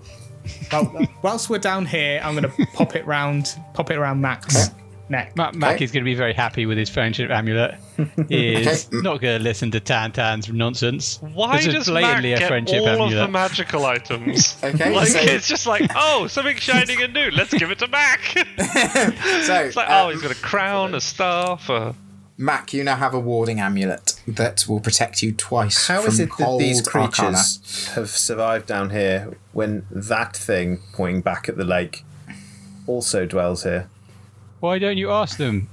Well, 0.71 1.07
whilst 1.21 1.49
we're 1.49 1.59
down 1.59 1.85
here, 1.85 2.19
I'm 2.23 2.35
going 2.35 2.49
to 2.51 2.65
pop 2.73 2.95
it 2.95 3.05
round, 3.05 3.55
pop 3.73 3.91
it 3.91 3.97
around 3.97 4.21
Mac's 4.21 4.69
neck. 5.09 5.35
Ma- 5.35 5.51
Mac 5.53 5.75
Okay. 5.75 5.85
is 5.85 5.91
going 5.91 6.03
to 6.03 6.09
be 6.09 6.15
very 6.15 6.33
happy 6.33 6.65
with 6.65 6.77
his 6.77 6.89
friendship 6.89 7.29
amulet. 7.29 7.75
He 8.29 8.55
is 8.55 8.87
Okay. 8.87 8.97
not 9.01 9.21
going 9.21 9.37
to 9.37 9.43
listen 9.43 9.69
to 9.71 9.79
Tan 9.79 10.11
Tan's 10.11 10.49
nonsense. 10.51 11.19
Why 11.21 11.57
this 11.57 11.67
is 11.67 11.73
does 11.73 11.89
Mac 11.89 12.01
blatantly 12.03 12.33
a 12.33 12.39
get 12.39 12.47
friendship 12.47 12.81
all 12.81 12.87
amulet. 12.89 13.13
of 13.13 13.19
the 13.19 13.27
magical 13.31 13.85
items? 13.85 14.57
Okay, 14.63 14.95
like 14.95 15.07
so- 15.09 15.19
it's 15.19 15.47
just 15.47 15.67
like, 15.67 15.89
oh, 15.95 16.27
something 16.27 16.55
shining 16.57 17.01
and 17.01 17.13
new. 17.13 17.29
Let's 17.31 17.53
give 17.53 17.69
it 17.71 17.79
to 17.79 17.87
Mac. 17.87 18.19
So, 19.43 19.55
It's 19.55 19.75
like, 19.75 19.89
uh, 19.89 20.05
oh, 20.05 20.09
he's 20.09 20.21
got 20.21 20.31
a 20.31 20.35
crown, 20.41 20.95
a 20.95 21.01
staff. 21.01 21.69
A... 21.69 21.93
Mac, 22.37 22.73
you 22.73 22.83
now 22.83 22.95
have 22.95 23.13
a 23.13 23.19
warding 23.19 23.59
amulet 23.59 24.19
that 24.27 24.65
will 24.67 24.79
protect 24.79 25.21
you 25.21 25.31
twice. 25.33 25.87
How 25.87 26.01
from 26.01 26.07
is 26.13 26.19
it 26.19 26.29
that 26.29 26.31
cold 26.45 26.61
these 26.61 26.85
arcana. 26.87 27.11
creatures 27.11 27.89
have 27.93 28.09
survived 28.09 28.65
down 28.67 28.89
here 28.89 29.37
when 29.51 29.85
that 29.91 30.35
thing, 30.35 30.79
pointing 30.93 31.21
back 31.21 31.47
at 31.47 31.57
the 31.57 31.63
lake, 31.63 32.03
also 32.87 33.25
dwells 33.25 33.63
here? 33.63 33.89
Why 34.63 34.79
don't 34.79 34.97
you 34.97 35.11
ask 35.11 35.35
them? 35.35 35.67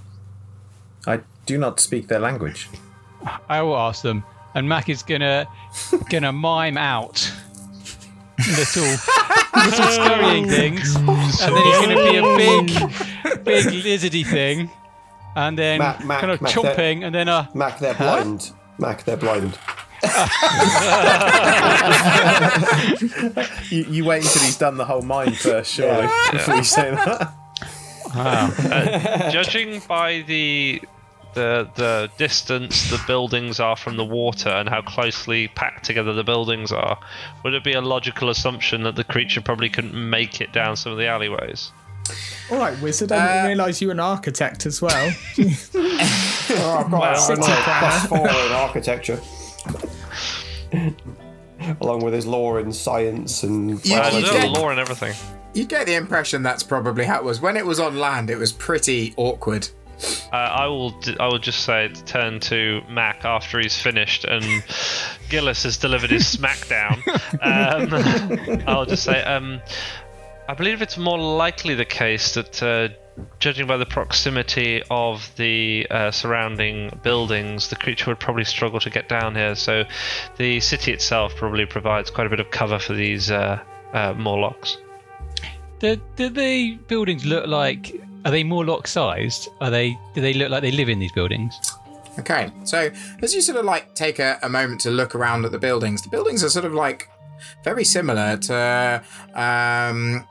I 1.07 1.21
do 1.47 1.57
not 1.59 1.79
speak 1.79 2.09
their 2.09 2.19
language. 2.19 2.69
I 3.49 3.63
will 3.63 3.77
ask 3.77 4.03
them. 4.03 4.25
And 4.57 4.69
Mac 4.69 4.89
is 4.89 5.05
gonna 5.05 5.47
gonna 6.11 6.33
mime 6.33 6.77
out 6.77 7.33
little 8.37 8.83
little 9.55 9.87
scurrying 9.93 10.49
things, 10.49 10.97
and 10.97 11.07
then 11.07 11.65
he's 11.67 11.79
gonna 11.79 12.11
be 12.11 12.17
a 12.17 12.37
big 12.37 12.67
big 13.45 13.67
lizardy 13.67 14.27
thing, 14.27 14.69
and 15.37 15.57
then 15.57 15.79
Mac- 15.79 16.05
Mac- 16.05 16.21
kind 16.23 16.33
of 16.33 16.43
Mac, 16.43 16.53
chomping, 16.53 17.05
and 17.05 17.15
then 17.15 17.29
uh 17.29 17.47
Mac, 17.55 17.79
they're 17.79 17.95
blind. 17.95 18.51
Mac, 18.79 19.05
they're 19.05 19.17
blind. 19.17 19.57
You, 23.71 23.85
you 23.85 24.05
wait 24.05 24.25
until 24.25 24.43
he's 24.43 24.59
done 24.59 24.77
the 24.77 24.85
whole 24.85 25.03
mine 25.03 25.35
first, 25.35 25.73
surely, 25.73 26.09
before 26.33 26.57
you 26.57 26.65
say 26.65 26.91
that. 26.91 27.33
Judging 29.31 29.81
by 29.89 30.23
the 30.27 30.81
the 31.35 31.69
the 31.77 32.11
distance 32.19 32.91
the 32.91 33.01
buildings 33.07 33.61
are 33.61 33.77
from 33.77 33.97
the 33.97 34.05
water 34.05 34.49
and 34.49 34.69
how 34.69 34.83
closely 34.83 35.47
packed 35.49 35.85
together 35.85 36.13
the 36.13 36.25
buildings 36.25 36.73
are, 36.73 36.99
would 37.45 37.55
it 37.55 37.63
be 37.63 37.73
a 37.73 37.81
logical 37.81 38.29
assumption 38.31 38.83
that 38.83 38.97
the 38.97 39.05
creature 39.05 39.41
probably 39.41 39.69
couldn't 39.69 39.95
make 39.95 40.41
it 40.41 40.53
down 40.53 40.75
some 40.77 40.91
of 40.91 40.99
the 40.99 41.07
alleyways? 41.07 41.71
All 42.51 42.59
right, 42.59 42.77
wizard. 42.83 43.13
I 43.13 43.17
Uh, 43.17 43.33
didn't 43.33 43.47
realise 43.59 43.81
you 43.81 43.87
were 43.89 43.93
an 43.93 44.01
architect 44.01 44.67
as 44.67 44.83
well. 44.83 45.13
Oh, 46.53 46.79
I've 46.85 46.91
got 46.91 47.01
Well, 47.01 47.13
a 47.13 47.17
City 47.17 48.09
four 48.09 48.29
in 48.29 48.53
architecture. 48.53 49.21
Along 51.81 52.03
with 52.03 52.13
his 52.15 52.27
law 52.27 52.57
in 52.57 52.73
science 52.73 53.45
and 53.45 53.71
You- 53.87 53.95
Uh, 53.97 54.07
you 54.07 54.21
there's 54.23 54.31
get- 54.33 54.45
a 54.47 54.49
law 54.49 54.71
and 54.71 54.81
everything. 54.81 55.15
You 55.53 55.65
get 55.65 55.87
the 55.87 55.95
impression 55.95 56.43
that's 56.43 56.63
probably 56.63 57.05
how 57.05 57.19
it 57.19 57.25
was. 57.25 57.41
When 57.41 57.57
it 57.57 57.67
was 57.67 57.81
on 57.81 57.99
land, 57.99 58.31
it 58.31 58.37
was 58.37 58.53
pretty 58.53 59.15
awkward. 59.17 59.69
Uh, 60.33 60.37
I 60.37 60.67
will. 60.67 60.95
I 61.19 61.27
will 61.27 61.39
just 61.39 61.65
say 61.65 61.89
turn 62.07 62.41
to 62.41 62.81
Mac 62.89 63.25
after 63.25 63.59
he's 63.59 63.79
finished 63.79 64.25
and 64.25 64.65
Gillis 65.29 65.65
has 65.65 65.77
delivered 65.77 66.11
his 66.11 66.25
smackdown. 66.25 67.03
Um, 67.43 68.63
I'll 68.67 68.87
just 68.87 69.05
say, 69.05 69.23
um, 69.23 69.61
I 70.49 70.55
believe 70.55 70.83
it's 70.83 70.97
more 70.97 71.19
likely 71.19 71.75
the 71.75 71.85
case 71.85 72.35
that, 72.35 72.63
uh, 72.63 72.89
judging 73.39 73.67
by 73.67 73.77
the 73.77 73.87
proximity 73.87 74.83
of 74.91 75.31
the 75.37 75.87
uh, 75.91 76.11
surrounding 76.11 76.99
buildings, 77.03 77.69
the 77.69 77.77
creature 77.77 78.11
would 78.11 78.21
probably 78.21 78.45
struggle 78.45 78.81
to 78.81 78.91
get 78.91 79.09
down 79.09 79.35
here. 79.35 79.55
So, 79.55 79.85
the 80.39 80.61
city 80.61 80.93
itself 80.93 81.37
probably 81.37 81.67
provides 81.67 82.11
quite 82.11 82.27
a 82.27 82.31
bit 82.31 82.41
of 82.41 82.51
cover 82.51 82.79
for 82.79 82.95
these 82.95 83.31
uh, 83.31 83.63
uh, 83.93 84.15
Morlocks. 84.15 84.79
Do, 85.81 85.97
do 86.17 86.29
the 86.29 86.77
buildings 86.89 87.25
look 87.25 87.47
like? 87.47 88.01
Are 88.27 88.31
they 88.31 88.45
Morlock 88.45 88.87
sized? 88.87 89.49
Are 89.63 89.71
they? 89.71 89.99
Do 90.15 90.21
they 90.21 90.35
look 90.35 90.51
like 90.51 90.63
they 90.63 90.71
live 90.71 90.91
in 90.91 90.99
these 90.99 91.13
buildings? 91.13 91.59
Okay, 92.19 92.53
so 92.65 92.91
as 93.23 93.35
you 93.35 93.41
sort 93.41 93.59
of 93.59 93.65
like 93.65 93.95
take 93.95 94.19
a, 94.19 94.39
a 94.43 94.49
moment 94.49 94.83
to 94.83 94.91
look 94.91 95.15
around 95.15 95.47
at 95.47 95.53
the 95.53 95.59
buildings, 95.59 96.03
the 96.03 96.11
buildings 96.11 96.45
are 96.45 96.51
sort 96.51 96.67
of 96.67 96.75
like 96.75 97.09
very 97.65 97.85
similar 97.85 98.37
to 98.37 99.03
um, 99.35 100.27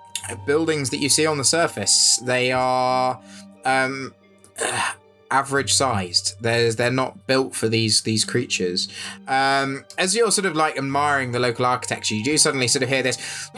buildings 0.46 0.92
that 0.92 0.98
you 0.98 1.10
see 1.10 1.26
on 1.26 1.40
the 1.40 1.44
surface. 1.44 2.22
They 2.24 2.52
are 2.52 3.20
um, 3.66 4.14
average 5.32 5.74
sized. 5.74 6.36
There's 6.42 6.76
they're 6.76 6.92
not 6.92 7.26
built 7.26 7.56
for 7.56 7.68
these 7.68 8.04
these 8.04 8.24
creatures. 8.24 8.88
Um, 9.28 9.86
as 9.98 10.16
you're 10.16 10.32
sort 10.32 10.46
of 10.46 10.56
like 10.56 10.78
admiring 10.78 11.32
the 11.32 11.40
local 11.40 11.66
architecture, 11.66 12.14
you 12.14 12.24
do 12.24 12.38
suddenly 12.38 12.68
sort 12.68 12.84
of 12.84 12.90
hear 12.90 13.02
this 13.02 13.50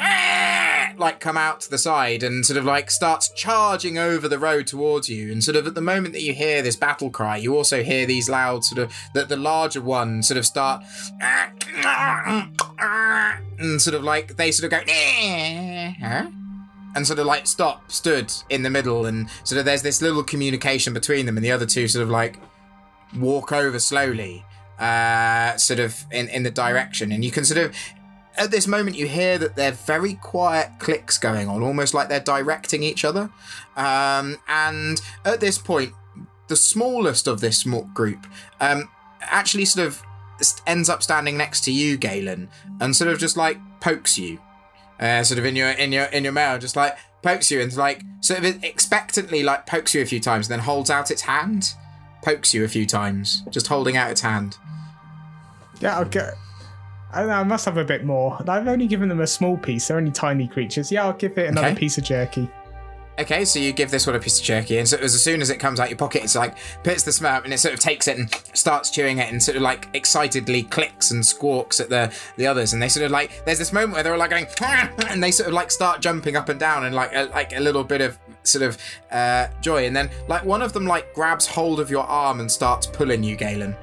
like 0.98 1.20
come 1.20 1.38
out 1.38 1.62
to 1.62 1.70
the 1.70 1.78
side 1.78 2.24
and 2.24 2.46
sort 2.46 2.58
of 2.58 2.66
like 2.66 2.92
starts 2.92 3.30
charging 3.30 3.98
over 3.98 4.28
the 4.28 4.40
road 4.40 4.68
towards 4.68 5.10
you. 5.10 5.32
And 5.32 5.44
sort 5.44 5.56
of 5.56 5.68
at 5.68 5.76
the 5.76 5.82
moment 5.82 6.14
that 6.14 6.22
you 6.22 6.34
hear 6.34 6.62
this 6.62 6.76
battle 6.76 7.10
cry, 7.10 7.38
you 7.38 7.56
also 7.56 7.84
hear 7.84 8.06
these 8.06 8.30
loud 8.30 8.64
sort 8.64 8.80
of 8.80 8.94
that 9.14 9.30
the 9.30 9.38
larger 9.38 9.82
ones 9.82 10.28
sort 10.28 10.38
of 10.38 10.46
start 10.46 10.84
and 13.60 13.82
sort 13.82 13.96
of 13.96 14.04
like 14.04 14.36
they 14.38 14.52
sort 14.52 14.72
of 14.72 14.80
go 14.80 14.84
and 16.96 17.08
sort 17.08 17.20
of 17.20 17.26
like 17.26 17.48
stop 17.48 17.92
stood 17.92 18.32
in 18.50 18.64
the 18.64 18.70
middle. 18.70 19.06
And 19.06 19.30
sort 19.44 19.60
of 19.60 19.66
there's 19.66 19.84
this 19.84 20.02
little 20.02 20.24
communication 20.24 20.94
between 20.94 21.26
them 21.26 21.38
and 21.38 21.46
the 21.46 21.52
other 21.52 21.66
two 21.66 21.88
sort 21.88 22.04
of 22.04 22.10
like 22.10 22.38
walk 23.18 23.52
over 23.52 23.78
slowly 23.78 24.46
uh 24.80 25.58
sort 25.58 25.80
of 25.80 26.06
in 26.12 26.28
in 26.30 26.44
the 26.44 26.52
direction. 26.52 27.12
And 27.12 27.24
you 27.24 27.32
can 27.32 27.46
sort 27.46 27.60
of 27.60 27.76
at 28.38 28.52
this 28.52 28.68
moment 28.68 28.96
you 28.96 29.08
hear 29.08 29.38
that 29.38 29.56
they're 29.56 29.72
very 29.72 30.16
quiet 30.16 30.70
clicks 30.80 31.18
going 31.18 31.48
on 31.48 31.62
almost 31.62 31.94
like 31.94 32.10
they're 32.10 32.20
directing 32.20 32.84
each 32.84 33.04
other 33.04 33.30
um 33.76 34.38
and 34.48 35.02
at 35.26 35.40
this 35.40 35.58
point 35.58 35.94
the 36.48 36.56
smallest 36.56 37.28
of 37.28 37.42
this 37.42 37.66
group 37.94 38.28
um 38.60 38.90
actually 39.22 39.66
sort 39.66 39.88
of 39.88 40.02
ends 40.66 40.90
up 40.90 41.04
standing 41.04 41.38
next 41.38 41.64
to 41.64 41.72
you 41.72 41.98
galen 41.98 42.50
and 42.80 42.96
sort 42.96 43.10
of 43.10 43.20
just 43.20 43.38
like 43.38 43.58
pokes 43.80 44.18
you 44.18 44.40
uh, 45.02 45.24
sort 45.24 45.40
of 45.40 45.46
in 45.46 45.56
your 45.56 45.70
in 45.70 45.92
your 45.92 46.06
in 46.06 46.24
your 46.24 46.32
mail, 46.32 46.60
just 46.60 46.76
like 46.76 46.96
pokes 47.24 47.50
you 47.50 47.60
and 47.60 47.76
like 47.76 48.04
sort 48.22 48.44
of 48.44 48.64
expectantly 48.64 49.42
like 49.42 49.66
pokes 49.66 49.96
you 49.96 50.02
a 50.02 50.06
few 50.06 50.20
times, 50.20 50.48
then 50.48 50.60
holds 50.60 50.92
out 50.92 51.10
its 51.10 51.24
hand, 51.24 51.74
pokes 52.24 52.54
you 52.54 52.64
a 52.64 52.68
few 52.68 52.86
times, 52.86 53.42
just 53.50 53.68
holding 53.68 53.98
out 53.98 54.12
its 54.12 54.22
hand. 54.22 54.58
yeah, 55.82 56.04
get. 56.04 56.36
I, 57.14 57.24
know, 57.26 57.30
I 57.32 57.44
must 57.44 57.66
have 57.66 57.78
a 57.78 57.84
bit 57.86 58.06
more. 58.06 58.38
I've 58.48 58.68
only 58.68 58.88
given 58.88 59.10
them 59.10 59.22
a 59.22 59.28
small 59.28 59.58
piece. 59.58 59.88
They're 59.88 59.98
only 59.98 60.12
tiny 60.12 60.48
creatures. 60.48 60.92
Yeah, 60.92 61.06
I'll 61.06 61.14
give 61.14 61.38
it 61.38 61.48
another 61.50 61.68
Okay. 61.68 61.76
piece 61.78 61.98
of 61.98 62.04
jerky. 62.04 62.50
Okay, 63.20 63.46
so 63.46 63.60
you 63.60 63.72
give 63.74 63.92
this 63.92 64.08
one 64.08 64.16
a 64.16 64.20
piece 64.20 64.40
of 64.40 64.46
jerky, 64.46 64.78
and 64.80 64.88
so 64.88 64.98
as 64.98 65.22
soon 65.22 65.42
as 65.42 65.50
it 65.52 65.58
comes 65.58 65.80
out 65.80 65.90
your 65.90 65.98
pocket, 65.98 66.24
it's 66.24 66.34
like 66.36 66.58
puts 66.84 67.04
the 67.04 67.12
smell, 67.12 67.42
and 67.44 67.54
it 67.54 67.60
sort 67.60 67.74
of 67.74 67.80
takes 67.80 68.08
it 68.08 68.18
and 68.18 68.32
starts 68.54 68.90
chewing 68.90 69.20
it, 69.20 69.30
and 69.32 69.44
sort 69.44 69.58
of 69.58 69.62
like 69.62 69.90
excitedly 69.94 70.64
clicks 70.64 71.12
and 71.12 71.24
squawks 71.24 71.80
at 71.80 71.90
the 71.90 72.12
the 72.38 72.48
others, 72.48 72.74
and 72.74 72.82
they 72.82 72.88
sort 72.88 73.06
of 73.06 73.12
like 73.12 73.44
there's 73.46 73.60
this 73.60 73.74
moment 73.74 73.94
where 73.94 74.02
they're 74.02 74.14
all 74.14 74.18
like 74.18 74.30
going, 74.32 74.48
and 75.10 75.22
they 75.22 75.30
sort 75.30 75.48
of 75.50 75.54
like 75.54 75.70
start 75.72 76.02
jumping 76.02 76.36
up 76.36 76.50
and 76.50 76.60
down, 76.60 76.86
and 76.86 76.96
like 76.96 77.12
a, 77.14 77.26
like 77.26 77.54
a 77.56 77.60
little 77.60 77.84
bit 77.84 78.00
of 78.02 78.18
sort 78.44 78.64
of 78.64 78.78
uh, 79.12 79.48
joy, 79.62 79.86
and 79.86 79.96
then 79.96 80.10
like 80.28 80.44
one 80.46 80.62
of 80.64 80.72
them 80.74 80.88
like 80.88 81.14
grabs 81.14 81.46
hold 81.46 81.80
of 81.82 81.92
your 81.92 82.06
arm 82.06 82.40
and 82.40 82.50
starts 82.50 82.88
pulling 82.88 83.22
you, 83.24 83.36
Galen. 83.36 83.76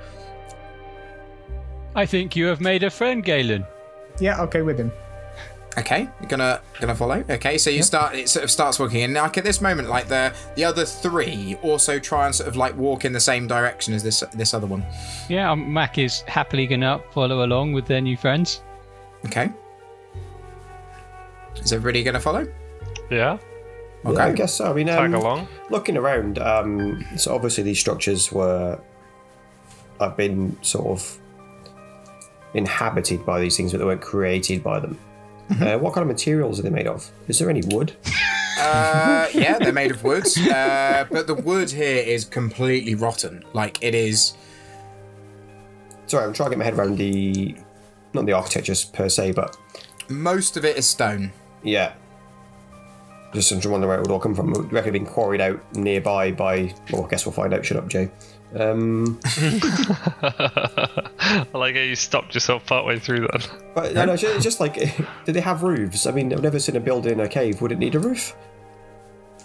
I 1.94 2.06
think 2.06 2.36
you 2.36 2.46
have 2.46 2.60
made 2.60 2.82
a 2.82 2.90
friend, 2.90 3.24
Galen. 3.24 3.64
Yeah, 4.20 4.36
I'll 4.38 4.46
go 4.46 4.64
with 4.64 4.78
him. 4.78 4.92
Okay, 5.76 6.08
you're 6.20 6.28
gonna 6.28 6.60
gonna 6.80 6.94
follow. 6.94 7.24
Okay, 7.30 7.56
so 7.56 7.70
you 7.70 7.84
start. 7.84 8.14
It 8.14 8.28
sort 8.28 8.42
of 8.42 8.50
starts 8.50 8.80
walking, 8.80 9.02
and 9.04 9.14
like 9.14 9.38
at 9.38 9.44
this 9.44 9.60
moment, 9.60 9.88
like 9.88 10.08
the 10.08 10.34
the 10.56 10.64
other 10.64 10.84
three 10.84 11.56
also 11.62 12.00
try 12.00 12.26
and 12.26 12.34
sort 12.34 12.48
of 12.48 12.56
like 12.56 12.76
walk 12.76 13.04
in 13.04 13.12
the 13.12 13.20
same 13.20 13.46
direction 13.46 13.94
as 13.94 14.02
this 14.02 14.24
this 14.34 14.54
other 14.54 14.66
one. 14.66 14.84
Yeah, 15.28 15.52
um, 15.52 15.72
Mac 15.72 15.98
is 15.98 16.22
happily 16.22 16.66
gonna 16.66 17.00
follow 17.12 17.44
along 17.44 17.74
with 17.74 17.86
their 17.86 18.00
new 18.00 18.16
friends. 18.16 18.60
Okay. 19.26 19.50
Is 21.62 21.72
everybody 21.72 22.02
gonna 22.02 22.20
follow? 22.20 22.46
Yeah, 23.10 23.38
Okay. 24.04 24.14
Yeah, 24.16 24.26
I 24.26 24.32
guess 24.32 24.54
so. 24.54 24.70
I 24.70 24.74
mean, 24.74 24.86
tag 24.86 25.14
um, 25.14 25.14
along. 25.14 25.48
looking 25.70 25.96
around, 25.96 26.38
um, 26.38 27.04
so 27.16 27.34
obviously 27.34 27.62
these 27.64 27.78
structures 27.78 28.32
were 28.32 28.80
I've 30.00 30.16
been 30.16 30.56
sort 30.62 30.86
of 30.86 31.18
inhabited 32.54 33.24
by 33.26 33.40
these 33.40 33.56
things, 33.56 33.72
but 33.72 33.78
they 33.78 33.84
weren't 33.84 34.00
created 34.00 34.62
by 34.62 34.80
them. 34.80 34.98
Uh, 35.60 35.78
what 35.78 35.94
kind 35.94 36.02
of 36.02 36.08
materials 36.08 36.58
are 36.58 36.62
they 36.62 36.70
made 36.70 36.86
of? 36.86 37.10
Is 37.26 37.38
there 37.38 37.50
any 37.50 37.62
wood? 37.66 37.92
Uh, 38.60 39.28
yeah, 39.32 39.56
they're 39.56 39.72
made 39.72 39.92
of 39.92 40.02
wood, 40.02 40.24
uh, 40.50 41.04
but 41.12 41.28
the 41.28 41.34
wood 41.34 41.70
here 41.70 42.02
is 42.02 42.24
completely 42.24 42.96
rotten. 42.96 43.44
Like 43.52 43.78
it 43.84 43.94
is. 43.94 44.32
Sorry, 46.06 46.24
I'm 46.24 46.32
trying 46.32 46.48
to 46.50 46.56
get 46.56 46.58
my 46.58 46.64
head 46.64 46.74
around 46.74 46.98
the 46.98 47.54
not 48.14 48.26
the 48.26 48.32
architecture 48.32 48.74
per 48.92 49.08
se, 49.08 49.30
but 49.32 49.56
Most 50.08 50.56
of 50.56 50.64
it 50.64 50.76
is 50.76 50.86
stone. 50.88 51.30
yeah. 51.62 51.92
Just 53.32 53.52
I'm 53.52 53.58
wondering 53.70 53.88
where 53.88 53.98
it 53.98 54.02
would 54.02 54.10
all 54.10 54.18
come 54.18 54.34
from. 54.34 54.50
It 54.52 54.56
would 54.58 54.72
reckon 54.72 54.92
it'd 54.94 55.04
been 55.04 55.06
quarried 55.12 55.40
out 55.40 55.60
nearby 55.76 56.32
by. 56.32 56.74
Well, 56.92 57.04
I 57.04 57.08
guess 57.08 57.24
we'll 57.24 57.32
find 57.34 57.54
out. 57.54 57.64
Shut 57.64 57.76
up, 57.76 57.86
Jay. 57.88 58.10
Um, 58.54 59.20
I 60.22 61.46
like 61.52 61.74
how 61.74 61.82
you 61.82 61.94
stopped 61.94 62.34
yourself 62.34 62.64
partway 62.66 62.98
through 62.98 63.28
that. 63.28 63.48
but 63.74 63.94
no, 63.94 64.06
no, 64.06 64.14
it's 64.14 64.22
just 64.22 64.58
like, 64.60 64.74
did 65.24 65.34
they 65.34 65.40
have 65.40 65.62
roofs? 65.62 66.06
I 66.06 66.12
mean, 66.12 66.32
I've 66.32 66.42
never 66.42 66.58
seen 66.58 66.76
a 66.76 66.80
building 66.80 67.12
in 67.12 67.20
a 67.20 67.28
cave. 67.28 67.60
Would 67.60 67.72
it 67.72 67.78
need 67.78 67.94
a 67.94 67.98
roof? 67.98 68.34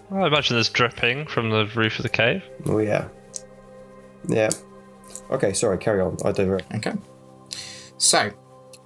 Well, 0.10 0.24
I 0.24 0.28
imagine 0.28 0.56
there's 0.56 0.70
dripping 0.70 1.28
from 1.28 1.50
the 1.50 1.66
roof 1.76 2.00
of 2.00 2.04
the 2.04 2.10
cave. 2.10 2.44
Oh 2.66 2.80
yeah, 2.80 3.08
yeah. 4.28 4.50
Okay, 5.32 5.54
sorry. 5.54 5.78
Carry 5.78 6.02
on. 6.02 6.18
I 6.24 6.32
divert. 6.32 6.64
Okay. 6.76 6.94
So, 7.98 8.32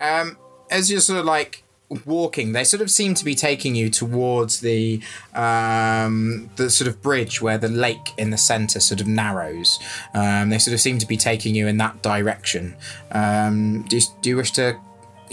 um, 0.02 0.38
as 0.70 0.92
you're 0.92 1.02
sort 1.02 1.20
of 1.20 1.26
like 1.26 1.64
walking, 2.06 2.52
they 2.52 2.64
sort 2.64 2.82
of 2.82 2.92
seem 2.92 3.14
to 3.16 3.24
be 3.24 3.34
taking 3.36 3.76
you 3.76 3.90
towards 3.90 4.60
the 4.62 5.02
um, 5.34 6.50
the 6.58 6.70
sort 6.70 6.88
of 6.88 7.02
bridge 7.02 7.42
where 7.42 7.58
the 7.58 7.70
lake 7.70 8.14
in 8.18 8.30
the 8.30 8.38
center 8.38 8.80
sort 8.80 9.02
of 9.02 9.08
narrows. 9.08 9.80
Um, 10.14 10.50
they 10.50 10.58
sort 10.58 10.74
of 10.74 10.82
seem 10.82 10.98
to 11.00 11.06
be 11.08 11.18
taking 11.18 11.56
you 11.56 11.68
in 11.68 11.78
that 11.78 12.02
direction. 12.02 12.76
Um, 13.12 13.84
do, 13.84 13.98
you, 13.98 14.02
do 14.22 14.30
you 14.30 14.36
wish 14.38 14.52
to? 14.54 14.74
Are 14.76 14.80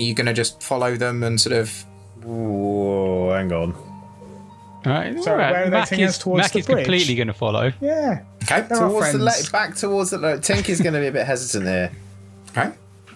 you 0.00 0.14
going 0.14 0.26
to 0.26 0.32
just 0.32 0.62
follow 0.62 0.96
them 0.96 1.22
and 1.22 1.40
sort 1.40 1.57
of? 1.57 1.84
Whoa, 2.22 3.32
hang 3.34 3.52
on. 3.52 3.74
All 4.86 4.92
right, 4.92 5.22
So 5.22 5.30
all 5.32 5.36
right. 5.38 5.50
where 5.52 5.62
are 5.62 5.64
they 5.66 5.70
Mac 5.70 5.88
taking 5.88 6.05
is, 6.05 6.11
us 6.11 6.18
towards 6.18 6.42
Mac 6.42 6.52
the 6.52 6.59
is 6.59 6.66
bridge? 6.66 6.84
completely 6.84 7.14
gonna 7.14 7.32
follow. 7.32 7.72
Yeah. 7.80 8.22
Okay. 8.42 8.61
They're 8.62 8.78
Towards 8.78 9.12
the 9.12 9.18
friends. 9.18 9.42
lake, 9.44 9.52
back 9.52 9.74
towards 9.76 10.11
the 10.11 10.18
lake. 10.18 10.42
Tinky's 10.42 10.80
going 10.82 10.92
to 10.92 11.00
be 11.00 11.07
a 11.07 11.12
bit 11.12 11.24
hesitant 11.26 11.64
here. 11.64 11.90
Okay. 12.50 12.70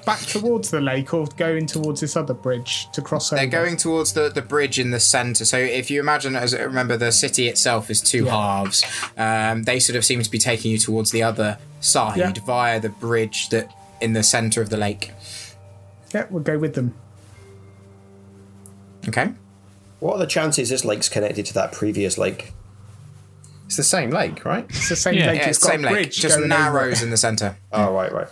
Back 0.08 0.20
towards 0.26 0.70
the 0.70 0.80
lake 0.80 1.12
or 1.12 1.26
going 1.36 1.66
towards 1.66 2.00
this 2.00 2.16
other 2.16 2.32
bridge 2.34 2.88
to 2.92 3.02
cross 3.02 3.30
over? 3.32 3.40
They're 3.40 3.46
going 3.46 3.76
towards 3.76 4.14
the, 4.14 4.30
the 4.30 4.40
bridge 4.42 4.78
in 4.78 4.90
the 4.90 5.00
center. 5.00 5.44
So 5.44 5.58
if 5.58 5.90
you 5.90 6.00
imagine, 6.00 6.34
as 6.34 6.54
remember, 6.56 6.96
the 6.96 7.12
city 7.12 7.46
itself 7.48 7.90
is 7.90 8.00
two 8.00 8.24
halves. 8.24 8.84
Um, 9.18 9.64
they 9.64 9.78
sort 9.78 9.96
of 9.96 10.04
seem 10.04 10.22
to 10.22 10.30
be 10.30 10.38
taking 10.38 10.70
you 10.70 10.78
towards 10.78 11.10
the 11.10 11.22
other 11.22 11.58
side 11.80 12.16
Yeah. 12.16 12.32
via 12.46 12.80
the 12.80 12.88
bridge 12.88 13.50
that 13.50 13.70
in 14.00 14.14
the 14.14 14.22
center 14.22 14.62
of 14.62 14.70
the 14.70 14.76
lake. 14.78 15.12
Yeah, 16.14 16.26
we'll 16.30 16.42
go 16.42 16.56
with 16.58 16.74
them. 16.74 16.94
Okay. 19.08 19.32
What 20.00 20.14
are 20.14 20.18
the 20.18 20.26
chances 20.26 20.68
this 20.70 20.84
lake's 20.84 21.08
connected 21.08 21.44
to 21.46 21.54
that 21.54 21.72
previous 21.72 22.16
lake? 22.18 22.52
It's 23.66 23.76
the 23.76 23.82
same 23.82 24.10
lake, 24.10 24.44
right? 24.44 24.64
It's 24.70 24.88
the 24.88 24.96
same 24.96 25.14
Yeah. 25.14 25.26
lake. 25.26 25.40
Yeah, 25.40 25.48
it's 25.48 25.58
it's 25.58 25.66
got 25.66 25.72
same 25.72 25.84
a 25.84 25.88
lake, 25.88 25.94
bridge 25.94 26.16
just 26.16 26.36
going 26.38 26.50
over 26.50 26.62
narrows 26.62 27.02
in 27.02 27.10
the 27.10 27.16
center. 27.18 27.56
Oh, 27.72 27.92
right, 27.92 28.10
right. 28.12 28.28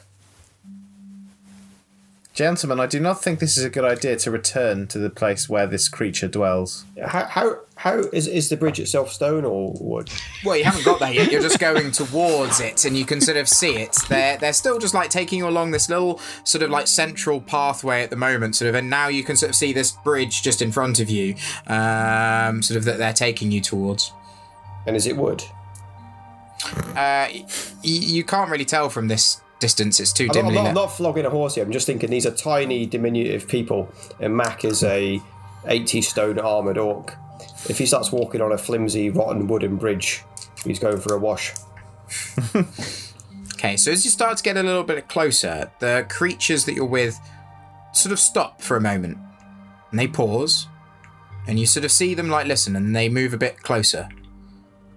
Gentlemen, 2.36 2.78
I 2.78 2.84
do 2.84 3.00
not 3.00 3.22
think 3.22 3.38
this 3.38 3.56
is 3.56 3.64
a 3.64 3.70
good 3.70 3.86
idea 3.86 4.14
to 4.16 4.30
return 4.30 4.86
to 4.88 4.98
the 4.98 5.08
place 5.08 5.48
where 5.48 5.66
this 5.66 5.88
creature 5.88 6.28
dwells. 6.28 6.84
How, 7.02 7.24
how, 7.24 7.60
how 7.76 8.00
is, 8.12 8.26
is 8.26 8.50
the 8.50 8.58
bridge 8.58 8.78
itself 8.78 9.10
stone 9.10 9.46
or 9.46 9.72
wood? 9.80 10.10
Well, 10.44 10.54
you 10.54 10.64
haven't 10.64 10.84
got 10.84 11.00
there 11.00 11.14
yet. 11.14 11.32
You're 11.32 11.40
just 11.40 11.58
going 11.58 11.92
towards 11.92 12.60
it, 12.60 12.84
and 12.84 12.94
you 12.94 13.06
can 13.06 13.22
sort 13.22 13.38
of 13.38 13.48
see 13.48 13.76
it. 13.76 13.96
They're 14.10 14.36
they're 14.36 14.52
still 14.52 14.78
just 14.78 14.92
like 14.92 15.08
taking 15.08 15.38
you 15.38 15.48
along 15.48 15.70
this 15.70 15.88
little 15.88 16.20
sort 16.44 16.62
of 16.62 16.68
like 16.68 16.88
central 16.88 17.40
pathway 17.40 18.02
at 18.02 18.10
the 18.10 18.16
moment, 18.16 18.54
sort 18.54 18.68
of, 18.68 18.74
and 18.74 18.90
now 18.90 19.08
you 19.08 19.24
can 19.24 19.36
sort 19.36 19.48
of 19.48 19.56
see 19.56 19.72
this 19.72 19.92
bridge 19.92 20.42
just 20.42 20.60
in 20.60 20.70
front 20.70 21.00
of 21.00 21.08
you, 21.08 21.36
um, 21.68 22.60
sort 22.62 22.76
of 22.76 22.84
that 22.84 22.98
they're 22.98 23.14
taking 23.14 23.50
you 23.50 23.62
towards. 23.62 24.12
And 24.86 24.94
is 24.94 25.06
it 25.06 25.16
wood? 25.16 25.42
Uh, 26.88 27.32
y- 27.32 27.46
you 27.82 28.24
can't 28.24 28.50
really 28.50 28.66
tell 28.66 28.90
from 28.90 29.08
this 29.08 29.40
distance; 29.58 30.00
it's 30.00 30.12
too 30.12 30.28
dimly 30.28 30.56
I'm, 30.56 30.64
not. 30.64 30.66
I'm 30.68 30.74
not 30.74 30.86
flogging 30.86 31.24
a 31.26 31.30
horse 31.30 31.54
here. 31.54 31.64
I'm 31.64 31.72
just 31.72 31.86
thinking 31.86 32.10
these 32.10 32.26
are 32.26 32.32
tiny, 32.32 32.86
diminutive 32.86 33.48
people, 33.48 33.88
and 34.20 34.36
Mac 34.36 34.64
is 34.64 34.82
a 34.82 35.20
80 35.66 36.02
stone 36.02 36.38
armoured 36.38 36.78
orc. 36.78 37.14
If 37.68 37.78
he 37.78 37.86
starts 37.86 38.12
walking 38.12 38.40
on 38.40 38.52
a 38.52 38.58
flimsy, 38.58 39.10
rotten 39.10 39.46
wooden 39.46 39.76
bridge, 39.76 40.22
he's 40.64 40.78
going 40.78 41.00
for 41.00 41.14
a 41.14 41.18
wash. 41.18 41.54
Okay, 43.58 43.76
so 43.78 43.90
as 43.90 44.04
you 44.04 44.10
start 44.10 44.36
to 44.36 44.42
get 44.42 44.58
a 44.58 44.62
little 44.62 44.84
bit 44.84 45.08
closer, 45.08 45.72
the 45.78 46.06
creatures 46.10 46.66
that 46.66 46.74
you're 46.74 46.84
with 46.84 47.18
sort 47.92 48.12
of 48.12 48.20
stop 48.20 48.60
for 48.60 48.76
a 48.76 48.80
moment, 48.80 49.18
and 49.90 49.98
they 49.98 50.06
pause, 50.06 50.68
and 51.48 51.58
you 51.58 51.64
sort 51.64 51.84
of 51.84 51.90
see 51.90 52.12
them 52.12 52.28
like 52.28 52.46
listen, 52.46 52.76
and 52.76 52.94
they 52.94 53.08
move 53.08 53.32
a 53.32 53.38
bit 53.38 53.62
closer, 53.62 54.08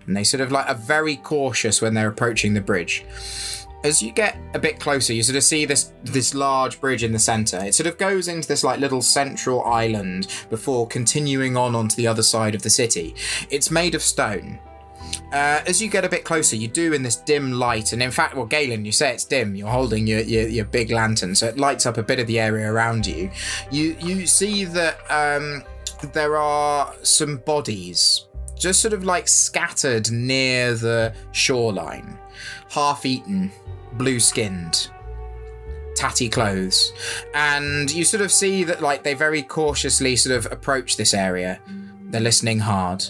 and 0.06 0.16
they 0.16 0.26
sort 0.26 0.42
of 0.42 0.52
like 0.52 0.70
are 0.70 0.76
very 0.76 1.16
cautious 1.16 1.82
when 1.82 1.94
they're 1.94 2.10
approaching 2.10 2.54
the 2.54 2.62
bridge. 2.62 3.06
As 3.84 4.02
you 4.02 4.12
get 4.12 4.38
a 4.54 4.60
bit 4.60 4.80
closer, 4.80 5.14
you 5.14 5.24
sort 5.24 5.38
of 5.38 5.44
see 5.44 5.66
this 5.66 5.94
this 6.04 6.34
large 6.34 6.82
bridge 6.82 7.04
in 7.04 7.12
the 7.12 7.20
center. 7.20 7.64
It 7.64 7.76
sort 7.76 7.88
of 7.88 7.98
goes 7.98 8.28
into 8.28 8.48
this 8.48 8.64
like 8.64 8.80
little 8.80 9.02
central 9.02 9.64
island 9.64 10.28
before 10.50 10.88
continuing 10.88 11.56
on 11.56 11.76
onto 11.76 11.96
the 11.96 12.08
other 12.08 12.24
side 12.24 12.56
of 12.56 12.62
the 12.62 12.70
city. 12.70 13.16
It's 13.50 13.72
made 13.72 13.96
of 13.96 14.02
stone. 14.02 14.60
Uh, 15.32 15.62
as 15.66 15.82
you 15.82 15.90
get 15.90 16.04
a 16.04 16.10
bit 16.10 16.26
closer, 16.26 16.56
you 16.56 16.68
do 16.68 16.94
in 16.94 17.04
this 17.04 17.16
dim 17.16 17.54
light, 17.54 17.94
and 17.94 18.04
in 18.04 18.12
fact, 18.12 18.36
well, 18.36 18.46
Galen, 18.46 18.84
you 18.84 18.92
say 18.92 19.14
it's 19.14 19.26
dim. 19.26 19.56
You're 19.56 19.70
holding 19.70 20.06
your, 20.06 20.22
your, 20.22 20.48
your 20.48 20.66
big 20.66 20.92
lantern, 20.92 21.36
so 21.36 21.48
it 21.48 21.58
lights 21.58 21.86
up 21.86 21.98
a 21.98 22.04
bit 22.04 22.20
of 22.20 22.28
the 22.28 22.40
area 22.40 22.72
around 22.72 23.08
you. 23.08 23.32
You 23.72 23.96
you 24.00 24.28
see 24.28 24.66
that 24.66 25.00
um, 25.10 25.64
there 26.14 26.36
are 26.36 26.94
some 27.04 27.38
bodies 27.38 28.26
just 28.60 28.82
sort 28.82 28.94
of 28.94 29.06
like 29.06 29.28
scattered 29.28 30.12
near 30.12 30.74
the 30.76 31.14
shoreline, 31.32 32.20
half-eaten, 32.70 33.52
blue-skinned, 33.94 34.90
tatty 35.96 36.30
clothes, 36.30 36.94
and 37.34 37.92
you 37.92 38.04
sort 38.06 38.22
of 38.22 38.32
see 38.32 38.64
that 38.64 38.82
like 38.82 39.04
they 39.04 39.14
very 39.14 39.44
cautiously 39.44 40.16
sort 40.16 40.36
of 40.38 40.52
approach 40.52 40.98
this 40.98 41.14
area. 41.14 41.60
They're 42.12 42.22
listening 42.22 42.60
hard 42.60 43.04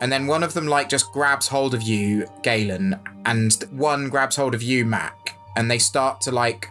and 0.00 0.12
then 0.12 0.26
one 0.28 0.42
of 0.44 0.54
them 0.54 0.66
like 0.68 0.88
just 0.88 1.10
grabs 1.12 1.48
hold 1.48 1.74
of 1.74 1.82
you, 1.82 2.24
Galen, 2.42 2.94
and 3.26 3.52
one 3.72 4.08
grabs 4.08 4.36
hold 4.36 4.54
of 4.54 4.62
you, 4.62 4.84
Mac, 4.84 5.34
and 5.56 5.68
they 5.70 5.78
start 5.78 6.20
to 6.22 6.30
like 6.30 6.68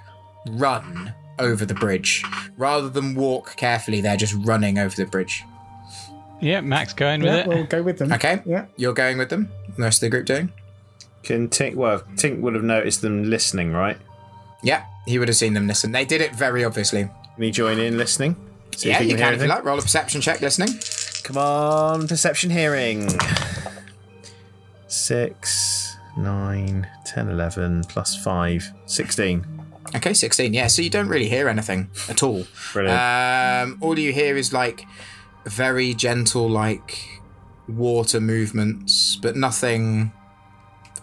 run 0.51 1.13
over 1.39 1.65
the 1.65 1.73
bridge 1.73 2.23
rather 2.55 2.87
than 2.89 3.15
walk 3.15 3.55
carefully. 3.57 3.99
They're 3.99 4.15
just 4.15 4.33
running 4.45 4.77
over 4.79 4.95
the 4.95 5.05
bridge. 5.05 5.43
Yeah, 6.39 6.61
Max 6.61 6.93
going 6.93 7.21
with 7.21 7.33
Yeah, 7.33 7.41
it. 7.41 7.47
we'll 7.47 7.65
go 7.65 7.81
with 7.83 7.97
them. 7.97 8.13
Okay, 8.13 8.41
Yeah. 8.45 8.65
you're 8.77 8.93
going 8.93 9.17
with 9.17 9.29
them. 9.29 9.49
The 9.75 9.83
rest 9.83 9.97
of 9.97 10.07
the 10.07 10.09
group 10.09 10.25
doing? 10.25 10.51
Can 11.23 11.49
Tink? 11.49 11.75
Well, 11.75 11.99
Tink 12.15 12.39
would 12.39 12.53
have 12.53 12.63
noticed 12.63 13.01
them 13.01 13.29
listening, 13.29 13.73
right? 13.73 13.97
Yeah, 14.63 14.85
he 15.05 15.19
would 15.19 15.27
have 15.27 15.37
seen 15.37 15.53
them 15.53 15.67
listen. 15.67 15.91
They 15.91 16.05
did 16.05 16.21
it 16.21 16.35
very 16.35 16.63
obviously. 16.63 17.09
Can 17.35 17.43
he 17.43 17.51
join 17.51 17.79
in 17.79 17.97
listening? 17.97 18.35
See 18.75 18.89
yeah, 18.89 18.99
he 18.99 19.11
you 19.11 19.17
hear 19.17 19.25
can 19.25 19.33
if 19.33 19.41
you 19.41 19.47
like. 19.47 19.63
Roll 19.63 19.79
a 19.79 19.81
perception 19.81 20.21
check 20.21 20.41
listening. 20.41 20.69
Come 21.23 21.37
on, 21.37 22.07
perception 22.07 22.49
hearing. 22.49 23.09
6, 24.87 25.97
9, 26.17 26.87
10, 27.05 27.29
11, 27.29 27.83
plus 27.85 28.15
5, 28.23 28.71
16. 28.85 29.45
Okay, 29.95 30.13
16. 30.13 30.53
Yeah, 30.53 30.67
so 30.67 30.81
you 30.81 30.89
don't 30.89 31.07
really 31.07 31.27
hear 31.29 31.49
anything 31.49 31.89
at 32.09 32.23
all. 32.23 32.45
Brilliant. 32.73 32.99
Um, 32.99 33.77
all 33.81 33.97
you 33.97 34.13
hear 34.13 34.37
is 34.37 34.53
like 34.53 34.85
very 35.45 35.93
gentle, 35.93 36.49
like 36.49 37.21
water 37.67 38.21
movements, 38.21 39.15
but 39.17 39.35
nothing, 39.35 40.11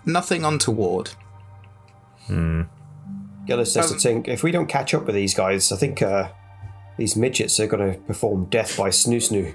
nothing 0.06 0.44
untoward. 0.44 1.10
Gillis 2.28 3.72
says 3.72 3.92
to 3.92 3.96
Tink, 3.96 4.28
if 4.28 4.42
we 4.42 4.50
don't 4.50 4.66
catch 4.66 4.94
up 4.94 5.04
with 5.06 5.14
these 5.14 5.34
guys, 5.34 5.70
I 5.70 5.76
think 5.76 6.00
uh, 6.00 6.30
these 6.96 7.16
midgets 7.16 7.60
are 7.60 7.66
going 7.66 7.92
to 7.92 7.98
perform 8.00 8.46
death 8.46 8.76
by 8.76 8.88
snoo 8.88 9.16
snoo. 9.16 9.54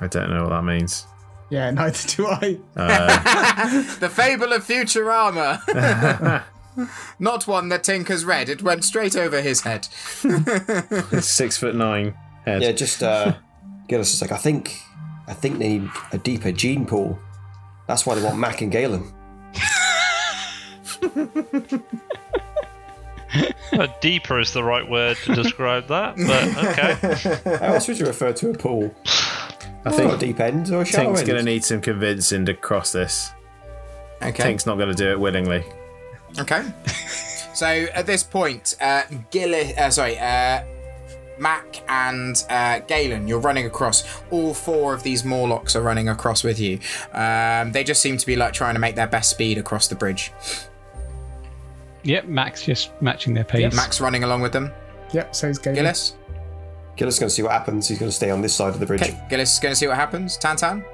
I 0.00 0.06
don't 0.08 0.30
know 0.30 0.42
what 0.42 0.50
that 0.50 0.64
means. 0.64 1.06
Yeah, 1.50 1.70
neither 1.70 2.08
do 2.08 2.26
I. 2.26 2.58
The 4.00 4.08
Fable 4.08 4.52
of 4.52 4.66
Futurama. 4.66 6.42
Not 7.20 7.46
one 7.46 7.68
that 7.68 7.84
Tink 7.84 8.08
has 8.08 8.24
read. 8.24 8.48
It 8.48 8.62
went 8.62 8.84
straight 8.84 9.16
over 9.16 9.40
his 9.40 9.60
head. 9.60 9.84
Six 11.22 11.56
foot 11.56 11.76
nine 11.76 12.14
head. 12.44 12.62
Yeah, 12.62 12.72
just 12.72 13.02
uh, 13.02 13.36
Gillis 13.88 14.14
is 14.14 14.20
like, 14.22 14.32
I 14.32 14.36
think, 14.36 14.80
I 15.26 15.34
think 15.34 15.58
they 15.58 15.78
need 15.78 15.90
a 16.12 16.18
deeper 16.18 16.52
gene 16.52 16.86
pool. 16.86 17.18
That's 17.86 18.06
why 18.06 18.14
they 18.14 18.22
want 18.22 18.38
Mac 18.38 18.62
and 18.62 18.72
Galen. 18.72 19.12
Deeper 24.00 24.38
is 24.38 24.52
the 24.52 24.62
right 24.62 24.88
word 24.88 25.16
to 25.24 25.34
describe 25.34 25.88
that, 25.88 26.16
but 26.16 26.64
okay. 26.64 27.56
How 27.58 27.74
else 27.74 27.88
would 27.88 27.98
you 27.98 28.06
refer 28.06 28.32
to 28.32 28.50
a 28.50 28.54
pool? 28.54 28.94
I 29.84 29.90
Not 29.90 29.94
a 29.94 29.96
think 29.96 30.18
deep 30.20 30.40
end 30.40 30.70
or 30.70 30.82
a 30.82 30.84
shallow 30.84 31.06
Tink's 31.06 31.20
end. 31.20 31.28
going 31.28 31.38
to 31.38 31.44
need 31.44 31.64
some 31.64 31.80
convincing 31.80 32.46
to 32.46 32.54
cross 32.54 32.92
this. 32.92 33.30
Okay. 34.22 34.42
Tink's 34.42 34.66
not 34.66 34.76
going 34.76 34.88
to 34.88 34.94
do 34.94 35.10
it 35.10 35.18
willingly. 35.18 35.64
Okay. 36.38 36.62
so 37.54 37.66
at 37.66 38.06
this 38.06 38.22
point, 38.22 38.76
uh, 38.80 39.02
Gillis, 39.30 39.76
uh, 39.76 39.90
sorry, 39.90 40.18
uh, 40.18 40.62
Mac 41.38 41.82
and 41.88 42.42
uh, 42.50 42.80
Galen, 42.80 43.26
you're 43.28 43.40
running 43.40 43.66
across. 43.66 44.04
All 44.30 44.54
four 44.54 44.94
of 44.94 45.02
these 45.02 45.24
Morlocks 45.24 45.74
are 45.76 45.82
running 45.82 46.08
across 46.08 46.44
with 46.44 46.58
you. 46.60 46.78
Um, 47.12 47.72
they 47.72 47.84
just 47.84 48.00
seem 48.00 48.16
to 48.16 48.26
be 48.26 48.36
like 48.36 48.52
trying 48.52 48.74
to 48.74 48.80
make 48.80 48.94
their 48.94 49.06
best 49.06 49.30
speed 49.30 49.58
across 49.58 49.88
the 49.88 49.94
bridge. 49.94 50.32
Yep, 52.04 52.26
Max 52.26 52.62
just 52.62 52.90
matching 53.00 53.34
their 53.34 53.44
pace. 53.44 53.74
Max 53.74 54.00
running 54.00 54.24
along 54.24 54.42
with 54.42 54.52
them. 54.52 54.70
Yep, 55.12 55.34
so's 55.34 55.58
Galen. 55.58 55.76
Gillis. 55.76 56.16
Gillis 56.96 57.14
is 57.14 57.18
going 57.20 57.28
to 57.28 57.34
see 57.34 57.42
what 57.42 57.52
happens. 57.52 57.88
He's 57.88 57.98
going 57.98 58.10
to 58.10 58.16
stay 58.16 58.30
on 58.30 58.42
this 58.42 58.54
side 58.54 58.74
of 58.74 58.80
the 58.80 58.86
bridge. 58.86 59.02
Okay. 59.02 59.20
Gillis 59.30 59.54
is 59.54 59.58
going 59.60 59.72
to 59.72 59.76
see 59.76 59.86
what 59.86 59.96
happens. 59.96 60.38
Tantan. 60.38 60.84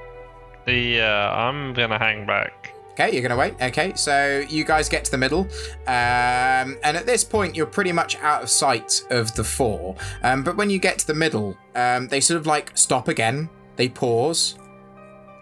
The 0.67 1.01
uh, 1.01 1.07
I'm 1.07 1.73
gonna 1.73 1.99
hang 1.99 2.27
back. 2.27 2.75
Okay, 3.01 3.15
you're 3.15 3.23
gonna 3.23 3.37
wait. 3.37 3.55
Okay, 3.63 3.95
so 3.95 4.45
you 4.51 4.63
guys 4.63 4.91
get 4.91 5.07
to 5.07 5.11
the 5.11 5.17
middle, 5.17 5.49
um, 5.87 6.77
and 6.85 6.99
at 6.99 7.07
this 7.07 7.25
point 7.25 7.57
you're 7.57 7.65
pretty 7.65 7.93
much 7.93 8.17
out 8.17 8.43
of 8.43 8.51
sight 8.51 9.03
of 9.09 9.35
the 9.35 9.43
four. 9.43 9.97
Um, 10.23 10.43
but 10.43 10.55
when 10.59 10.69
you 10.69 10.79
get 10.79 10.99
to 10.99 11.07
the 11.07 11.15
middle, 11.15 11.57
um, 11.75 12.09
they 12.09 12.21
sort 12.21 12.39
of 12.39 12.47
like 12.47 12.77
stop 12.77 13.09
again. 13.09 13.49
They 13.77 13.89
pause. 13.89 14.59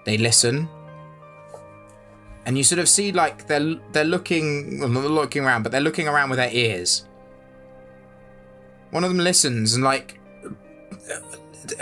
They 0.04 0.18
listen, 0.18 0.68
and 2.46 2.56
you 2.56 2.62
sort 2.62 2.78
of 2.78 2.88
see 2.88 3.11
like 3.11 3.48
they're 3.48 3.74
they're 3.90 4.04
looking, 4.04 4.78
well, 4.78 4.88
not 4.88 5.11
looking 5.11 5.44
around, 5.44 5.64
but 5.64 5.72
they're 5.72 5.80
looking 5.80 6.06
around 6.06 6.30
with 6.30 6.38
their 6.38 6.52
ears. 6.52 7.06
One 8.90 9.02
of 9.02 9.11
them 9.11 9.18
listens 9.18 9.74
and 9.74 9.82
like, 9.82 10.20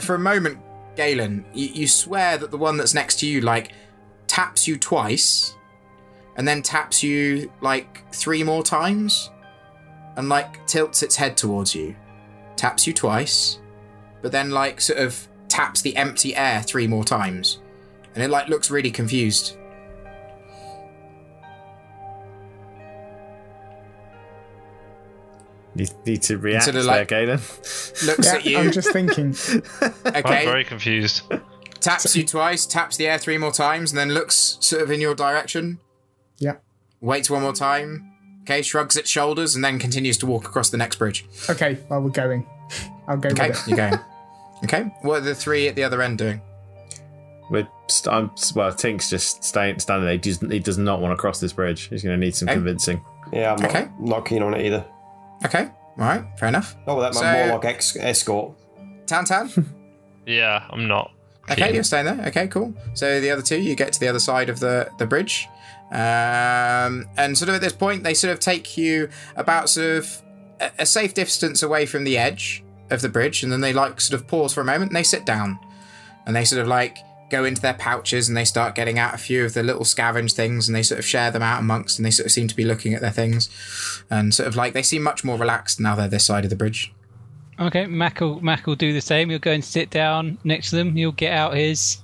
for 0.00 0.14
a 0.14 0.18
moment, 0.18 0.58
Galen, 0.96 1.44
you, 1.52 1.66
you 1.66 1.86
swear 1.86 2.38
that 2.38 2.50
the 2.50 2.56
one 2.56 2.78
that's 2.78 2.94
next 2.94 3.20
to 3.20 3.26
you 3.26 3.42
like 3.42 3.72
taps 4.26 4.66
you 4.66 4.78
twice 4.78 5.52
and 6.36 6.46
then 6.46 6.62
taps 6.62 7.02
you 7.02 7.50
like 7.60 8.04
three 8.14 8.42
more 8.42 8.62
times 8.62 9.30
and 10.16 10.28
like 10.28 10.66
tilts 10.66 11.02
its 11.02 11.16
head 11.16 11.36
towards 11.36 11.74
you. 11.74 11.94
Taps 12.56 12.86
you 12.86 12.92
twice, 12.92 13.58
but 14.22 14.32
then 14.32 14.50
like 14.50 14.80
sort 14.80 14.98
of 14.98 15.28
taps 15.48 15.82
the 15.82 15.94
empty 15.96 16.34
air 16.34 16.62
three 16.62 16.86
more 16.86 17.04
times. 17.04 17.60
And 18.14 18.24
it 18.24 18.28
like 18.30 18.48
looks 18.48 18.70
really 18.70 18.90
confused. 18.90 19.56
You 25.74 25.86
need 26.06 26.22
to 26.22 26.38
react 26.38 26.64
Consider, 26.64 26.84
there, 26.84 26.98
like- 27.00 27.08
Galen. 27.08 27.38
Looks 28.06 28.26
Yeah, 28.26 28.34
at 28.34 28.44
you. 28.46 28.58
I'm 28.58 28.72
just 28.72 28.92
thinking. 28.92 29.34
I'm 30.06 30.16
okay. 30.24 30.44
very 30.46 30.64
confused. 30.64 31.22
taps 31.80 32.16
you 32.16 32.24
twice, 32.24 32.64
taps 32.66 32.96
the 32.96 33.06
air 33.06 33.18
three 33.18 33.36
more 33.36 33.52
times, 33.52 33.90
and 33.92 33.98
then 33.98 34.12
looks 34.14 34.56
sort 34.60 34.82
of 34.82 34.90
in 34.90 35.00
your 35.00 35.14
direction. 35.14 35.78
Yeah. 36.38 36.56
Waits 37.00 37.30
one 37.30 37.42
more 37.42 37.52
time. 37.52 38.12
Okay, 38.42 38.62
shrugs 38.62 38.96
its 38.96 39.10
shoulders, 39.10 39.54
and 39.56 39.64
then 39.64 39.78
continues 39.78 40.18
to 40.18 40.26
walk 40.26 40.46
across 40.46 40.70
the 40.70 40.76
next 40.76 40.96
bridge. 40.96 41.26
Okay, 41.50 41.78
well 41.88 42.00
we're 42.00 42.10
going. 42.10 42.46
I'll 43.08 43.16
go 43.16 43.28
Okay, 43.30 43.48
with 43.48 43.60
it. 43.60 43.68
you're 43.68 43.76
going. 43.76 44.00
Okay, 44.64 44.84
what 45.02 45.18
are 45.18 45.20
the 45.20 45.34
three 45.34 45.68
at 45.68 45.74
the 45.76 45.84
other 45.84 46.00
end 46.00 46.16
doing? 46.16 46.40
We're 47.50 47.68
st- 47.88 48.12
I'm, 48.12 48.30
well, 48.54 48.72
Tink's 48.72 49.10
just 49.10 49.44
staying, 49.44 49.78
standing 49.80 50.04
there. 50.06 50.12
He 50.14 50.18
does, 50.18 50.40
he 50.40 50.58
does 50.60 50.78
not 50.78 51.00
want 51.02 51.12
to 51.12 51.16
cross 51.16 51.38
this 51.40 51.52
bridge. 51.52 51.82
He's 51.88 52.02
going 52.02 52.18
to 52.18 52.24
need 52.24 52.34
some 52.34 52.48
Okay. 52.48 52.56
convincing. 52.56 53.04
Yeah, 53.34 53.52
I'm 53.52 53.60
not, 53.60 53.70
Okay. 53.70 53.88
not 54.00 54.24
keen 54.26 54.42
on 54.42 54.54
it 54.54 54.64
either. 54.64 54.84
Okay, 55.44 55.64
all 55.64 55.72
right, 55.98 56.24
fair 56.38 56.48
enough. 56.48 56.74
Oh, 56.86 56.98
that 57.02 57.14
So- 57.14 57.20
might 57.22 57.46
more 57.48 57.56
like 57.58 57.66
ex- 57.66 57.96
escort. 57.96 58.54
Tan 59.06 59.24
Tan. 59.26 59.50
Yeah, 60.26 60.64
I'm 60.70 60.88
not. 60.88 61.12
Okay, 61.50 61.66
keen. 61.66 61.74
you're 61.74 61.84
staying 61.84 62.06
there. 62.06 62.26
Okay, 62.28 62.48
cool. 62.48 62.74
So 62.94 63.20
the 63.20 63.30
other 63.30 63.42
two, 63.42 63.60
you 63.60 63.76
get 63.76 63.92
to 63.92 64.00
the 64.00 64.08
other 64.08 64.18
side 64.18 64.48
of 64.48 64.58
the 64.58 64.88
the 64.98 65.06
bridge, 65.06 65.46
um, 65.90 67.06
and 67.16 67.36
sort 67.36 67.48
of 67.48 67.54
at 67.54 67.60
this 67.60 67.72
point, 67.72 68.02
they 68.02 68.14
sort 68.14 68.32
of 68.32 68.40
take 68.40 68.76
you 68.76 69.08
about 69.36 69.68
sort 69.68 69.98
of 69.98 70.22
a, 70.60 70.70
a 70.80 70.86
safe 70.86 71.14
distance 71.14 71.62
away 71.62 71.86
from 71.86 72.04
the 72.04 72.18
edge 72.18 72.64
of 72.90 73.02
the 73.02 73.08
bridge, 73.08 73.42
and 73.42 73.52
then 73.52 73.60
they 73.60 73.72
like 73.72 74.00
sort 74.00 74.20
of 74.20 74.26
pause 74.26 74.52
for 74.52 74.60
a 74.60 74.64
moment 74.64 74.90
and 74.90 74.96
they 74.96 75.02
sit 75.02 75.24
down, 75.24 75.58
and 76.26 76.34
they 76.34 76.44
sort 76.44 76.60
of 76.60 76.68
like 76.68 76.98
go 77.28 77.44
into 77.44 77.60
their 77.60 77.74
pouches 77.74 78.28
and 78.28 78.36
they 78.36 78.44
start 78.44 78.76
getting 78.76 79.00
out 79.00 79.12
a 79.12 79.18
few 79.18 79.44
of 79.44 79.52
the 79.52 79.62
little 79.62 79.82
scavenge 79.82 80.32
things 80.32 80.68
and 80.68 80.76
they 80.76 80.82
sort 80.82 81.00
of 81.00 81.04
share 81.04 81.32
them 81.32 81.42
out 81.42 81.58
amongst 81.58 81.98
and 81.98 82.06
they 82.06 82.10
sort 82.10 82.24
of 82.24 82.30
seem 82.30 82.46
to 82.46 82.54
be 82.54 82.64
looking 82.64 82.94
at 82.94 83.00
their 83.00 83.10
things 83.10 83.50
and 84.10 84.32
sort 84.32 84.46
of 84.46 84.54
like 84.54 84.74
they 84.74 84.82
seem 84.82 85.02
much 85.02 85.24
more 85.24 85.36
relaxed 85.36 85.80
now 85.80 85.96
they're 85.96 86.06
this 86.06 86.24
side 86.24 86.44
of 86.44 86.50
the 86.50 86.56
bridge 86.56 86.94
Okay, 87.58 87.86
Mac 87.86 88.20
will, 88.20 88.40
Mac 88.40 88.66
will 88.66 88.76
do 88.76 88.92
the 88.92 89.00
same. 89.00 89.30
He'll 89.30 89.38
go 89.38 89.52
and 89.52 89.64
sit 89.64 89.90
down 89.90 90.38
next 90.44 90.70
to 90.70 90.76
them. 90.76 90.94
He'll 90.94 91.12
get 91.12 91.32
out 91.32 91.54
his 91.54 91.98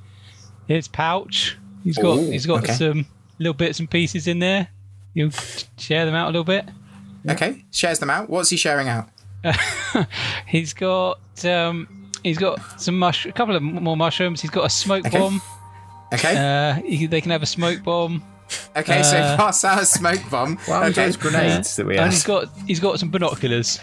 his 0.66 0.88
pouch. 0.88 1.58
He's 1.84 1.98
got 1.98 2.18
Ooh, 2.18 2.30
he's 2.30 2.46
got 2.46 2.62
okay. 2.62 2.72
some 2.72 3.06
little 3.42 3.54
bits 3.54 3.78
and 3.80 3.90
pieces 3.90 4.26
in 4.26 4.38
there. 4.38 4.68
You'll 5.14 5.30
share 5.78 6.06
them 6.06 6.14
out 6.14 6.26
a 6.28 6.30
little 6.30 6.44
bit. 6.44 6.64
okay 7.28 7.64
shares 7.70 7.98
them 8.00 8.10
out 8.10 8.28
what's 8.30 8.50
he 8.50 8.56
sharing 8.56 8.88
out 8.88 9.08
He's 10.46 10.72
got 10.72 11.18
um, 11.44 12.10
he's 12.22 12.38
got 12.38 12.80
some 12.80 12.98
mush, 12.98 13.26
a 13.26 13.32
couple 13.32 13.56
of 13.56 13.62
more 13.62 13.96
mushrooms. 13.96 14.40
He's 14.40 14.50
got 14.50 14.64
a 14.64 14.70
smoke 14.70 15.04
Okay. 15.06 15.18
bomb. 15.18 15.40
okay 16.12 16.36
Uh, 16.36 16.74
he, 16.82 17.06
they 17.06 17.20
can 17.20 17.30
have 17.32 17.42
a 17.42 17.46
smoke 17.46 17.82
bomb. 17.82 18.22
Okay, 18.76 19.02
so 19.02 19.16
Uh, 19.16 19.36
pass 19.36 19.64
out 19.64 19.82
a 19.82 19.86
smoke 19.86 20.20
bomb. 20.30 20.58
Well, 20.68 20.84
okay. 20.84 20.92
those 21.06 21.16
grenades 21.16 21.74
that 21.76 21.86
we 21.86 21.96
and 21.98 22.12
he's 22.12 22.22
got 22.24 22.48
he's 22.66 22.80
got 22.80 22.98
some 23.00 23.10
binoculars. 23.10 23.80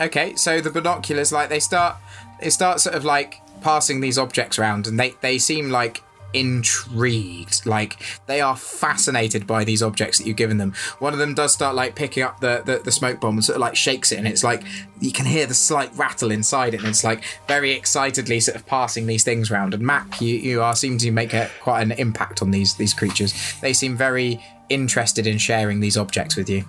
okay, 0.00 0.34
so 0.36 0.60
the 0.60 0.70
binoculars, 0.70 1.32
like 1.32 1.48
they 1.50 1.60
start, 1.60 1.96
they 2.40 2.50
start 2.50 2.80
sort 2.80 2.94
of 2.96 3.04
like 3.04 3.40
passing 3.62 4.00
these 4.00 4.18
objects 4.18 4.58
around, 4.58 4.86
and 4.86 4.98
they 4.98 5.14
they 5.20 5.38
seem 5.38 5.70
like 5.70 6.02
intrigued, 6.32 7.64
like 7.66 8.02
they 8.26 8.40
are 8.40 8.56
fascinated 8.56 9.46
by 9.46 9.64
these 9.64 9.82
objects 9.82 10.18
that 10.18 10.26
you've 10.26 10.36
given 10.36 10.58
them. 10.58 10.74
One 10.98 11.12
of 11.12 11.18
them 11.18 11.34
does 11.34 11.52
start 11.52 11.74
like 11.74 11.94
picking 11.94 12.22
up 12.22 12.40
the 12.40 12.62
the, 12.64 12.78
the 12.78 12.92
smoke 12.92 13.20
bomb 13.20 13.36
and 13.36 13.44
sort 13.44 13.56
of 13.56 13.60
like 13.60 13.76
shakes 13.76 14.12
it, 14.12 14.18
and 14.18 14.28
it's 14.28 14.44
like 14.44 14.62
you 15.00 15.12
can 15.12 15.26
hear 15.26 15.46
the 15.46 15.54
slight 15.54 15.90
rattle 15.96 16.30
inside 16.30 16.74
it, 16.74 16.80
and 16.80 16.88
it's 16.88 17.04
like 17.04 17.22
very 17.48 17.72
excitedly 17.72 18.40
sort 18.40 18.56
of 18.56 18.66
passing 18.66 19.06
these 19.06 19.24
things 19.24 19.50
around. 19.50 19.74
And 19.74 19.82
Mac, 19.82 20.20
you 20.20 20.36
you 20.36 20.62
are 20.62 20.76
seem 20.76 20.98
to 20.98 21.10
make 21.10 21.32
a, 21.32 21.50
quite 21.60 21.82
an 21.82 21.92
impact 21.92 22.42
on 22.42 22.50
these 22.50 22.74
these 22.74 22.94
creatures. 22.94 23.34
They 23.60 23.72
seem 23.72 23.96
very 23.96 24.44
interested 24.68 25.26
in 25.26 25.38
sharing 25.38 25.80
these 25.80 25.96
objects 25.96 26.36
with 26.36 26.50
you. 26.50 26.64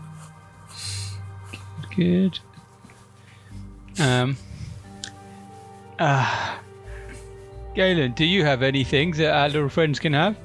Good. 1.95 2.39
Um. 3.99 4.37
Ah. 5.99 6.59
Galen, 7.77 8.13
do 8.13 8.25
you 8.25 8.43
have 8.43 8.63
any 8.63 8.83
things 8.83 9.19
that 9.19 9.31
our 9.35 9.49
little 9.49 9.69
friends 9.69 9.99
can 9.99 10.11
have? 10.13 10.35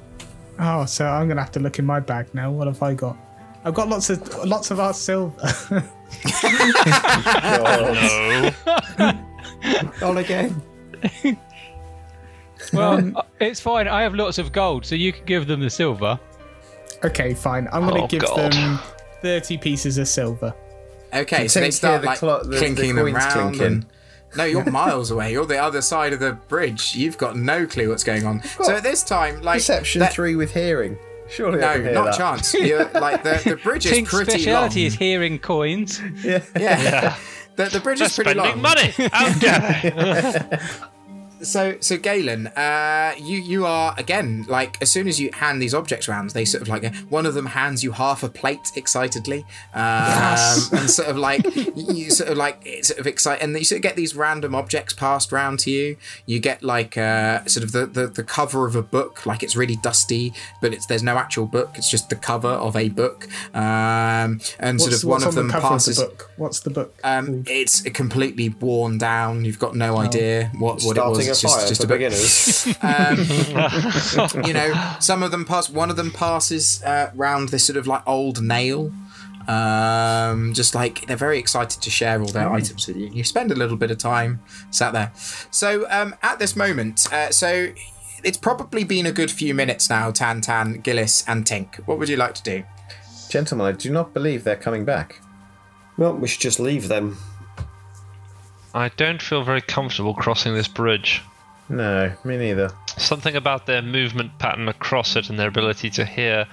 Oh, 0.59 0.85
so 0.85 1.07
I'm 1.07 1.27
gonna 1.27 1.41
have 1.41 1.51
to 1.53 1.59
look 1.59 1.79
in 1.79 1.85
my 1.85 1.99
bag 1.99 2.27
now. 2.35 2.51
What 2.51 2.67
have 2.67 2.83
I 2.83 2.93
got? 2.93 3.17
I've 3.65 3.73
got 3.73 3.89
lots 3.89 4.11
of 4.11 4.45
lots 4.45 4.69
of 4.69 4.79
our 4.79 4.93
silver. 4.93 5.35
oh, 7.55 8.53
No. 8.99 10.07
On 10.07 10.17
again. 10.19 10.61
Well, 12.71 13.11
uh, 13.17 13.23
it's 13.39 13.59
fine. 13.59 13.87
I 13.87 14.03
have 14.03 14.13
lots 14.13 14.37
of 14.37 14.51
gold, 14.51 14.85
so 14.85 14.93
you 14.93 15.11
can 15.11 15.25
give 15.25 15.47
them 15.47 15.59
the 15.59 15.71
silver. 15.71 16.19
okay, 17.03 17.33
fine. 17.33 17.67
I'm 17.73 17.87
gonna 17.87 18.03
Oh, 18.03 18.07
give 18.07 18.21
God. 18.21 18.51
them 18.53 18.79
thirty 19.23 19.57
pieces 19.57 19.97
of 19.97 20.07
silver. 20.07 20.53
Okay, 21.13 21.43
You 21.43 21.49
so 21.49 21.61
they 21.61 21.71
start 21.71 21.93
here 21.93 22.01
the 22.01 22.05
like 22.07 22.19
clo- 22.19 22.43
the- 22.43 22.49
the 22.49 22.57
clinking 22.59 22.95
them 22.95 23.05
coins 23.05 23.15
round. 23.17 23.33
clinking. 23.55 23.65
And... 23.65 23.85
No, 24.35 24.43
you're 24.45 24.63
miles 24.71 25.11
away. 25.11 25.31
You're 25.31 25.45
the 25.45 25.57
other 25.61 25.81
side 25.81 26.13
of 26.13 26.19
the 26.19 26.33
bridge. 26.33 26.95
You've 26.95 27.17
got 27.17 27.35
no 27.35 27.65
clue 27.65 27.89
what's 27.89 28.03
going 28.03 28.25
on. 28.25 28.41
So 28.43 28.75
at 28.75 28.83
this 28.83 29.03
time, 29.03 29.41
like 29.41 29.57
Perception 29.57 29.99
that- 29.99 30.13
three 30.13 30.35
with 30.35 30.53
hearing. 30.53 30.97
Surely 31.29 31.59
No, 31.59 31.73
can 31.73 31.83
hear 31.83 31.93
not 31.93 32.05
that. 32.05 32.17
chance. 32.17 32.53
You're, 32.53 32.89
like 32.91 33.23
the, 33.23 33.41
the 33.45 33.55
bridge 33.55 33.85
is 33.85 33.91
Tink's 33.91 34.11
pretty 34.13 34.31
speciality 34.31 34.81
long. 34.81 34.87
is 34.87 34.93
hearing 34.95 35.39
coins. 35.39 36.01
Yeah. 36.23 36.43
yeah. 36.59 37.15
The, 37.55 37.65
the 37.65 37.79
bridge 37.81 37.99
They're 37.99 38.07
is 38.07 38.15
pretty 38.15 38.31
spending 38.31 38.61
long. 38.61 38.61
money. 38.63 38.89
How 39.11 39.31
dare 39.37 39.91
they? 40.49 40.59
So, 41.43 41.77
so 41.81 41.97
Galen, 41.97 42.47
uh, 42.47 43.13
you 43.19 43.37
you 43.37 43.65
are 43.65 43.93
again 43.97 44.45
like 44.47 44.81
as 44.81 44.89
soon 44.89 45.07
as 45.07 45.19
you 45.19 45.29
hand 45.33 45.61
these 45.61 45.73
objects 45.73 46.07
around, 46.07 46.29
they 46.31 46.45
sort 46.45 46.61
of 46.61 46.69
like 46.69 46.93
one 47.09 47.25
of 47.25 47.33
them 47.33 47.47
hands 47.47 47.83
you 47.83 47.91
half 47.91 48.23
a 48.23 48.29
plate 48.29 48.71
excitedly, 48.75 49.45
um, 49.73 50.57
and 50.71 50.89
sort 50.89 51.09
of 51.09 51.17
like 51.17 51.43
you 51.75 52.09
sort 52.09 52.29
of 52.29 52.37
like 52.37 52.61
it's 52.65 52.87
sort 52.87 52.99
of 52.99 53.07
excite, 53.07 53.41
and 53.41 53.57
you 53.57 53.65
sort 53.65 53.77
of 53.77 53.83
get 53.83 53.95
these 53.95 54.15
random 54.15 54.55
objects 54.55 54.93
passed 54.93 55.31
round 55.31 55.59
to 55.59 55.71
you. 55.71 55.97
You 56.25 56.39
get 56.39 56.63
like 56.63 56.97
uh, 56.97 57.43
sort 57.45 57.63
of 57.63 57.71
the, 57.73 57.85
the 57.85 58.07
the 58.07 58.23
cover 58.23 58.65
of 58.65 58.75
a 58.75 58.81
book, 58.81 59.25
like 59.25 59.43
it's 59.43 59.55
really 59.55 59.75
dusty, 59.75 60.33
but 60.61 60.73
it's 60.73 60.85
there's 60.85 61.03
no 61.03 61.17
actual 61.17 61.45
book. 61.45 61.71
It's 61.75 61.89
just 61.89 62.09
the 62.09 62.15
cover 62.15 62.47
of 62.49 62.75
a 62.75 62.89
book, 62.89 63.27
um, 63.53 64.39
and 64.59 64.79
What's, 64.79 64.83
sort 64.85 64.93
of 64.93 65.03
one 65.03 65.21
of 65.23 65.29
on 65.29 65.35
them 65.35 65.47
the 65.47 65.59
passes. 65.59 65.99
of 65.99 66.09
the 66.09 66.15
book? 66.15 66.31
What's 66.37 66.59
the 66.61 66.69
book? 66.69 66.97
Um, 67.03 67.43
it's 67.47 67.81
completely 67.81 68.49
worn 68.49 68.97
down. 68.97 69.43
You've 69.45 69.59
got 69.59 69.75
no 69.75 69.97
idea 69.97 70.49
what, 70.57 70.81
what 70.83 70.97
it 70.97 71.03
was. 71.03 71.32
A 71.43 71.45
It's 71.47 71.53
fire 71.53 71.67
just, 71.67 71.69
just 71.69 71.81
for 71.81 71.85
a 71.85 71.89
book. 71.89 71.99
beginners. 71.99 72.67
you 74.47 74.53
know, 74.53 74.73
some 74.99 75.23
of 75.23 75.31
them 75.31 75.45
pass. 75.45 75.69
One 75.69 75.89
of 75.89 75.95
them 75.95 76.11
passes 76.11 76.81
uh, 76.83 77.11
round 77.15 77.49
this 77.49 77.65
sort 77.65 77.77
of 77.77 77.87
like 77.87 78.03
old 78.07 78.41
nail. 78.41 78.91
Um, 79.47 80.53
just 80.53 80.73
like 80.73 81.05
they're 81.07 81.17
very 81.17 81.37
excited 81.37 81.81
to 81.81 81.89
share 81.89 82.21
all 82.21 82.27
their 82.27 82.49
items 82.51 82.87
with 82.87 82.95
you. 82.95 83.07
You 83.07 83.23
spend 83.25 83.51
a 83.51 83.55
little 83.55 83.75
bit 83.75 83.91
of 83.91 83.97
time 83.97 84.41
sat 84.71 84.93
there. 84.93 85.11
So 85.51 85.85
um, 85.89 86.15
at 86.23 86.39
this 86.39 86.55
moment, 86.55 87.11
uh, 87.11 87.29
so 87.31 87.73
it's 88.23 88.37
probably 88.37 88.85
been 88.85 89.05
a 89.05 89.11
good 89.11 89.29
few 89.29 89.53
minutes 89.53 89.89
now. 89.89 90.11
Tan 90.11 90.39
Tan, 90.39 90.79
Gillis, 90.79 91.25
and 91.27 91.43
Tink. 91.45 91.75
What 91.87 91.99
would 91.99 92.07
you 92.07 92.15
like 92.15 92.35
to 92.35 92.43
do? 92.43 92.63
Gentlemen, 93.29 93.67
I 93.67 93.71
do 93.73 93.91
not 93.91 94.13
believe 94.13 94.45
they're 94.45 94.55
coming 94.55 94.85
back. 94.85 95.19
well, 95.97 96.13
we 96.13 96.27
should 96.29 96.39
just 96.41 96.59
leave 96.59 96.87
them. 96.87 97.17
I 98.73 98.89
don't 98.89 99.21
feel 99.21 99.43
very 99.43 99.61
comfortable 99.61 100.13
crossing 100.13 100.53
this 100.53 100.67
bridge. 100.67 101.21
No, 101.69 102.11
me 102.23 102.37
neither. 102.37 102.71
Something 102.97 103.35
about 103.35 103.65
their 103.65 103.81
movement 103.81 104.37
pattern 104.39 104.67
across 104.67 105.15
it 105.15 105.29
and 105.29 105.39
their 105.39 105.47
ability 105.47 105.89
to 105.91 106.05
hear 106.05 106.45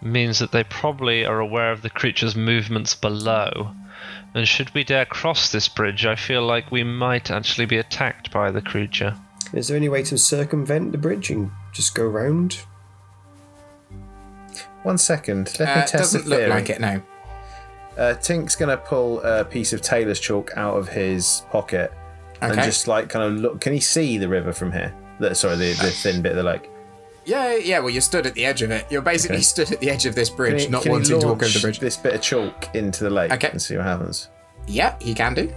means 0.00 0.38
that 0.38 0.52
they 0.52 0.64
probably 0.64 1.24
are 1.24 1.40
aware 1.40 1.72
of 1.72 1.82
the 1.82 1.90
creature's 1.90 2.36
movements 2.36 2.94
below. 2.94 3.72
And 4.34 4.46
should 4.46 4.72
we 4.74 4.84
dare 4.84 5.04
cross 5.06 5.50
this 5.50 5.68
bridge, 5.68 6.04
I 6.06 6.14
feel 6.14 6.42
like 6.46 6.70
we 6.70 6.84
might 6.84 7.30
actually 7.30 7.66
be 7.66 7.78
attacked 7.78 8.30
by 8.30 8.50
the 8.50 8.62
creature. 8.62 9.16
Is 9.52 9.68
there 9.68 9.76
any 9.76 9.88
way 9.88 10.02
to 10.04 10.18
circumvent 10.18 10.92
the 10.92 10.98
bridge 10.98 11.30
and 11.30 11.50
just 11.72 11.94
go 11.94 12.04
round? 12.06 12.60
One 14.82 14.98
second. 14.98 15.56
Let 15.58 15.68
Uh, 15.68 15.74
me 15.76 15.80
it 15.82 15.86
test 15.88 15.92
the 15.92 15.98
doesn't 15.98 16.26
look 16.28 16.38
theory. 16.38 16.50
like 16.50 16.70
it. 16.70 16.80
No. 16.80 17.02
Uh, 17.96 18.14
Tink's 18.14 18.54
gonna 18.56 18.76
pull 18.76 19.20
a 19.22 19.44
piece 19.44 19.72
of 19.72 19.80
Taylor's 19.80 20.20
chalk 20.20 20.50
out 20.56 20.76
of 20.76 20.88
his 20.88 21.42
pocket 21.50 21.92
and 22.42 22.54
just 22.62 22.86
like 22.88 23.08
kind 23.08 23.24
of 23.24 23.40
look. 23.40 23.60
Can 23.60 23.72
he 23.72 23.80
see 23.80 24.18
the 24.18 24.28
river 24.28 24.52
from 24.52 24.70
here? 24.72 24.94
The, 25.18 25.34
sorry, 25.34 25.56
the, 25.56 25.72
the 25.80 25.90
thin 25.90 26.20
bit 26.20 26.32
of 26.32 26.36
the 26.36 26.42
lake. 26.42 26.68
Yeah, 27.24 27.56
yeah. 27.56 27.78
Well, 27.80 27.90
you're 27.90 28.02
stood 28.02 28.26
at 28.26 28.34
the 28.34 28.44
edge 28.44 28.62
of 28.62 28.70
it. 28.70 28.86
You're 28.90 29.00
basically 29.02 29.36
Okay. 29.36 29.42
stood 29.42 29.72
at 29.72 29.80
the 29.80 29.90
edge 29.90 30.04
of 30.06 30.14
this 30.14 30.28
bridge, 30.30 30.64
he, 30.64 30.68
not 30.68 30.86
wanting 30.86 31.18
to 31.18 31.26
walk 31.26 31.42
over 31.42 31.48
the 31.48 31.58
bridge. 31.60 31.80
This 31.80 31.96
bit 31.96 32.14
of 32.14 32.20
chalk 32.20 32.74
into 32.74 33.02
the 33.02 33.10
lake 33.10 33.32
Okay. 33.32 33.48
and 33.50 33.60
see 33.60 33.76
what 33.76 33.86
happens. 33.86 34.28
Yeah, 34.66 34.94
he 35.00 35.14
can 35.14 35.34
do. 35.34 35.52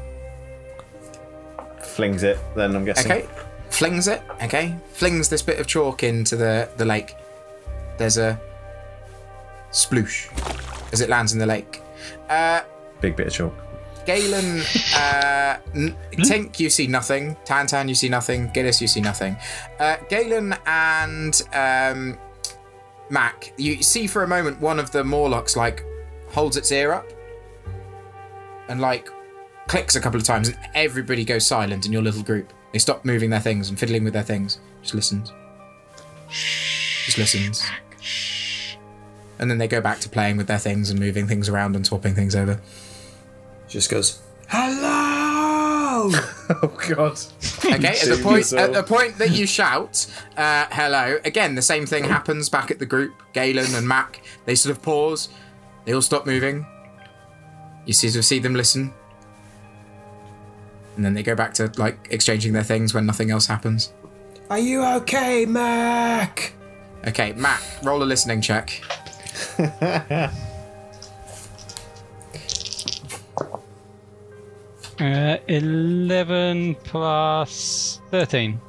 Flings 1.82 2.24
it. 2.24 2.40
Then 2.56 2.76
I'm 2.76 2.86
guessing. 2.86 3.12
Okay. 3.12 3.28
Flings 3.70 4.08
it. 4.08 4.22
Okay. 4.44 4.76
Flings 4.94 5.30
this 5.30 5.42
bit 5.42 5.60
of 5.60 5.68
chalk 5.68 6.04
into 6.04 6.36
the, 6.36 6.70
the 6.78 6.86
lake. 6.86 7.16
There's 7.98 8.18
a 8.18 8.40
sploosh 9.72 10.30
as 10.94 11.02
it 11.02 11.10
lands 11.10 11.34
in 11.34 11.40
the 11.40 11.46
lake. 11.46 11.82
Uh, 12.30 12.62
Big 13.02 13.16
bit 13.16 13.28
of 13.28 13.34
chalk. 13.34 13.54
Galen, 14.06 14.62
uh, 14.96 15.58
n- 15.76 15.96
Tink, 16.14 16.60
you 16.60 16.70
see 16.70 16.88
nothing. 16.88 17.36
Tantan, 17.46 17.88
you 17.88 17.96
see 17.96 18.10
nothing. 18.10 18.50
Gillis, 18.54 18.82
you 18.82 18.88
see 18.88 19.02
nothing. 19.02 19.38
Uh, 19.80 19.98
Galen 20.10 20.56
and 20.66 21.42
um, 21.54 22.18
Mac, 23.10 23.54
you 23.58 23.84
see 23.84 24.08
for 24.08 24.24
a 24.24 24.28
moment 24.28 24.60
one 24.60 24.80
of 24.80 24.92
the 24.92 25.04
Morlocks 25.04 25.56
like 25.56 25.84
holds 26.32 26.58
its 26.58 26.72
ear 26.72 26.92
up 26.94 27.06
and 28.68 28.82
like 28.82 29.10
clicks 29.68 29.96
a 29.96 30.02
couple 30.02 30.20
of 30.20 30.26
times, 30.26 30.50
and 30.50 30.58
everybody 30.74 31.24
goes 31.24 31.46
silent 31.46 31.86
in 31.86 31.92
your 31.94 32.02
little 32.02 32.24
group. 32.24 32.52
They 32.74 32.80
stop 32.80 33.06
moving 33.06 33.30
their 33.30 33.40
things 33.40 33.70
and 33.70 33.78
fiddling 33.80 34.04
with 34.04 34.14
their 34.14 34.24
things. 34.24 34.60
Just 34.82 34.96
listens. 34.96 35.32
Just 37.06 37.18
listens. 37.18 37.64
And 39.40 39.50
then 39.50 39.58
they 39.58 39.68
go 39.68 39.80
back 39.82 40.00
to 40.00 40.10
playing 40.10 40.38
with 40.38 40.48
their 40.48 40.58
things 40.60 40.90
and 40.90 41.00
moving 41.00 41.28
things 41.28 41.48
around 41.50 41.76
and 41.76 41.86
swapping 41.86 42.14
things 42.14 42.36
over. 42.36 42.60
Just 43.68 43.90
goes, 43.90 44.22
hello! 44.48 46.12
Oh 46.52 46.76
God. 46.90 47.20
Okay, 47.66 47.88
at 47.90 48.08
the 48.08 48.20
point 48.24 48.38
yourself. 48.38 48.62
at 48.62 48.74
the 48.74 48.82
point 48.84 49.18
that 49.18 49.32
you 49.32 49.46
shout, 49.46 50.08
uh, 50.38 50.66
hello, 50.72 51.20
again 51.24 51.54
the 51.54 51.62
same 51.62 51.86
thing 51.86 52.06
happens 52.06 52.50
back 52.50 52.72
at 52.72 52.80
the 52.80 52.86
group. 52.86 53.22
Galen 53.34 53.68
and 53.76 53.88
Mac, 53.88 54.22
they 54.46 54.56
sort 54.56 54.76
of 54.76 54.82
pause. 54.82 55.30
They 55.86 55.94
all 55.94 56.02
stop 56.02 56.26
moving. 56.26 56.66
You 57.86 57.94
sort 57.94 58.16
of 58.16 58.26
see 58.26 58.40
them 58.40 58.56
listen. 58.56 58.94
And 60.96 61.06
then 61.06 61.14
they 61.14 61.22
go 61.22 61.36
back 61.36 61.54
to 61.56 61.72
like 61.78 62.08
exchanging 62.10 62.54
their 62.54 62.64
things 62.64 62.94
when 62.94 63.06
nothing 63.06 63.30
else 63.30 63.46
happens. 63.46 63.94
Are 64.50 64.60
you 64.60 64.84
okay, 64.84 65.46
Mac? 65.46 66.54
Okay, 67.08 67.34
Mac, 67.34 67.62
roll 67.84 68.02
a 68.02 68.06
listening 68.06 68.42
check. 68.42 68.82
Uh, 75.00 75.38
11 75.48 76.76
plus 76.84 78.02
13. 78.12 78.60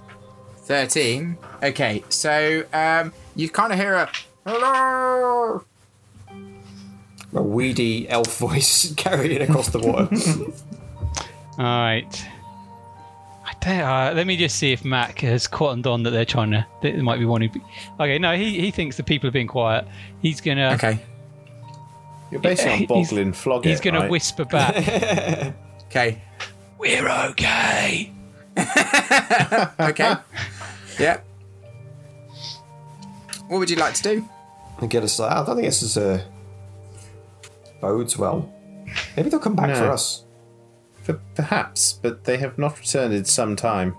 13. 0.59 1.37
Okay, 1.61 2.05
so 2.09 2.65
um, 2.73 3.13
you 3.35 3.49
kind 3.51 3.73
of 3.73 3.79
hear 3.81 3.95
a 3.95 4.09
hello. 4.47 5.65
A 7.33 7.43
weedy 7.43 8.09
elf 8.09 8.39
voice 8.39 8.95
carrying 8.97 9.43
across 9.43 9.71
the 9.71 9.81
water. 9.81 10.09
Alright. 11.59 11.65
I 11.65 12.21
don't, 12.21 12.40
uh, 13.67 14.13
let 14.15 14.27
me 14.27 14.37
just 14.37 14.57
see 14.57 14.73
if 14.73 14.85
Mac 14.85 15.19
has 15.21 15.47
cottoned 15.47 15.87
on 15.87 16.03
that 16.05 16.11
they're 16.11 16.25
trying 16.25 16.51
to. 16.53 16.67
That 16.83 16.93
there 16.95 17.03
might 17.03 17.19
be 17.19 17.25
wanting. 17.27 17.51
who. 17.51 17.61
Okay, 18.01 18.19
no, 18.19 18.35
he, 18.37 18.59
he 18.61 18.71
thinks 18.71 18.97
the 18.97 19.03
people 19.03 19.29
are 19.29 19.33
being 19.33 19.47
quiet. 19.47 19.87
He's 20.23 20.41
gonna. 20.41 20.73
Okay, 20.75 20.99
You're 22.31 22.41
basically 22.41 22.73
on 22.73 22.79
He's- 22.99 23.13
Boglin 23.13 23.35
flog 23.35 23.65
He's 23.65 23.81
it, 23.81 23.83
gonna 23.83 24.01
right? 24.01 24.11
whisper 24.11 24.45
back. 24.45 24.77
okay, 25.87 26.21
We're 26.79 27.09
okay. 27.31 28.13
okay. 29.81 30.15
yeah. 30.99 31.21
What 33.49 33.59
would 33.59 33.71
you 33.71 33.77
like 33.77 33.95
to 33.95 34.03
do? 34.03 34.29
and 34.81 34.89
get 34.89 35.03
us. 35.03 35.21
I 35.21 35.45
don't 35.45 35.57
think 35.57 35.67
this 35.67 35.83
is 35.83 35.97
a 35.99 36.25
bodes 37.83 38.17
well. 38.17 38.51
Maybe 39.17 39.29
they'll 39.29 39.39
come 39.41 39.55
back 39.57 39.69
No. 39.69 39.75
for 39.77 39.91
us. 39.91 40.25
P- 41.07 41.15
Perhaps, 41.35 41.95
but 41.95 42.25
they 42.25 42.37
have 42.39 42.59
not 42.59 42.79
returned 42.79 43.15
in 43.15 43.25
some 43.25 43.57
time. 43.57 43.93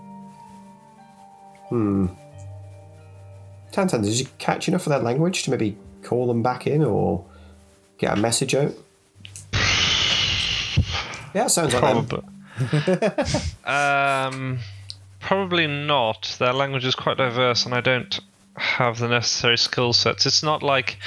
Hmm. 1.68 2.06
Tantan, 3.72 4.02
did 4.02 4.18
you 4.18 4.26
catch 4.38 4.68
enough 4.68 4.86
of 4.86 4.90
their 4.90 4.98
language 4.98 5.44
to 5.44 5.50
maybe 5.50 5.76
call 6.02 6.26
them 6.26 6.42
back 6.42 6.66
in 6.66 6.84
or 6.84 7.24
get 7.98 8.16
a 8.16 8.20
message 8.20 8.54
out? 8.54 8.72
Yeah, 11.34 11.46
sounds 11.46 11.72
like 11.72 11.82
them. 11.82 12.06
Probably. 12.06 12.28
um, 13.64 14.58
probably 15.20 15.66
not. 15.66 16.36
Their 16.38 16.52
language 16.52 16.84
is 16.84 16.94
quite 16.94 17.16
diverse, 17.16 17.64
and 17.64 17.74
I 17.74 17.80
don't 17.80 18.20
have 18.56 18.98
the 18.98 19.08
necessary 19.08 19.56
skill 19.56 19.92
sets. 19.92 20.26
It's 20.26 20.42
not 20.42 20.62
like 20.62 20.98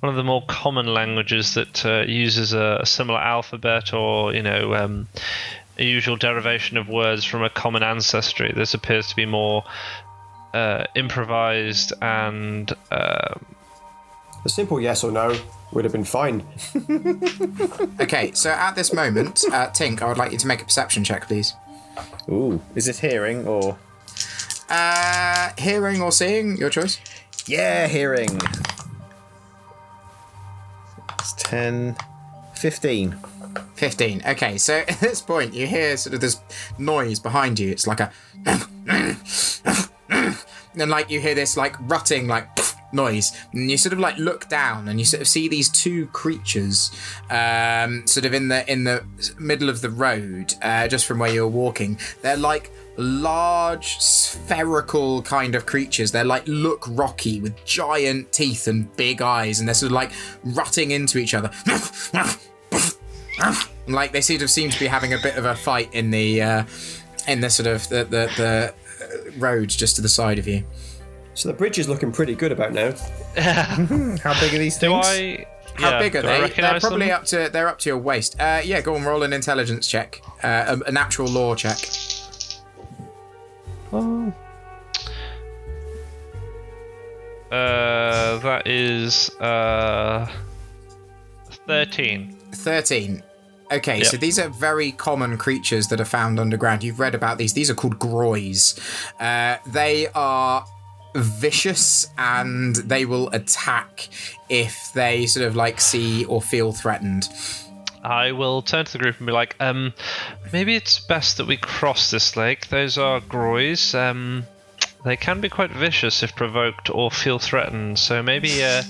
one 0.00 0.10
of 0.10 0.16
the 0.16 0.24
more 0.24 0.44
common 0.46 0.86
languages 0.86 1.54
that 1.54 1.84
uh, 1.84 2.04
uses 2.06 2.52
a, 2.52 2.78
a 2.82 2.86
similar 2.86 3.18
alphabet 3.18 3.92
or 3.92 4.34
you 4.34 4.42
know 4.42 4.74
um, 4.74 5.08
a 5.78 5.84
usual 5.84 6.16
derivation 6.16 6.76
of 6.76 6.88
words 6.88 7.24
from 7.24 7.42
a 7.42 7.50
common 7.50 7.82
ancestry. 7.82 8.52
This 8.54 8.74
appears 8.74 9.08
to 9.08 9.16
be 9.16 9.26
more 9.26 9.64
uh, 10.54 10.84
improvised 10.94 11.92
and 12.00 12.72
uh, 12.90 13.34
A 14.44 14.48
simple 14.48 14.80
yes 14.80 15.04
or 15.04 15.10
no 15.10 15.36
would 15.72 15.84
have 15.84 15.92
been 15.92 16.04
fine. 16.04 16.46
Okay, 18.00 18.32
so 18.32 18.50
at 18.50 18.74
this 18.74 18.92
moment, 18.92 19.44
uh, 19.50 19.68
Tink, 19.70 20.02
I 20.02 20.08
would 20.08 20.18
like 20.18 20.32
you 20.32 20.38
to 20.38 20.46
make 20.46 20.60
a 20.60 20.64
perception 20.64 21.04
check, 21.04 21.26
please. 21.26 21.54
Ooh, 22.28 22.60
is 22.74 22.88
it 22.88 22.98
hearing 22.98 23.46
or? 23.46 23.78
Uh, 24.68 25.50
hearing 25.58 26.02
or 26.02 26.12
seeing, 26.12 26.56
your 26.56 26.70
choice. 26.70 27.00
Yeah, 27.46 27.86
hearing. 27.86 28.40
It's 31.20 31.32
10, 31.34 31.96
15. 32.54 33.16
15. 33.74 34.22
Okay, 34.26 34.58
so 34.58 34.74
at 34.88 35.00
this 35.00 35.20
point, 35.20 35.54
you 35.54 35.66
hear 35.66 35.96
sort 35.96 36.14
of 36.14 36.20
this 36.20 36.40
noise 36.78 37.20
behind 37.20 37.58
you. 37.58 37.70
It's 37.70 37.86
like 37.86 38.00
a. 38.00 38.10
and 40.76 40.90
like 40.90 41.10
you 41.10 41.20
hear 41.20 41.34
this 41.34 41.56
like 41.56 41.76
rutting, 41.80 42.26
like 42.26 42.48
noise. 42.92 43.32
And 43.52 43.70
you 43.70 43.76
sort 43.76 43.92
of 43.92 43.98
like 43.98 44.16
look 44.18 44.48
down 44.48 44.88
and 44.88 44.98
you 44.98 45.04
sort 45.04 45.20
of 45.20 45.28
see 45.28 45.48
these 45.48 45.68
two 45.70 46.06
creatures 46.08 46.90
um, 47.30 48.06
sort 48.06 48.26
of 48.26 48.34
in 48.34 48.48
the 48.48 48.70
in 48.70 48.84
the 48.84 49.04
middle 49.38 49.68
of 49.68 49.80
the 49.80 49.90
road, 49.90 50.54
uh, 50.62 50.88
just 50.88 51.06
from 51.06 51.18
where 51.18 51.32
you're 51.32 51.48
walking. 51.48 51.98
They're 52.22 52.36
like 52.36 52.72
large 52.96 53.98
spherical 53.98 55.20
kind 55.22 55.54
of 55.54 55.66
creatures 55.66 56.12
they're 56.12 56.24
like 56.24 56.44
look 56.46 56.84
rocky 56.90 57.40
with 57.40 57.64
giant 57.64 58.30
teeth 58.32 58.68
and 58.68 58.94
big 58.96 59.20
eyes 59.20 59.58
and 59.58 59.68
they're 59.68 59.74
sort 59.74 59.90
of 59.90 59.94
like 59.94 60.12
rutting 60.44 60.92
into 60.92 61.18
each 61.18 61.34
other 61.34 61.50
like 63.86 64.12
they 64.12 64.20
sort 64.20 64.42
of 64.42 64.50
seem 64.50 64.70
to 64.70 64.78
be 64.78 64.86
having 64.86 65.12
a 65.12 65.18
bit 65.18 65.36
of 65.36 65.44
a 65.44 65.54
fight 65.54 65.92
in 65.92 66.10
the 66.10 66.40
uh, 66.42 66.64
in 67.28 67.40
the 67.40 67.50
sort 67.50 67.66
of 67.66 67.88
the 67.88 68.04
the, 68.04 68.30
the 68.36 68.74
uh, 69.02 69.30
road 69.38 69.68
just 69.68 69.96
to 69.96 70.02
the 70.02 70.08
side 70.08 70.38
of 70.38 70.46
you. 70.46 70.64
So 71.34 71.48
the 71.48 71.54
bridge 71.54 71.78
is 71.78 71.88
looking 71.88 72.12
pretty 72.12 72.34
good 72.34 72.52
about 72.52 72.72
now. 72.72 72.92
How 74.22 74.40
big 74.40 74.54
are 74.54 74.58
these 74.58 74.78
do 74.78 74.88
things? 74.88 75.06
I? 75.06 75.46
How 75.74 75.90
yeah, 75.90 75.98
big 75.98 76.14
are 76.14 76.22
do 76.22 76.28
I 76.28 76.48
they? 76.48 76.54
They're 76.54 76.80
probably 76.80 77.06
them? 77.06 77.16
up 77.16 77.24
to 77.26 77.50
they're 77.52 77.68
up 77.68 77.78
to 77.80 77.90
your 77.90 77.98
waist. 77.98 78.38
Uh, 78.40 78.60
yeah, 78.64 78.80
go 78.80 78.94
on, 78.94 79.04
roll 79.04 79.22
an 79.24 79.32
intelligence 79.32 79.88
check, 79.88 80.22
uh, 80.42 80.78
a, 80.86 80.88
a 80.88 80.92
natural 80.92 81.28
lore 81.28 81.56
check. 81.56 81.78
Uh, 87.50 88.38
that 88.38 88.62
is 88.66 89.30
uh, 89.40 90.26
thirteen. 91.66 92.36
13. 92.52 93.22
Okay, 93.72 93.98
Yep. 93.98 94.06
so 94.06 94.16
these 94.16 94.38
are 94.38 94.48
very 94.48 94.92
common 94.92 95.36
creatures 95.36 95.88
that 95.88 96.00
are 96.00 96.04
found 96.04 96.38
underground. 96.38 96.84
You've 96.84 97.00
read 97.00 97.14
about 97.14 97.36
these. 97.38 97.52
These 97.52 97.68
are 97.68 97.74
called 97.74 97.98
groys. 97.98 98.78
Uh, 99.18 99.56
they 99.66 100.06
are 100.14 100.64
vicious 101.16 102.06
and 102.16 102.76
they 102.76 103.04
will 103.06 103.28
attack 103.30 104.08
if 104.48 104.92
they 104.94 105.26
sort 105.26 105.46
of 105.46 105.56
like 105.56 105.80
see 105.80 106.24
or 106.26 106.40
feel 106.40 106.72
threatened. 106.72 107.28
I 108.04 108.32
will 108.32 108.62
turn 108.62 108.84
to 108.84 108.92
the 108.92 108.98
group 108.98 109.18
and 109.18 109.26
be 109.26 109.32
like, 109.32 109.56
um, 109.60 109.94
maybe 110.52 110.76
it's 110.76 110.98
best 110.98 111.38
that 111.38 111.46
we 111.46 111.56
cross 111.56 112.10
this 112.10 112.36
lake. 112.36 112.68
Those 112.68 112.98
are 112.98 113.20
groys. 113.20 113.94
Um, 113.94 114.44
they 115.04 115.16
can 115.16 115.40
be 115.40 115.48
quite 115.48 115.70
vicious 115.70 116.22
if 116.22 116.34
provoked 116.34 116.90
or 116.90 117.10
feel 117.10 117.38
threatened. 117.38 117.98
So 117.98 118.22
maybe 118.22 118.62
uh, 118.62 118.82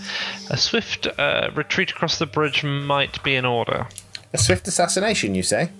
a 0.50 0.56
swift 0.56 1.06
uh, 1.18 1.50
retreat 1.54 1.90
across 1.90 2.18
the 2.18 2.26
bridge 2.26 2.64
might 2.64 3.22
be 3.22 3.34
in 3.34 3.44
order. 3.44 3.88
A 4.32 4.38
swift 4.38 4.66
assassination, 4.68 5.34
you 5.34 5.42
say? 5.42 5.70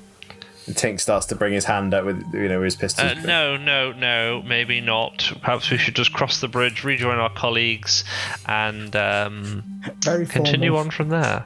And 0.67 0.75
Tink 0.75 1.01
starts 1.01 1.27
to 1.27 1.35
bring 1.35 1.53
his 1.53 1.67
hand 1.67 1.93
up 1.93 2.05
with, 2.05 2.25
you 2.33 2.49
know, 2.49 2.63
his 2.63 2.75
pistol. 2.75 3.07
Uh, 3.07 3.15
no, 3.15 3.57
no, 3.57 3.93
no, 3.93 4.43
maybe 4.43 4.81
not. 4.81 5.33
Perhaps 5.43 5.71
we 5.71 5.77
should 5.77 5.95
just 5.95 6.13
cross 6.13 6.41
the 6.41 6.49
bridge, 6.49 6.85
rejoin 6.85 7.19
our 7.19 7.31
colleagues, 7.31 8.03
and 8.47 8.97
um, 8.97 9.83
Very 10.01 10.25
continue 10.25 10.77
on 10.77 10.91
from 10.91 11.11
there. 11.11 11.45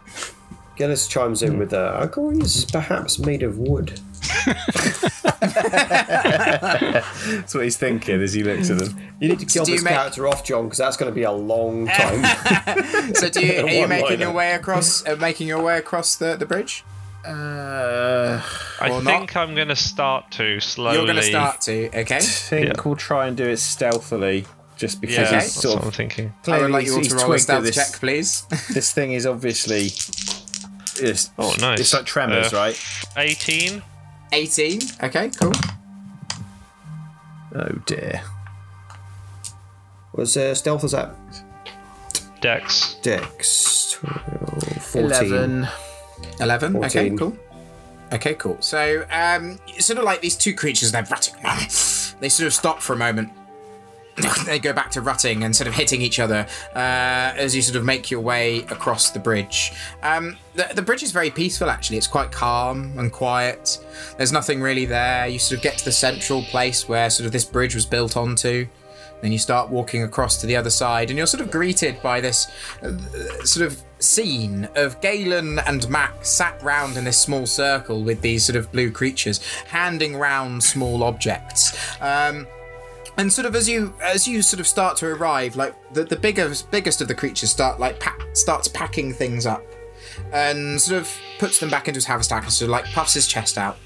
Gillis 0.78 1.06
chimes 1.08 1.42
in 1.42 1.58
with, 1.58 1.72
uh, 1.74 1.96
"Are 1.98 2.08
gories 2.08 2.70
perhaps 2.72 3.18
made 3.18 3.42
of 3.42 3.58
wood?" 3.58 4.00
That's 6.18 7.54
what 7.54 7.64
he's 7.64 7.76
thinking 7.76 8.20
as 8.22 8.32
he 8.32 8.42
looks 8.42 8.70
at 8.70 8.78
them. 8.78 8.96
You 9.20 9.28
need 9.28 9.40
to 9.40 9.46
kill 9.46 9.64
do 9.64 9.72
you 9.72 9.76
this 9.78 9.84
make- 9.84 9.94
character 9.94 10.26
off, 10.28 10.44
John, 10.44 10.64
because 10.64 10.78
that's 10.78 10.96
going 10.96 11.10
to 11.10 11.14
be 11.14 11.22
a 11.24 11.32
long 11.32 11.86
time. 11.94 12.24
So, 13.14 13.28
do 13.28 13.44
you, 13.44 13.62
are 13.64 13.68
you 13.68 13.88
making 13.88 14.10
liner. 14.10 14.22
your 14.24 14.32
way 14.32 14.52
across? 14.52 15.06
Uh, 15.06 15.16
making 15.16 15.48
your 15.48 15.62
way 15.62 15.78
across 15.78 16.16
the, 16.16 16.36
the 16.36 16.46
bridge? 16.46 16.84
Uh, 17.26 18.40
I 18.80 18.90
Or 18.90 19.02
think 19.02 19.36
I'm 19.36 19.54
going 19.54 19.68
to 19.68 19.76
start 19.76 20.30
to 20.32 20.60
slowly. 20.60 20.96
You're 20.96 21.06
going 21.06 21.16
to 21.16 21.22
start 21.22 21.60
to. 21.62 21.88
Okay. 22.00 22.20
Think 22.20 22.66
Yeah. 22.68 22.82
will 22.84 22.96
try 22.96 23.26
and 23.26 23.36
do 23.36 23.44
it 23.48 23.58
stealthily, 23.58 24.46
just 24.76 25.00
because 25.00 25.16
Yeah, 25.16 25.22
Okay. 25.24 25.34
he's 25.34 25.44
that's 25.44 25.60
sort 25.62 25.74
what 25.76 25.82
I'm 25.82 25.88
of 25.88 25.94
thinking. 25.94 26.32
I 26.46 26.60
would 26.60 26.70
like 26.70 26.86
you 26.86 26.94
all 26.94 27.02
to 27.02 27.14
roll 27.16 27.32
a 27.32 27.38
stealth 27.38 27.64
this, 27.64 27.74
check, 27.74 28.00
please. 28.00 28.42
this 28.72 28.92
thing 28.92 29.12
is 29.12 29.26
obviously. 29.26 29.90
It's, 31.00 31.30
Oh, 31.38 31.54
nice. 31.60 31.80
It's 31.80 31.92
like 31.92 32.04
tremors, 32.06 32.52
Uh, 32.52 32.56
right? 32.56 32.84
18. 33.16 33.82
18. 34.32 34.80
Okay, 35.04 35.30
cool. 35.40 35.52
Oh 37.54 37.68
dear. 37.86 38.22
Was 40.12 40.36
uh, 40.36 40.54
stealth 40.54 40.84
is 40.84 40.92
that 40.92 41.14
Dex. 42.40 42.94
Dex 43.02 43.92
12, 44.00 44.82
14. 44.82 45.04
Eleven. 45.04 45.68
11 46.40 46.76
okay 46.84 47.10
cool 47.10 47.36
okay 48.12 48.34
cool 48.34 48.56
so 48.60 49.04
um 49.10 49.56
sort 49.78 49.98
of 49.98 50.04
like 50.04 50.20
these 50.20 50.34
two 50.36 50.52
creatures 50.52 50.90
they're 50.90 51.04
rutting 51.04 51.34
they 52.20 52.28
sort 52.28 52.46
of 52.48 52.52
stop 52.54 52.80
for 52.82 52.92
a 52.92 52.96
moment. 52.96 53.30
they 54.46 54.58
go 54.58 54.72
back 54.72 54.90
to 54.92 55.00
rutting 55.00 55.44
and 55.44 55.54
sort 55.54 55.68
of 55.68 55.74
hitting 55.74 56.02
each 56.02 56.18
other 56.18 56.46
uh, 56.74 56.78
as 57.36 57.54
you 57.54 57.62
sort 57.62 57.76
of 57.76 57.84
make 57.84 58.10
your 58.10 58.20
way 58.20 58.60
across 58.70 59.10
the 59.10 59.18
bridge. 59.18 59.72
Um, 60.02 60.36
the, 60.54 60.68
the 60.74 60.82
bridge 60.82 61.02
is 61.02 61.12
very 61.12 61.30
peaceful, 61.30 61.70
actually. 61.70 61.98
It's 61.98 62.06
quite 62.06 62.32
calm 62.32 62.98
and 62.98 63.12
quiet. 63.12 63.78
There's 64.16 64.32
nothing 64.32 64.60
really 64.60 64.86
there. 64.86 65.26
You 65.26 65.38
sort 65.38 65.58
of 65.58 65.62
get 65.62 65.78
to 65.78 65.84
the 65.84 65.92
central 65.92 66.42
place 66.42 66.88
where 66.88 67.10
sort 67.10 67.26
of 67.26 67.32
this 67.32 67.44
bridge 67.44 67.74
was 67.74 67.86
built 67.86 68.16
onto. 68.16 68.66
Then 69.20 69.32
you 69.32 69.38
start 69.38 69.68
walking 69.68 70.04
across 70.04 70.40
to 70.40 70.46
the 70.46 70.56
other 70.56 70.70
side, 70.70 71.10
and 71.10 71.18
you're 71.18 71.26
sort 71.26 71.40
of 71.40 71.50
greeted 71.50 72.00
by 72.02 72.20
this 72.20 72.46
uh, 72.82 72.96
sort 73.44 73.66
of 73.66 73.82
scene 73.98 74.68
of 74.76 75.00
Galen 75.00 75.58
and 75.60 75.88
Mac 75.88 76.24
sat 76.24 76.62
round 76.62 76.96
in 76.96 77.04
this 77.04 77.18
small 77.18 77.46
circle 77.46 78.04
with 78.04 78.20
these 78.20 78.44
sort 78.44 78.56
of 78.56 78.70
blue 78.70 78.92
creatures, 78.92 79.44
handing 79.66 80.16
round 80.16 80.62
small 80.62 81.02
objects. 81.02 81.76
Um, 82.00 82.46
and 83.18 83.32
sort 83.32 83.46
of 83.46 83.56
as 83.56 83.68
you 83.68 83.92
as 84.00 84.26
you 84.26 84.40
sort 84.40 84.60
of 84.60 84.66
start 84.66 84.96
to 84.98 85.06
arrive, 85.06 85.56
like 85.56 85.74
the, 85.92 86.04
the 86.04 86.16
biggest 86.16 86.70
biggest 86.70 87.00
of 87.00 87.08
the 87.08 87.14
creatures 87.14 87.50
start 87.50 87.78
like 87.78 87.98
pack, 88.00 88.20
starts 88.32 88.68
packing 88.68 89.12
things 89.12 89.44
up, 89.44 89.64
and 90.32 90.80
sort 90.80 91.00
of 91.00 91.20
puts 91.38 91.58
them 91.58 91.68
back 91.68 91.88
into 91.88 91.98
his 91.98 92.04
haversack 92.06 92.44
and 92.44 92.52
sort 92.52 92.68
of 92.68 92.70
like 92.70 92.84
puffs 92.86 93.14
his 93.14 93.26
chest 93.26 93.58
out, 93.58 93.76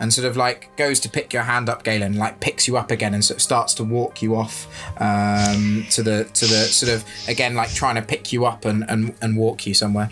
and 0.00 0.12
sort 0.12 0.26
of 0.26 0.36
like 0.36 0.76
goes 0.76 1.00
to 1.00 1.08
pick 1.08 1.32
your 1.32 1.42
hand 1.42 1.70
up, 1.70 1.82
Galen, 1.82 2.16
like 2.16 2.40
picks 2.40 2.68
you 2.68 2.76
up 2.76 2.90
again 2.90 3.14
and 3.14 3.24
sort 3.24 3.38
of 3.38 3.42
starts 3.42 3.72
to 3.74 3.84
walk 3.84 4.20
you 4.20 4.36
off 4.36 4.66
um, 5.00 5.86
to 5.90 6.02
the 6.02 6.24
to 6.34 6.46
the 6.46 6.64
sort 6.66 6.92
of 6.92 7.04
again 7.26 7.54
like 7.54 7.72
trying 7.72 7.94
to 7.96 8.02
pick 8.02 8.32
you 8.32 8.44
up 8.44 8.66
and 8.66 8.84
and, 8.90 9.14
and 9.22 9.36
walk 9.36 9.66
you 9.66 9.72
somewhere. 9.72 10.10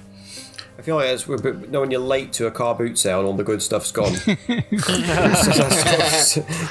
I 0.83 0.85
feel 0.85 0.97
like 0.97 1.07
as 1.11 1.29
we're, 1.29 1.37
you 1.41 1.69
know, 1.69 1.81
when 1.83 1.93
you're 1.93 2.01
late 2.01 2.33
to 2.35 2.49
a 2.49 2.51
car 2.51 2.75
boot 2.75 2.99
sale 2.99 3.21
and 3.21 3.29
all 3.29 3.35
the 3.35 3.45
good 3.45 3.63
stuff's 3.63 3.93
gone. 3.93 4.11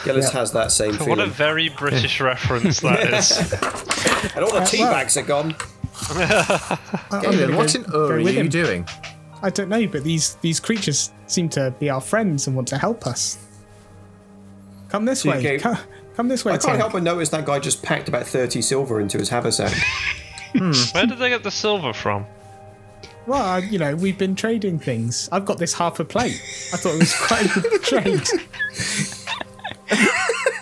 Gillis 0.03 0.29
has 0.31 0.51
that 0.51 0.73
same 0.73 0.95
What 0.95 1.19
a 1.19 1.27
very 1.27 1.69
British 1.69 2.19
reference 2.19 2.81
that 2.81 3.13
is. 3.13 3.37
And 4.35 4.43
all 4.43 4.51
the 4.51 4.65
tea 4.65 4.81
well- 4.81 4.91
bags 4.91 5.15
are 5.15 5.21
gone. 5.21 5.55
I'm 6.09 7.21
Galen, 7.21 7.39
gonna 7.39 7.55
what 7.57 7.73
go- 7.73 7.79
in 7.79 7.85
go 7.89 7.99
Ur 8.09 8.13
are 8.15 8.19
you 8.19 8.49
doing? 8.49 8.85
I 9.41 9.49
don't 9.49 9.69
know, 9.69 9.87
but 9.87 10.03
these 10.03 10.35
these 10.41 10.59
creatures 10.59 11.11
seem 11.27 11.47
to 11.49 11.73
be 11.79 11.89
our 11.89 12.01
friends 12.01 12.47
and 12.47 12.55
want 12.55 12.67
to 12.67 12.77
help 12.77 13.07
us. 13.07 13.37
Come 14.89 15.05
this 15.05 15.23
you 15.23 15.31
way. 15.31 15.41
gave- 15.41 15.61
Come, 15.61 15.77
come 16.17 16.27
this 16.27 16.43
way, 16.43 16.51
I 16.51 16.57
can't 16.57 16.71
Tim. 16.73 16.77
help 16.79 16.91
but 16.91 17.03
notice 17.03 17.29
that 17.29 17.45
guy 17.45 17.59
just 17.59 17.81
packed 17.81 18.09
about 18.09 18.27
30 18.27 18.61
silver 18.61 18.99
into 18.99 19.17
his 19.19 19.29
haversack. 19.29 19.71
Hmm. 20.53 20.73
Where 20.93 21.05
did 21.05 21.17
they 21.17 21.29
get 21.29 21.43
the 21.43 21.51
silver 21.51 21.93
from? 21.93 22.25
Well, 23.27 23.41
I- 23.41 23.59
you 23.59 23.77
know, 23.79 23.95
we've 23.95 24.17
been 24.17 24.35
trading 24.35 24.79
things. 24.79 25.29
I've 25.31 25.45
got 25.45 25.57
this 25.57 25.73
half 25.73 25.99
a 25.99 26.05
plate. 26.05 26.41
I 26.73 26.77
thought 26.77 26.95
it 26.95 26.99
was 26.99 27.15
quite 27.15 27.45
a 27.55 27.59
good 27.61 27.83
trade. 27.83 28.27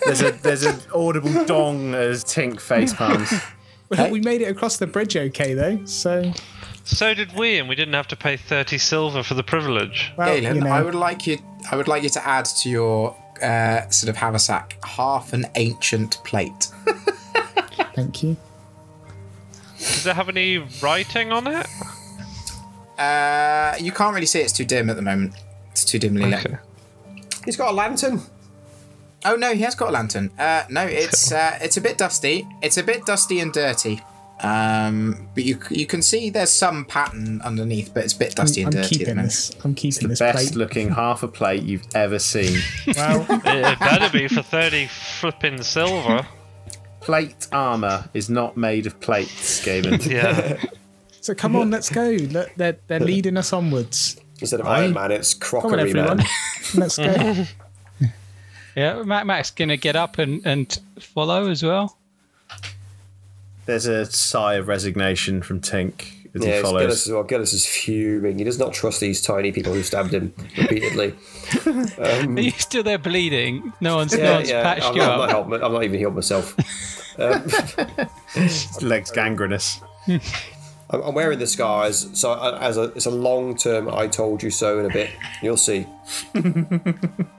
There's 0.05 0.21
a 0.21 0.31
there's 0.31 0.63
an 0.63 0.79
audible 0.93 1.45
dong 1.45 1.93
as 1.93 2.23
Tink 2.23 2.59
face 2.59 2.93
palms. 2.93 3.31
Well, 3.89 4.11
We 4.11 4.19
made 4.21 4.43
it 4.43 4.45
across 4.51 4.77
the 4.77 4.85
bridge 4.85 5.17
okay, 5.17 5.55
though. 5.55 5.83
So, 5.85 6.31
So 6.83 7.15
did 7.15 7.33
we, 7.35 7.57
and 7.57 7.67
we 7.67 7.73
didn't 7.73 7.95
have 7.95 8.07
to 8.09 8.15
pay 8.15 8.37
30 8.37 8.77
silver 8.77 9.23
for 9.23 9.33
the 9.33 9.41
privilege. 9.41 10.11
well, 10.15 10.27
Galen, 10.39 10.57
you 10.57 10.61
know, 10.61 10.69
I 10.69 10.83
would 10.83 10.93
like 10.93 11.25
you. 11.25 11.39
I 11.71 11.75
would 11.75 11.87
like 11.87 12.03
you 12.03 12.09
to 12.09 12.27
add 12.27 12.45
to 12.45 12.69
your 12.69 13.17
uh, 13.41 13.89
sort 13.89 14.09
of 14.11 14.15
haversack 14.15 14.77
half 14.85 15.33
an 15.33 15.47
ancient 15.55 16.23
plate. 16.23 16.67
thank 17.95 18.21
you. 18.21 18.37
Does 19.79 20.05
it 20.05 20.15
have 20.15 20.29
any 20.29 20.59
writing 20.83 21.31
on 21.31 21.47
it? 21.47 21.65
Uh, 22.99 23.75
you 23.79 23.91
can't 23.91 24.13
really 24.13 24.25
see; 24.27 24.39
it's 24.41 24.53
too 24.53 24.65
dim 24.65 24.89
at 24.89 24.95
the 24.95 25.01
moment. 25.01 25.33
It's 25.71 25.85
too 25.85 25.99
dimly 25.99 26.25
lit. 26.29 26.45
Okay. 26.45 26.57
He's 27.45 27.55
got 27.57 27.69
a 27.71 27.73
lantern. 27.75 28.21
Oh 29.25 29.35
no, 29.35 29.53
he 29.53 29.61
has 29.63 29.75
got 29.75 29.89
a 29.89 29.91
lantern. 29.91 30.31
Uh, 30.37 30.63
no, 30.69 30.85
it's 30.85 31.31
uh, 31.31 31.57
it's 31.61 31.77
a 31.77 31.81
bit 31.81 31.97
dusty. 31.97 32.47
It's 32.61 32.77
a 32.77 32.83
bit 32.83 33.05
dusty 33.05 33.39
and 33.39 33.51
dirty. 33.53 34.01
Um, 34.41 35.27
but 35.35 35.43
you 35.43 35.59
you 35.69 35.85
can 35.85 36.01
see 36.01 36.29
there's 36.29 36.49
some 36.51 36.85
pattern 36.85 37.41
underneath, 37.41 37.93
but 37.93 38.05
it's 38.05 38.13
a 38.13 38.17
bit 38.19 38.35
dusty 38.35 38.61
I'm 38.61 38.67
and 38.67 38.75
dirty. 38.75 38.85
at 38.85 38.89
the 38.99 39.05
keeping 39.05 39.15
this. 39.23 39.51
I'm 39.65 39.75
keeping 39.75 40.03
The 40.03 40.07
this 40.09 40.19
best 40.19 40.37
plate. 40.53 40.55
looking 40.55 40.89
half 40.89 41.23
a 41.23 41.27
plate 41.27 41.63
you've 41.63 41.85
ever 41.93 42.19
seen. 42.19 42.57
Well, 42.95 43.25
It, 43.29 43.41
it 43.45 43.79
better 43.79 44.09
be 44.17 44.27
for 44.29 44.41
30 44.41 44.87
flipping 44.87 45.61
silver. 45.63 46.25
Plate 47.01 47.47
armor 47.51 48.09
is 48.13 48.29
not 48.29 48.55
made 48.55 48.87
of 48.87 48.97
plates, 49.01 49.63
Galen. 49.65 49.99
Yeah. 50.03 50.61
so 51.21 51.33
come 51.33 51.55
on, 51.55 51.71
let's 51.71 51.89
go. 51.89 52.09
Look, 52.09 52.51
they're 52.55 52.77
they're 52.87 52.99
leading 52.99 53.37
us 53.37 53.53
onwards. 53.53 54.19
Instead 54.39 54.61
of 54.61 54.67
Aye. 54.67 54.83
Iron 54.83 54.93
Man, 54.93 55.11
it's 55.11 55.33
Come 55.33 55.73
on, 55.73 55.79
everyone. 55.79 56.17
Man. 56.17 56.27
let's 56.75 56.97
go. 56.97 57.45
Yeah, 58.75 59.03
Mac, 59.03 59.25
Mac's 59.25 59.51
gonna 59.51 59.75
get 59.75 59.97
up 59.97 60.19
and, 60.19 60.45
and 60.45 60.79
follow 60.99 61.49
as 61.49 61.63
well. 61.63 61.97
There's 63.65 63.87
a 63.87 64.05
sigh 64.05 64.53
of 64.53 64.69
resignation 64.69 65.41
from 65.41 65.59
Tink 65.59 66.19
as 66.33 66.45
Yeah, 66.45 66.55
he 66.57 66.61
follows. 66.61 66.81
Gillis 66.83 67.07
as 67.07 67.13
well. 67.13 67.23
Gillis 67.23 67.53
is 67.53 67.65
fuming. 67.65 68.37
He 68.37 68.43
does 68.43 68.59
not 68.59 68.73
trust 68.73 68.99
these 68.99 69.21
tiny 69.21 69.51
people 69.51 69.73
who 69.73 69.83
stabbed 69.83 70.13
him 70.13 70.33
repeatedly. 70.57 71.13
Um, 71.65 72.37
Are 72.37 72.41
you 72.41 72.51
still 72.51 72.83
there 72.83 72.97
bleeding? 72.97 73.73
No 73.81 73.97
one's, 73.97 74.15
no 74.17 74.35
one's 74.35 74.49
yeah. 74.49 74.63
patched 74.63 74.85
I'm, 74.85 74.93
you 74.93 74.99
not, 75.01 75.29
I'm, 75.29 75.49
not 75.49 75.61
up. 75.61 75.63
I'm 75.63 75.73
not 75.73 75.83
even 75.83 75.99
healed 75.99 76.15
myself. 76.15 76.55
Um, 77.19 77.43
His 78.33 78.81
legs 78.81 79.11
gangrenous. 79.11 79.81
I'm, 80.89 81.13
wearing 81.13 81.39
the 81.39 81.47
scars, 81.47 82.09
so 82.13 82.33
as 82.59 82.77
a, 82.77 82.83
it's 82.95 83.05
a 83.05 83.11
long 83.11 83.55
term. 83.55 83.89
I 83.89 84.07
told 84.07 84.41
you 84.41 84.49
so. 84.49 84.79
In 84.79 84.85
a 84.85 84.93
bit, 84.93 85.11
you'll 85.41 85.57
see. 85.57 85.85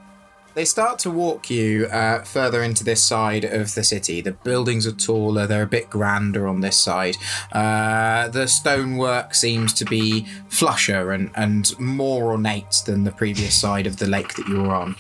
They 0.54 0.64
start 0.64 0.98
to 1.00 1.10
walk 1.10 1.48
you 1.48 1.86
uh, 1.86 2.22
further 2.22 2.62
into 2.62 2.82
this 2.82 3.02
side 3.02 3.44
of 3.44 3.74
the 3.74 3.84
city. 3.84 4.20
The 4.20 4.32
buildings 4.32 4.84
are 4.84 4.92
taller, 4.92 5.46
they're 5.46 5.62
a 5.62 5.66
bit 5.66 5.88
grander 5.88 6.48
on 6.48 6.60
this 6.60 6.76
side. 6.76 7.16
Uh, 7.52 8.28
the 8.28 8.48
stonework 8.48 9.34
seems 9.34 9.72
to 9.74 9.84
be 9.84 10.26
flusher 10.48 11.12
and, 11.12 11.30
and 11.36 11.78
more 11.78 12.32
ornate 12.32 12.82
than 12.84 13.04
the 13.04 13.12
previous 13.12 13.54
side 13.54 13.86
of 13.86 13.98
the 13.98 14.08
lake 14.08 14.34
that 14.34 14.48
you 14.48 14.62
were 14.62 14.74
on. 14.74 14.96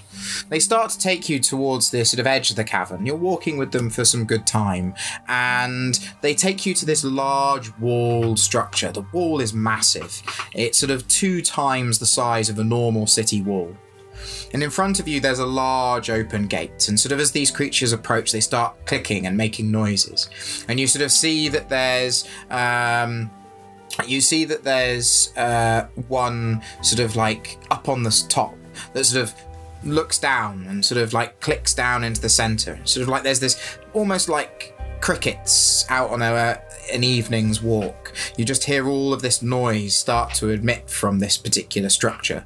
They 0.50 0.60
start 0.60 0.90
to 0.90 0.98
take 0.98 1.28
you 1.28 1.40
towards 1.40 1.90
the 1.90 2.04
sort 2.04 2.20
of 2.20 2.26
edge 2.26 2.50
of 2.50 2.56
the 2.56 2.64
cavern. 2.64 3.04
You're 3.04 3.16
walking 3.16 3.58
with 3.58 3.72
them 3.72 3.90
for 3.90 4.04
some 4.04 4.24
good 4.24 4.46
time, 4.46 4.94
and 5.26 5.98
they 6.20 6.34
take 6.34 6.64
you 6.64 6.74
to 6.74 6.86
this 6.86 7.02
large 7.02 7.76
walled 7.78 8.38
structure. 8.38 8.92
The 8.92 9.06
wall 9.12 9.40
is 9.40 9.52
massive, 9.52 10.22
it's 10.54 10.78
sort 10.78 10.90
of 10.90 11.08
two 11.08 11.42
times 11.42 11.98
the 11.98 12.06
size 12.06 12.48
of 12.48 12.58
a 12.58 12.64
normal 12.64 13.06
city 13.06 13.42
wall. 13.42 13.76
And 14.52 14.62
in 14.62 14.70
front 14.70 15.00
of 15.00 15.08
you, 15.08 15.20
there's 15.20 15.38
a 15.38 15.46
large 15.46 16.10
open 16.10 16.46
gate. 16.46 16.88
And 16.88 16.98
sort 16.98 17.12
of 17.12 17.20
as 17.20 17.32
these 17.32 17.50
creatures 17.50 17.92
approach, 17.92 18.32
they 18.32 18.40
start 18.40 18.86
clicking 18.86 19.26
and 19.26 19.36
making 19.36 19.70
noises. 19.70 20.28
And 20.68 20.80
you 20.80 20.86
sort 20.86 21.04
of 21.04 21.10
see 21.10 21.48
that 21.48 21.68
there's. 21.68 22.26
Um, 22.50 23.30
you 24.06 24.20
see 24.20 24.44
that 24.46 24.62
there's 24.62 25.36
uh, 25.36 25.86
one 26.08 26.62
sort 26.80 27.00
of 27.00 27.16
like 27.16 27.58
up 27.70 27.88
on 27.88 28.02
the 28.02 28.24
top 28.28 28.54
that 28.94 29.04
sort 29.04 29.24
of 29.24 29.34
looks 29.82 30.18
down 30.18 30.64
and 30.68 30.84
sort 30.84 31.00
of 31.00 31.12
like 31.12 31.40
clicks 31.40 31.74
down 31.74 32.04
into 32.04 32.20
the 32.20 32.28
center. 32.28 32.78
Sort 32.84 33.02
of 33.02 33.08
like 33.08 33.22
there's 33.22 33.40
this 33.40 33.78
almost 33.92 34.28
like 34.28 34.76
crickets 35.00 35.86
out 35.90 36.10
on 36.10 36.22
a, 36.22 36.60
an 36.92 37.04
evening's 37.04 37.62
walk. 37.62 38.12
You 38.36 38.44
just 38.44 38.64
hear 38.64 38.86
all 38.88 39.12
of 39.12 39.22
this 39.22 39.42
noise 39.42 39.94
start 39.94 40.34
to 40.34 40.50
emit 40.50 40.88
from 40.88 41.18
this 41.18 41.36
particular 41.36 41.88
structure. 41.88 42.44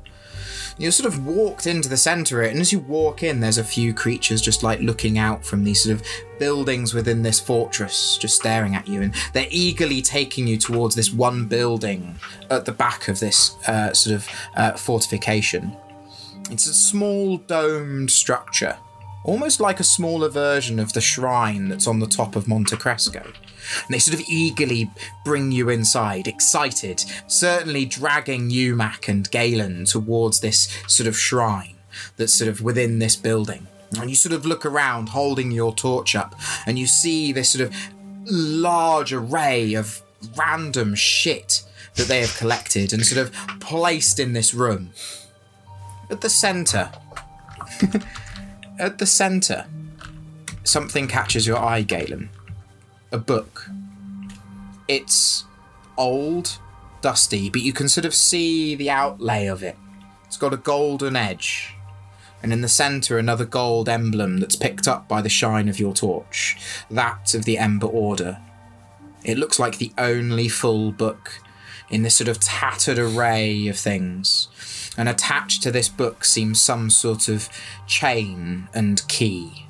You 0.77 0.91
sort 0.91 1.13
of 1.13 1.25
walked 1.25 1.69
into 1.69 1.89
the 1.89 1.97
center 1.97 2.41
of 2.41 2.49
it, 2.49 2.53
and 2.53 2.61
as 2.61 2.73
you 2.73 2.81
walk 2.81 3.23
in, 3.23 3.39
there's 3.39 3.59
a 3.59 3.65
few 3.65 3.95
creatures 3.95 4.43
just 4.43 4.65
like 4.65 4.81
looking 4.81 5.19
out 5.19 5.45
from 5.45 5.63
these 5.63 5.85
sort 5.85 5.95
of 5.95 6.07
buildings 6.41 6.93
within 6.93 7.23
this 7.23 7.39
fortress, 7.39 8.19
just 8.19 8.37
staring 8.37 8.75
at 8.75 8.89
you, 8.89 9.03
and 9.03 9.15
they're 9.33 9.47
eagerly 9.51 10.03
taking 10.03 10.49
you 10.49 10.57
towards 10.57 10.97
this 10.97 11.13
one 11.13 11.47
building 11.47 12.17
at 12.51 12.65
the 12.65 12.73
back 12.73 13.07
of 13.07 13.21
this 13.21 13.57
uh, 13.69 13.93
sort 13.93 14.17
of 14.17 14.29
uh, 14.57 14.73
fortification. 14.73 15.77
It's 16.51 16.67
a 16.67 16.75
small 16.75 17.37
domed 17.39 18.11
structure, 18.11 18.77
almost 19.23 19.61
like 19.61 19.79
a 19.79 19.85
smaller 19.85 20.29
version 20.29 20.81
of 20.81 20.93
the 20.93 21.01
shrine 21.01 21.69
that's 21.69 21.87
on 21.87 22.01
the 22.01 22.09
top 22.09 22.35
of 22.35 22.49
Monte 22.49 22.77
Cresco. 22.77 23.23
And 23.85 23.95
they 23.95 23.99
sort 23.99 24.19
of 24.21 24.27
eagerly 24.29 24.91
bring 25.25 25.53
you 25.53 25.69
inside, 25.69 26.27
excited, 26.27 27.05
certainly 27.27 27.85
dragging 27.85 28.51
you, 28.51 28.75
Mac 28.77 29.09
and 29.09 29.31
Galen, 29.31 29.85
towards 29.85 30.41
this 30.41 30.69
sort 30.87 31.07
of 31.07 31.19
shrine 31.19 31.77
that's 32.17 32.35
sort 32.35 32.49
of 32.49 32.63
within 32.63 32.99
this 32.99 33.17
building. 33.17 33.67
And 33.99 34.11
you 34.11 34.17
sort 34.17 34.33
of 34.33 34.45
look 34.45 34.67
around 34.67 35.11
holding 35.11 35.53
your 35.53 35.75
torch 35.75 36.17
up, 36.17 36.35
and 36.67 36.79
you 36.79 36.87
see 36.87 37.33
this 37.33 37.51
sort 37.51 37.69
of 37.69 37.75
large 38.27 39.13
array 39.13 39.75
of 39.75 40.03
random 40.37 40.95
shit 40.95 41.63
that 41.97 42.09
they 42.09 42.21
have 42.21 42.37
collected 42.37 42.93
and 42.93 43.05
sort 43.07 43.25
of 43.25 43.33
placed 43.61 44.19
in 44.19 44.33
this 44.33 44.53
room. 44.53 44.91
At 46.11 46.21
the 46.21 46.29
centre, 46.29 46.91
at 48.79 48.99
the 48.99 49.07
centre, 49.07 49.67
something 50.65 51.07
catches 51.07 51.47
your 51.47 51.59
eye, 51.59 51.83
Galen. 51.83 52.31
A 53.15 53.19
book. 53.19 53.71
It's 54.89 55.45
old, 55.97 56.59
dusty, 57.01 57.49
but 57.49 57.63
you 57.63 57.73
can 57.73 57.89
sort 57.89 58.05
of 58.05 58.13
see 58.13 58.75
the 58.75 58.91
outlay 58.91 59.47
of 59.47 59.63
it. 59.63 59.77
It's 60.27 60.37
got 60.37 60.53
a 60.53 60.57
golden 60.57 61.15
edge. 61.15 61.77
and 62.43 62.53
in 62.53 62.61
the 62.61 62.69
centre, 62.69 63.17
another 63.17 63.45
gold 63.45 63.89
emblem 63.89 64.39
that's 64.39 64.57
picked 64.57 64.89
up 64.89 65.07
by 65.07 65.23
the 65.23 65.29
shine 65.29 65.69
of 65.69 65.79
your 65.79 65.95
torch 65.95 66.57
that 66.91 67.35
of 67.35 67.45
the 67.45 67.57
Ember 67.57 67.87
Order. 67.87 68.39
It 69.23 69.39
looks 69.39 69.61
like 69.61 69.79
the 69.79 69.93
only 69.97 70.49
full 70.49 70.91
book 70.91 71.41
in 71.89 72.03
this 72.03 72.17
sort 72.17 72.27
of 72.27 72.41
tattered 72.41 72.99
array 72.99 73.69
of 73.69 73.79
things. 73.79 74.49
And 74.99 75.09
attached 75.09 75.63
to 75.63 75.71
this 75.71 75.89
book 75.89 76.25
seems 76.25 76.61
some 76.61 76.91
sort 76.91 77.29
of 77.29 77.49
chain 77.87 78.67
and 78.75 79.07
key. 79.07 79.64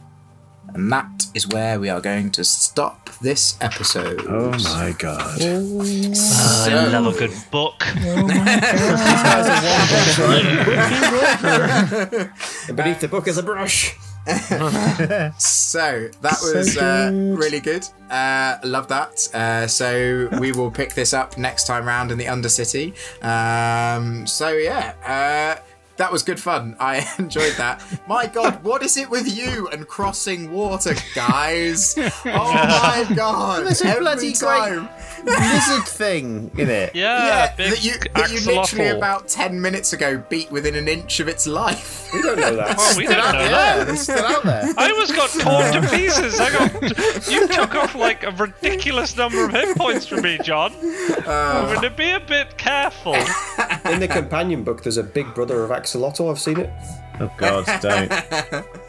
And 0.75 0.91
that 0.93 1.27
is 1.35 1.47
where 1.49 1.79
we 1.79 1.89
are 1.89 2.01
going 2.01 2.31
to 2.33 2.43
stop 2.45 3.09
this 3.20 3.57
episode. 3.61 4.25
Oh 4.29 4.51
my 4.51 4.95
god. 4.99 5.41
I 5.41 6.89
love 6.89 7.14
a 7.14 7.18
good 7.18 7.33
book. 7.51 7.83
And 12.66 12.77
beneath 12.77 13.01
the 13.01 13.09
book 13.09 13.29
is 13.29 13.39
a 13.39 13.43
brush. 13.43 13.97
So 15.39 16.09
that 16.22 16.39
was 16.41 16.77
uh, 16.79 17.11
really 17.12 17.61
good. 17.61 17.87
Uh, 18.09 18.57
love 18.62 18.89
that. 18.89 19.29
Uh, 19.35 19.66
so 19.66 20.29
we 20.41 20.53
will 20.53 20.70
pick 20.70 20.95
this 20.95 21.12
up 21.12 21.37
next 21.37 21.66
time 21.66 21.85
round 21.85 22.12
in 22.12 22.18
the 22.18 22.27
Undercity. 22.27 22.95
Um, 23.25 24.25
so 24.27 24.51
yeah, 24.51 24.95
uh, 25.05 25.61
that 25.97 26.11
was 26.12 26.22
good 26.22 26.40
fun. 26.40 26.76
I 26.80 27.09
enjoyed 27.18 27.55
that. 27.59 27.82
My 28.07 28.26
God, 28.26 28.62
what 28.62 28.82
is 28.82 28.97
it 28.97 29.09
with 29.11 29.36
you 29.36 29.68
and 29.68 29.86
crossing 29.86 30.51
water, 30.53 30.95
guys? 31.14 31.95
Oh 32.26 32.53
my 32.53 33.07
God! 33.14 33.66
There's 33.66 33.82
a 33.82 33.86
Every 33.88 34.01
bloody 34.01 34.32
great- 34.32 34.40
time. 34.40 34.88
Lizard 35.24 35.86
thing 35.86 36.51
in 36.59 36.68
it. 36.68 36.95
Yeah, 36.95 37.26
Yeah, 37.26 37.55
big 37.57 37.70
that 37.70 37.84
you, 37.84 37.92
that 38.14 38.30
you 38.30 38.40
literally 38.45 38.88
about 38.88 39.28
ten 39.28 39.61
minutes 39.61 39.92
ago 39.92 40.22
beat 40.28 40.51
within 40.51 40.74
an 40.74 40.86
inch 40.88 41.20
of 41.20 41.28
its 41.28 41.47
life. 41.47 42.11
We 42.12 42.20
don't 42.22 42.38
know 42.38 42.57
that. 42.57 42.76
Oh, 42.84 42.95
we 42.99 43.07
don't 43.07 43.16
know 43.16 43.32
that. 43.32 43.86
Yeah, 43.86 43.92
it's 43.92 44.03
still 44.03 44.24
out 44.24 44.42
there. 44.42 44.64
I 44.76 44.90
almost 44.90 45.14
got 45.14 45.30
torn 45.30 45.72
to 45.82 45.88
pieces. 45.90 46.38
I 46.40 46.51
got 46.53 47.28
you 47.30 47.47
took 47.49 47.74
off 47.74 47.95
like 47.95 48.22
a 48.24 48.30
ridiculous 48.32 49.16
number 49.16 49.45
of 49.45 49.53
hit 49.53 49.76
points 49.76 50.07
from 50.07 50.22
me, 50.22 50.38
John. 50.42 50.72
I'm 51.26 51.66
going 51.66 51.82
to 51.82 51.90
be 51.90 52.11
a 52.11 52.20
bit 52.20 52.57
careful. 52.59 53.14
In 53.90 54.01
the 54.01 54.09
companion 54.09 54.62
book, 54.64 54.82
there's 54.82 54.99
a 54.99 55.03
big 55.03 55.32
brother 55.34 55.62
of 55.64 55.70
Axolotl. 55.85 56.30
I've 56.30 56.39
seen 56.41 56.59
it. 56.61 56.70
Oh 57.20 57.30
god, 57.37 57.64
don't. 57.80 58.64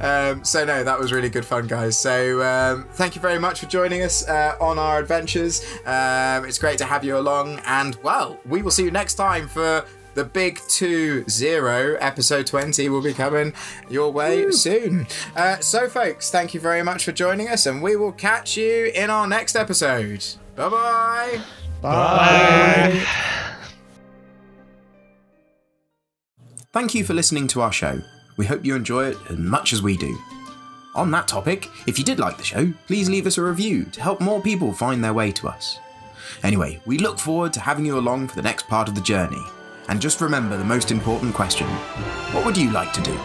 Um, 0.00 0.44
so 0.44 0.64
no, 0.64 0.84
that 0.84 0.98
was 0.98 1.12
really 1.12 1.30
good 1.30 1.44
fun, 1.44 1.66
guys. 1.66 1.96
So 1.96 2.42
um, 2.42 2.86
thank 2.92 3.16
you 3.16 3.22
very 3.22 3.38
much 3.38 3.60
for 3.60 3.66
joining 3.66 4.02
us 4.02 4.28
uh, 4.28 4.54
on 4.60 4.78
our 4.78 4.98
adventures. 4.98 5.64
Um, 5.86 6.44
it's 6.44 6.58
great 6.58 6.78
to 6.78 6.84
have 6.84 7.02
you 7.04 7.16
along, 7.16 7.60
and 7.64 7.96
well, 8.02 8.38
we 8.46 8.62
will 8.62 8.70
see 8.70 8.84
you 8.84 8.90
next 8.90 9.14
time 9.14 9.48
for 9.48 9.84
the 10.14 10.24
big 10.24 10.60
two 10.68 11.24
zero 11.28 11.96
episode 12.00 12.46
twenty. 12.46 12.88
Will 12.88 13.02
be 13.02 13.14
coming 13.14 13.54
your 13.88 14.12
way 14.12 14.50
soon. 14.50 15.06
Uh, 15.34 15.58
so, 15.58 15.88
folks, 15.88 16.30
thank 16.30 16.54
you 16.54 16.60
very 16.60 16.82
much 16.82 17.04
for 17.04 17.12
joining 17.12 17.48
us, 17.48 17.66
and 17.66 17.82
we 17.82 17.96
will 17.96 18.12
catch 18.12 18.56
you 18.56 18.92
in 18.94 19.10
our 19.10 19.26
next 19.26 19.56
episode. 19.56 20.24
Bye 20.54 20.68
bye 20.68 21.40
bye. 21.80 23.44
Thank 26.70 26.94
you 26.94 27.02
for 27.02 27.14
listening 27.14 27.48
to 27.48 27.62
our 27.62 27.72
show. 27.72 28.02
We 28.36 28.44
hope 28.44 28.62
you 28.62 28.76
enjoy 28.76 29.06
it 29.06 29.16
as 29.30 29.38
much 29.38 29.72
as 29.72 29.80
we 29.80 29.96
do. 29.96 30.18
On 30.94 31.10
that 31.12 31.26
topic, 31.26 31.70
if 31.86 31.98
you 31.98 32.04
did 32.04 32.18
like 32.18 32.36
the 32.36 32.44
show, 32.44 32.70
please 32.86 33.08
leave 33.08 33.26
us 33.26 33.38
a 33.38 33.42
review 33.42 33.86
to 33.86 34.02
help 34.02 34.20
more 34.20 34.42
people 34.42 34.74
find 34.74 35.02
their 35.02 35.14
way 35.14 35.32
to 35.32 35.48
us. 35.48 35.78
Anyway, 36.42 36.78
we 36.84 36.98
look 36.98 37.18
forward 37.18 37.54
to 37.54 37.60
having 37.60 37.86
you 37.86 37.98
along 37.98 38.28
for 38.28 38.36
the 38.36 38.42
next 38.42 38.68
part 38.68 38.86
of 38.86 38.94
the 38.94 39.00
journey. 39.00 39.42
And 39.88 39.98
just 39.98 40.20
remember 40.20 40.58
the 40.58 40.64
most 40.64 40.90
important 40.90 41.34
question 41.34 41.66
what 42.34 42.44
would 42.44 42.58
you 42.58 42.70
like 42.70 42.92
to 42.92 43.00
do? 43.00 43.18